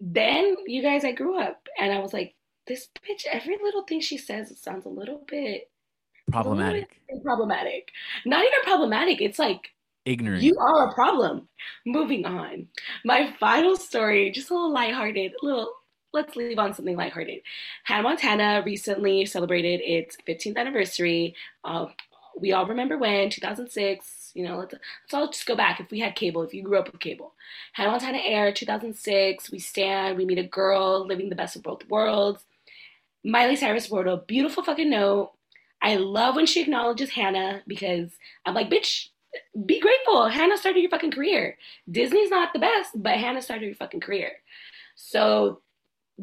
then 0.00 0.56
you 0.66 0.82
guys, 0.82 1.04
I 1.04 1.12
grew 1.12 1.38
up 1.40 1.68
and 1.78 1.92
I 1.92 2.00
was 2.00 2.12
like, 2.12 2.34
this 2.66 2.88
bitch, 3.08 3.26
every 3.30 3.56
little 3.62 3.82
thing 3.82 4.00
she 4.00 4.18
says 4.18 4.50
it 4.50 4.58
sounds 4.58 4.84
a 4.86 4.88
little 4.90 5.24
bit 5.26 5.70
Problematic. 6.30 6.88
little 7.08 7.18
bit 7.18 7.24
problematic. 7.24 7.90
Not 8.24 8.44
even 8.44 8.62
problematic. 8.64 9.20
It's 9.20 9.38
like 9.38 9.70
Ignorant. 10.04 10.42
you 10.42 10.56
are 10.58 10.88
a 10.88 10.94
problem. 10.94 11.48
Moving 11.86 12.24
on. 12.24 12.68
My 13.04 13.32
final 13.40 13.76
story, 13.76 14.30
just 14.30 14.50
a 14.50 14.54
little 14.54 14.72
lighthearted, 14.72 15.32
a 15.42 15.44
little 15.44 15.72
let's 16.12 16.36
leave 16.36 16.58
on 16.58 16.74
something 16.74 16.96
lighthearted. 16.96 17.40
Hannah 17.84 18.02
Montana 18.02 18.62
recently 18.64 19.24
celebrated 19.26 19.80
its 19.80 20.16
15th 20.28 20.56
anniversary. 20.56 21.34
Uh, 21.64 21.86
we 22.38 22.52
all 22.52 22.66
remember 22.66 22.98
when 22.98 23.30
2006. 23.30 24.32
You 24.34 24.44
know, 24.44 24.58
let's, 24.58 24.72
let's 24.72 25.14
all 25.14 25.28
just 25.28 25.46
go 25.46 25.54
back. 25.54 25.80
If 25.80 25.90
we 25.90 26.00
had 26.00 26.14
cable, 26.14 26.42
if 26.42 26.54
you 26.54 26.62
grew 26.62 26.78
up 26.78 26.90
with 26.90 27.00
cable, 27.00 27.34
Hannah 27.72 27.90
Montana 27.90 28.18
aired 28.18 28.56
2006. 28.56 29.50
We 29.50 29.58
stand. 29.58 30.16
We 30.16 30.24
meet 30.24 30.38
a 30.38 30.44
girl 30.44 31.06
living 31.06 31.28
the 31.28 31.34
best 31.34 31.56
of 31.56 31.62
both 31.62 31.88
worlds. 31.88 32.44
Miley 33.24 33.56
Cyrus 33.56 33.90
wrote 33.90 34.08
a 34.08 34.16
beautiful 34.16 34.62
fucking 34.62 34.90
note. 34.90 35.32
I 35.80 35.96
love 35.96 36.36
when 36.36 36.46
she 36.46 36.62
acknowledges 36.62 37.10
Hannah 37.10 37.62
because 37.66 38.10
I'm 38.46 38.54
like, 38.54 38.70
bitch, 38.70 39.08
be 39.66 39.80
grateful. 39.80 40.28
Hannah 40.28 40.56
started 40.56 40.80
your 40.80 40.90
fucking 40.90 41.10
career. 41.10 41.56
Disney's 41.90 42.30
not 42.30 42.52
the 42.52 42.58
best, 42.58 42.90
but 42.94 43.18
Hannah 43.18 43.42
started 43.42 43.66
your 43.66 43.74
fucking 43.74 44.00
career. 44.00 44.32
So 44.94 45.60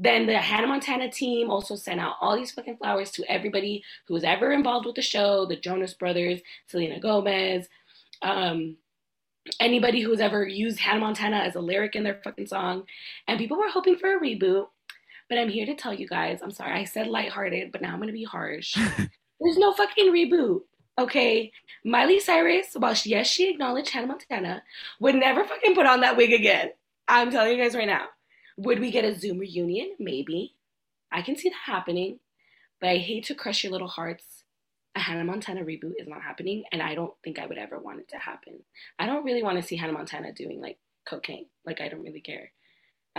then 0.02 0.28
the 0.28 0.38
Hannah 0.38 0.68
Montana 0.68 1.12
team 1.12 1.50
also 1.50 1.76
sent 1.76 2.00
out 2.00 2.16
all 2.22 2.38
these 2.38 2.52
fucking 2.52 2.78
flowers 2.78 3.12
to 3.12 3.30
everybody 3.30 3.84
who 4.08 4.14
was 4.14 4.24
ever 4.24 4.52
involved 4.54 4.86
with 4.86 4.96
the 4.96 5.02
show 5.02 5.46
the 5.46 5.58
Jonas 5.58 5.94
Brothers, 5.94 6.40
Selena 6.68 7.02
Gomez, 7.02 7.68
um, 8.22 8.78
anybody 9.60 10.00
who's 10.00 10.22
ever 10.22 10.48
used 10.48 10.80
Hannah 10.80 11.02
Montana 11.02 11.38
as 11.38 11.56
a 11.56 11.60
lyric 11.60 11.96
in 11.96 12.04
their 12.04 12.22
fucking 12.24 12.48
song. 12.48 12.84
And 13.28 13.38
people 13.38 13.58
were 13.58 13.70
hoping 13.70 13.98
for 13.98 14.16
a 14.16 14.20
reboot. 14.20 14.68
But 15.28 15.38
I'm 15.38 15.50
here 15.50 15.66
to 15.66 15.76
tell 15.76 15.94
you 15.94 16.08
guys, 16.08 16.40
I'm 16.42 16.52
sorry, 16.52 16.80
I 16.80 16.86
said 16.86 17.08
lighthearted, 17.08 17.72
but 17.72 17.82
now 17.82 17.94
I'm 17.94 18.00
gonna 18.00 18.14
be 18.14 18.24
harsh. 18.24 18.76
There's 19.40 19.58
no 19.58 19.74
fucking 19.74 20.14
reboot. 20.14 20.62
Okay, 20.98 21.52
Miley 21.84 22.20
Cyrus, 22.20 22.68
while 22.78 22.94
she, 22.94 23.10
yes, 23.12 23.28
she 23.28 23.50
acknowledged 23.50 23.90
Hannah 23.90 24.08
Montana, 24.08 24.64
would 25.00 25.16
never 25.16 25.44
fucking 25.44 25.76
put 25.76 25.86
on 25.86 26.02
that 26.02 26.18
wig 26.18 26.34
again. 26.34 26.72
I'm 27.08 27.32
telling 27.32 27.58
you 27.58 27.64
guys 27.64 27.76
right 27.76 27.88
now. 27.88 28.06
Would 28.60 28.82
we 28.82 28.92
get 28.92 29.06
a 29.06 29.18
Zoom 29.18 29.40
reunion? 29.40 29.96
Maybe. 30.00 30.56
I 31.14 31.22
can 31.22 31.38
see 31.38 31.48
that 31.48 31.72
happening, 31.72 32.20
but 32.82 32.90
I 32.90 32.98
hate 32.98 33.24
to 33.28 33.34
crush 33.34 33.64
your 33.64 33.72
little 33.72 33.88
hearts. 33.88 34.44
A 34.96 35.00
Hannah 35.00 35.24
Montana 35.24 35.62
reboot 35.62 35.94
is 35.98 36.10
not 36.10 36.22
happening, 36.22 36.66
and 36.74 36.82
I 36.82 36.94
don't 36.94 37.14
think 37.24 37.40
I 37.40 37.46
would 37.46 37.58
ever 37.58 37.80
want 37.80 38.02
it 38.02 38.10
to 38.10 38.18
happen. 38.18 38.60
I 39.00 39.06
don't 39.06 39.24
really 39.24 39.44
want 39.44 39.62
to 39.62 39.64
see 39.66 39.78
Hannah 39.78 39.94
Montana 39.94 40.34
doing 40.34 40.60
like 40.60 40.78
cocaine. 41.08 41.46
Like, 41.66 41.80
I 41.80 41.88
don't 41.88 42.04
really 42.04 42.20
care. 42.20 42.52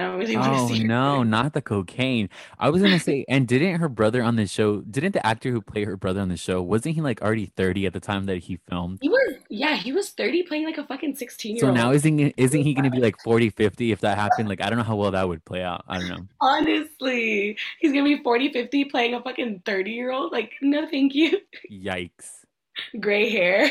I 0.01 0.07
don't 0.09 0.19
really 0.19 0.37
want 0.37 0.53
to 0.55 0.59
Oh 0.61 0.69
see. 0.69 0.81
her. 0.83 0.87
no, 0.89 1.23
not 1.23 1.53
the 1.53 1.61
cocaine. 1.63 2.29
I 2.59 2.71
was 2.71 2.83
gonna 2.83 2.99
say, 2.99 3.25
and 3.29 3.47
didn't 3.47 3.81
her 3.81 3.89
brother 3.89 4.23
on 4.23 4.37
the 4.37 4.47
show? 4.47 4.81
Didn't 4.81 5.13
the 5.13 5.25
actor 5.27 5.51
who 5.51 5.61
played 5.61 5.87
her 5.87 5.97
brother 5.97 6.21
on 6.21 6.29
the 6.29 6.37
show? 6.37 6.63
Wasn't 6.63 6.95
he 6.95 7.01
like 7.01 7.21
already 7.23 7.47
thirty 7.47 7.87
at 7.87 7.93
the 7.93 8.01
time 8.01 8.27
that 8.27 8.39
he 8.39 8.59
filmed? 8.69 8.99
He 9.03 9.09
was, 9.09 9.35
yeah, 9.51 9.77
he 9.77 9.93
was 9.93 10.11
30 10.11 10.45
playing 10.45 10.65
like 10.65 10.79
a 10.79 10.85
fucking 10.85 11.17
16 11.17 11.57
year 11.57 11.67
old. 11.67 11.77
So 11.77 11.83
now 11.83 11.93
isn't 11.93 12.19
isn't 12.37 12.63
he 12.63 12.75
gonna 12.75 12.91
be 12.91 13.01
like 13.01 13.17
40, 13.23 13.51
50 13.51 13.93
if 13.93 14.01
that 14.01 14.17
happened? 14.17 14.49
Like 14.49 14.63
I 14.63 14.69
don't 14.71 14.79
know 14.79 14.85
how 14.85 14.97
well 14.97 15.11
that 15.11 15.29
would 15.29 15.45
play 15.45 15.63
out. 15.63 15.85
I 15.89 15.99
don't 15.99 16.09
know. 16.09 16.27
Honestly, 16.41 17.57
he's 17.81 17.93
gonna 17.93 18.05
be 18.05 18.23
40, 18.23 18.53
50 18.53 18.85
playing 18.87 19.15
a 19.15 19.23
fucking 19.23 19.63
30 19.67 19.91
year 19.91 20.13
old. 20.13 20.33
Like, 20.33 20.53
no, 20.63 20.87
thank 20.89 21.15
you. 21.15 21.39
Yikes. 21.71 22.45
Gray 23.01 23.31
hair. 23.31 23.71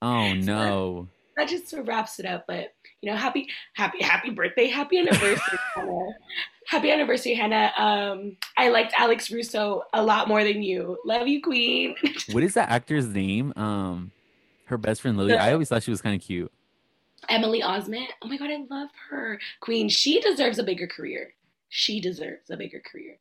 Oh 0.00 0.32
no. 0.34 1.08
That 1.38 1.48
just 1.48 1.72
wraps 1.84 2.18
it 2.18 2.26
up. 2.26 2.44
But 2.46 2.74
you 3.00 3.10
know, 3.10 3.16
happy, 3.16 3.48
happy, 3.74 4.02
happy 4.02 4.30
birthday, 4.30 4.66
happy 4.66 4.98
anniversary, 4.98 5.58
Hannah. 5.74 6.08
Happy 6.66 6.90
anniversary, 6.90 7.34
Hannah. 7.34 7.72
Um, 7.78 8.36
I 8.58 8.68
liked 8.68 8.92
Alex 8.98 9.30
Russo 9.30 9.84
a 9.94 10.02
lot 10.02 10.28
more 10.28 10.44
than 10.44 10.62
you. 10.62 10.98
Love 11.06 11.26
you, 11.28 11.40
Queen. 11.40 11.94
What 12.32 12.42
is 12.42 12.54
that 12.54 12.68
actor's 12.68 13.06
name? 13.06 13.52
Um 13.56 14.10
her 14.66 14.76
best 14.76 15.00
friend 15.00 15.16
Lily. 15.16 15.34
I 15.34 15.52
always 15.52 15.68
thought 15.68 15.82
she 15.82 15.90
was 15.90 16.02
kind 16.02 16.14
of 16.14 16.26
cute. 16.26 16.52
Emily 17.28 17.62
Osment. 17.62 18.08
Oh 18.22 18.28
my 18.28 18.36
god, 18.36 18.50
I 18.50 18.58
love 18.68 18.90
her. 19.10 19.40
Queen. 19.60 19.88
She 19.88 20.20
deserves 20.20 20.58
a 20.58 20.62
bigger 20.62 20.86
career. 20.86 21.32
She 21.70 22.00
deserves 22.00 22.50
a 22.50 22.56
bigger 22.56 22.80
career. 22.80 23.18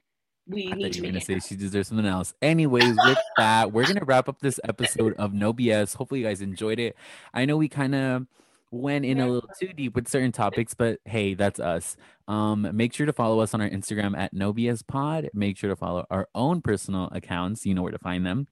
We 0.47 0.71
I 0.71 0.75
need 0.75 0.93
to 0.93 0.97
you 0.97 1.03
were 1.03 1.11
make 1.11 1.27
gonna 1.27 1.41
say 1.41 1.47
she 1.47 1.55
deserves 1.55 1.89
something 1.89 2.05
else. 2.05 2.33
Anyways, 2.41 2.95
with 3.05 3.17
that, 3.37 3.71
we're 3.71 3.85
gonna 3.85 4.05
wrap 4.05 4.29
up 4.29 4.39
this 4.39 4.59
episode 4.63 5.13
of 5.15 5.33
No 5.33 5.53
BS. 5.53 5.95
Hopefully, 5.95 6.21
you 6.21 6.25
guys 6.25 6.41
enjoyed 6.41 6.79
it. 6.79 6.95
I 7.33 7.45
know 7.45 7.57
we 7.57 7.67
kind 7.67 7.95
of 7.95 8.27
went 8.71 9.05
in 9.05 9.19
a 9.19 9.27
little 9.27 9.49
too 9.59 9.73
deep 9.73 9.95
with 9.95 10.07
certain 10.07 10.31
topics, 10.31 10.73
but 10.73 10.99
hey, 11.05 11.33
that's 11.33 11.59
us. 11.59 11.95
Um, 12.27 12.67
make 12.73 12.93
sure 12.93 13.05
to 13.05 13.13
follow 13.13 13.39
us 13.39 13.53
on 13.53 13.61
our 13.61 13.69
Instagram 13.69 14.17
at 14.17 14.33
No 14.33 14.53
BS 14.53 14.85
Pod. 14.85 15.29
Make 15.33 15.57
sure 15.57 15.69
to 15.69 15.75
follow 15.75 16.05
our 16.09 16.27
own 16.35 16.61
personal 16.61 17.09
accounts. 17.11 17.65
You 17.65 17.73
know 17.73 17.81
where 17.81 17.91
to 17.91 17.99
find 17.99 18.25
them. 18.25 18.47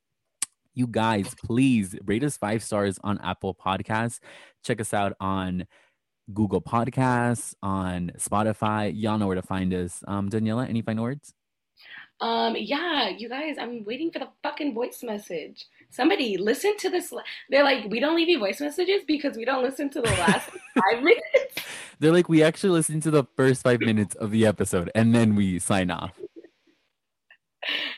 You 0.73 0.87
guys, 0.87 1.33
please 1.45 1.95
rate 2.05 2.23
us 2.23 2.35
five 2.35 2.61
stars 2.61 2.99
on 3.03 3.19
Apple 3.19 3.55
Podcasts. 3.55 4.19
Check 4.63 4.81
us 4.81 4.93
out 4.93 5.13
on 5.21 5.65
Google 6.33 6.61
Podcasts, 6.61 7.55
on 7.63 8.11
Spotify. 8.17 8.91
Y'all 8.93 9.17
know 9.17 9.27
where 9.27 9.35
to 9.35 9.41
find 9.41 9.73
us. 9.73 10.03
Um, 10.07 10.29
Daniela, 10.29 10.67
any 10.67 10.81
final 10.81 11.03
words? 11.03 11.33
Um, 12.21 12.55
yeah, 12.57 13.09
you 13.09 13.27
guys, 13.27 13.57
I'm 13.59 13.83
waiting 13.83 14.11
for 14.11 14.19
the 14.19 14.29
fucking 14.41 14.73
voice 14.73 15.03
message. 15.03 15.65
Somebody 15.89 16.37
listen 16.37 16.77
to 16.77 16.89
this. 16.89 17.13
They're 17.49 17.63
like, 17.63 17.85
we 17.89 17.99
don't 17.99 18.15
leave 18.15 18.29
you 18.29 18.39
voice 18.39 18.61
messages 18.61 19.03
because 19.05 19.35
we 19.35 19.43
don't 19.43 19.63
listen 19.63 19.89
to 19.91 20.01
the 20.01 20.09
last 20.11 20.49
five 20.79 21.03
minutes. 21.03 21.55
They're 21.99 22.13
like, 22.13 22.29
we 22.29 22.41
actually 22.41 22.71
listen 22.71 23.01
to 23.01 23.11
the 23.11 23.25
first 23.35 23.63
five 23.63 23.81
minutes 23.81 24.15
of 24.15 24.31
the 24.31 24.45
episode 24.45 24.91
and 24.95 25.13
then 25.13 25.35
we 25.35 25.59
sign 25.59 25.91
off. 25.91 26.17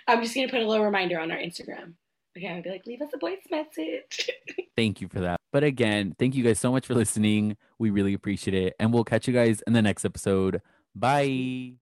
I'm 0.07 0.21
just 0.21 0.33
gonna 0.33 0.47
put 0.47 0.61
a 0.61 0.67
little 0.67 0.85
reminder 0.85 1.19
on 1.19 1.31
our 1.31 1.37
Instagram. 1.37 1.93
Okay, 2.37 2.47
I'll 2.47 2.61
be 2.61 2.69
like, 2.69 2.85
leave 2.85 3.01
us 3.01 3.09
a 3.13 3.17
voice 3.17 3.41
message. 3.49 4.29
Thank 4.75 5.01
you 5.01 5.07
for 5.07 5.19
that. 5.21 5.39
But 5.51 5.63
again, 5.63 6.15
thank 6.19 6.35
you 6.35 6.43
guys 6.43 6.59
so 6.59 6.71
much 6.71 6.85
for 6.85 6.93
listening. 6.93 7.57
We 7.79 7.89
really 7.89 8.13
appreciate 8.13 8.53
it. 8.53 8.75
And 8.79 8.93
we'll 8.93 9.05
catch 9.05 9.27
you 9.27 9.33
guys 9.33 9.63
in 9.65 9.73
the 9.73 9.81
next 9.81 10.05
episode. 10.05 10.61
Bye. 10.93 11.77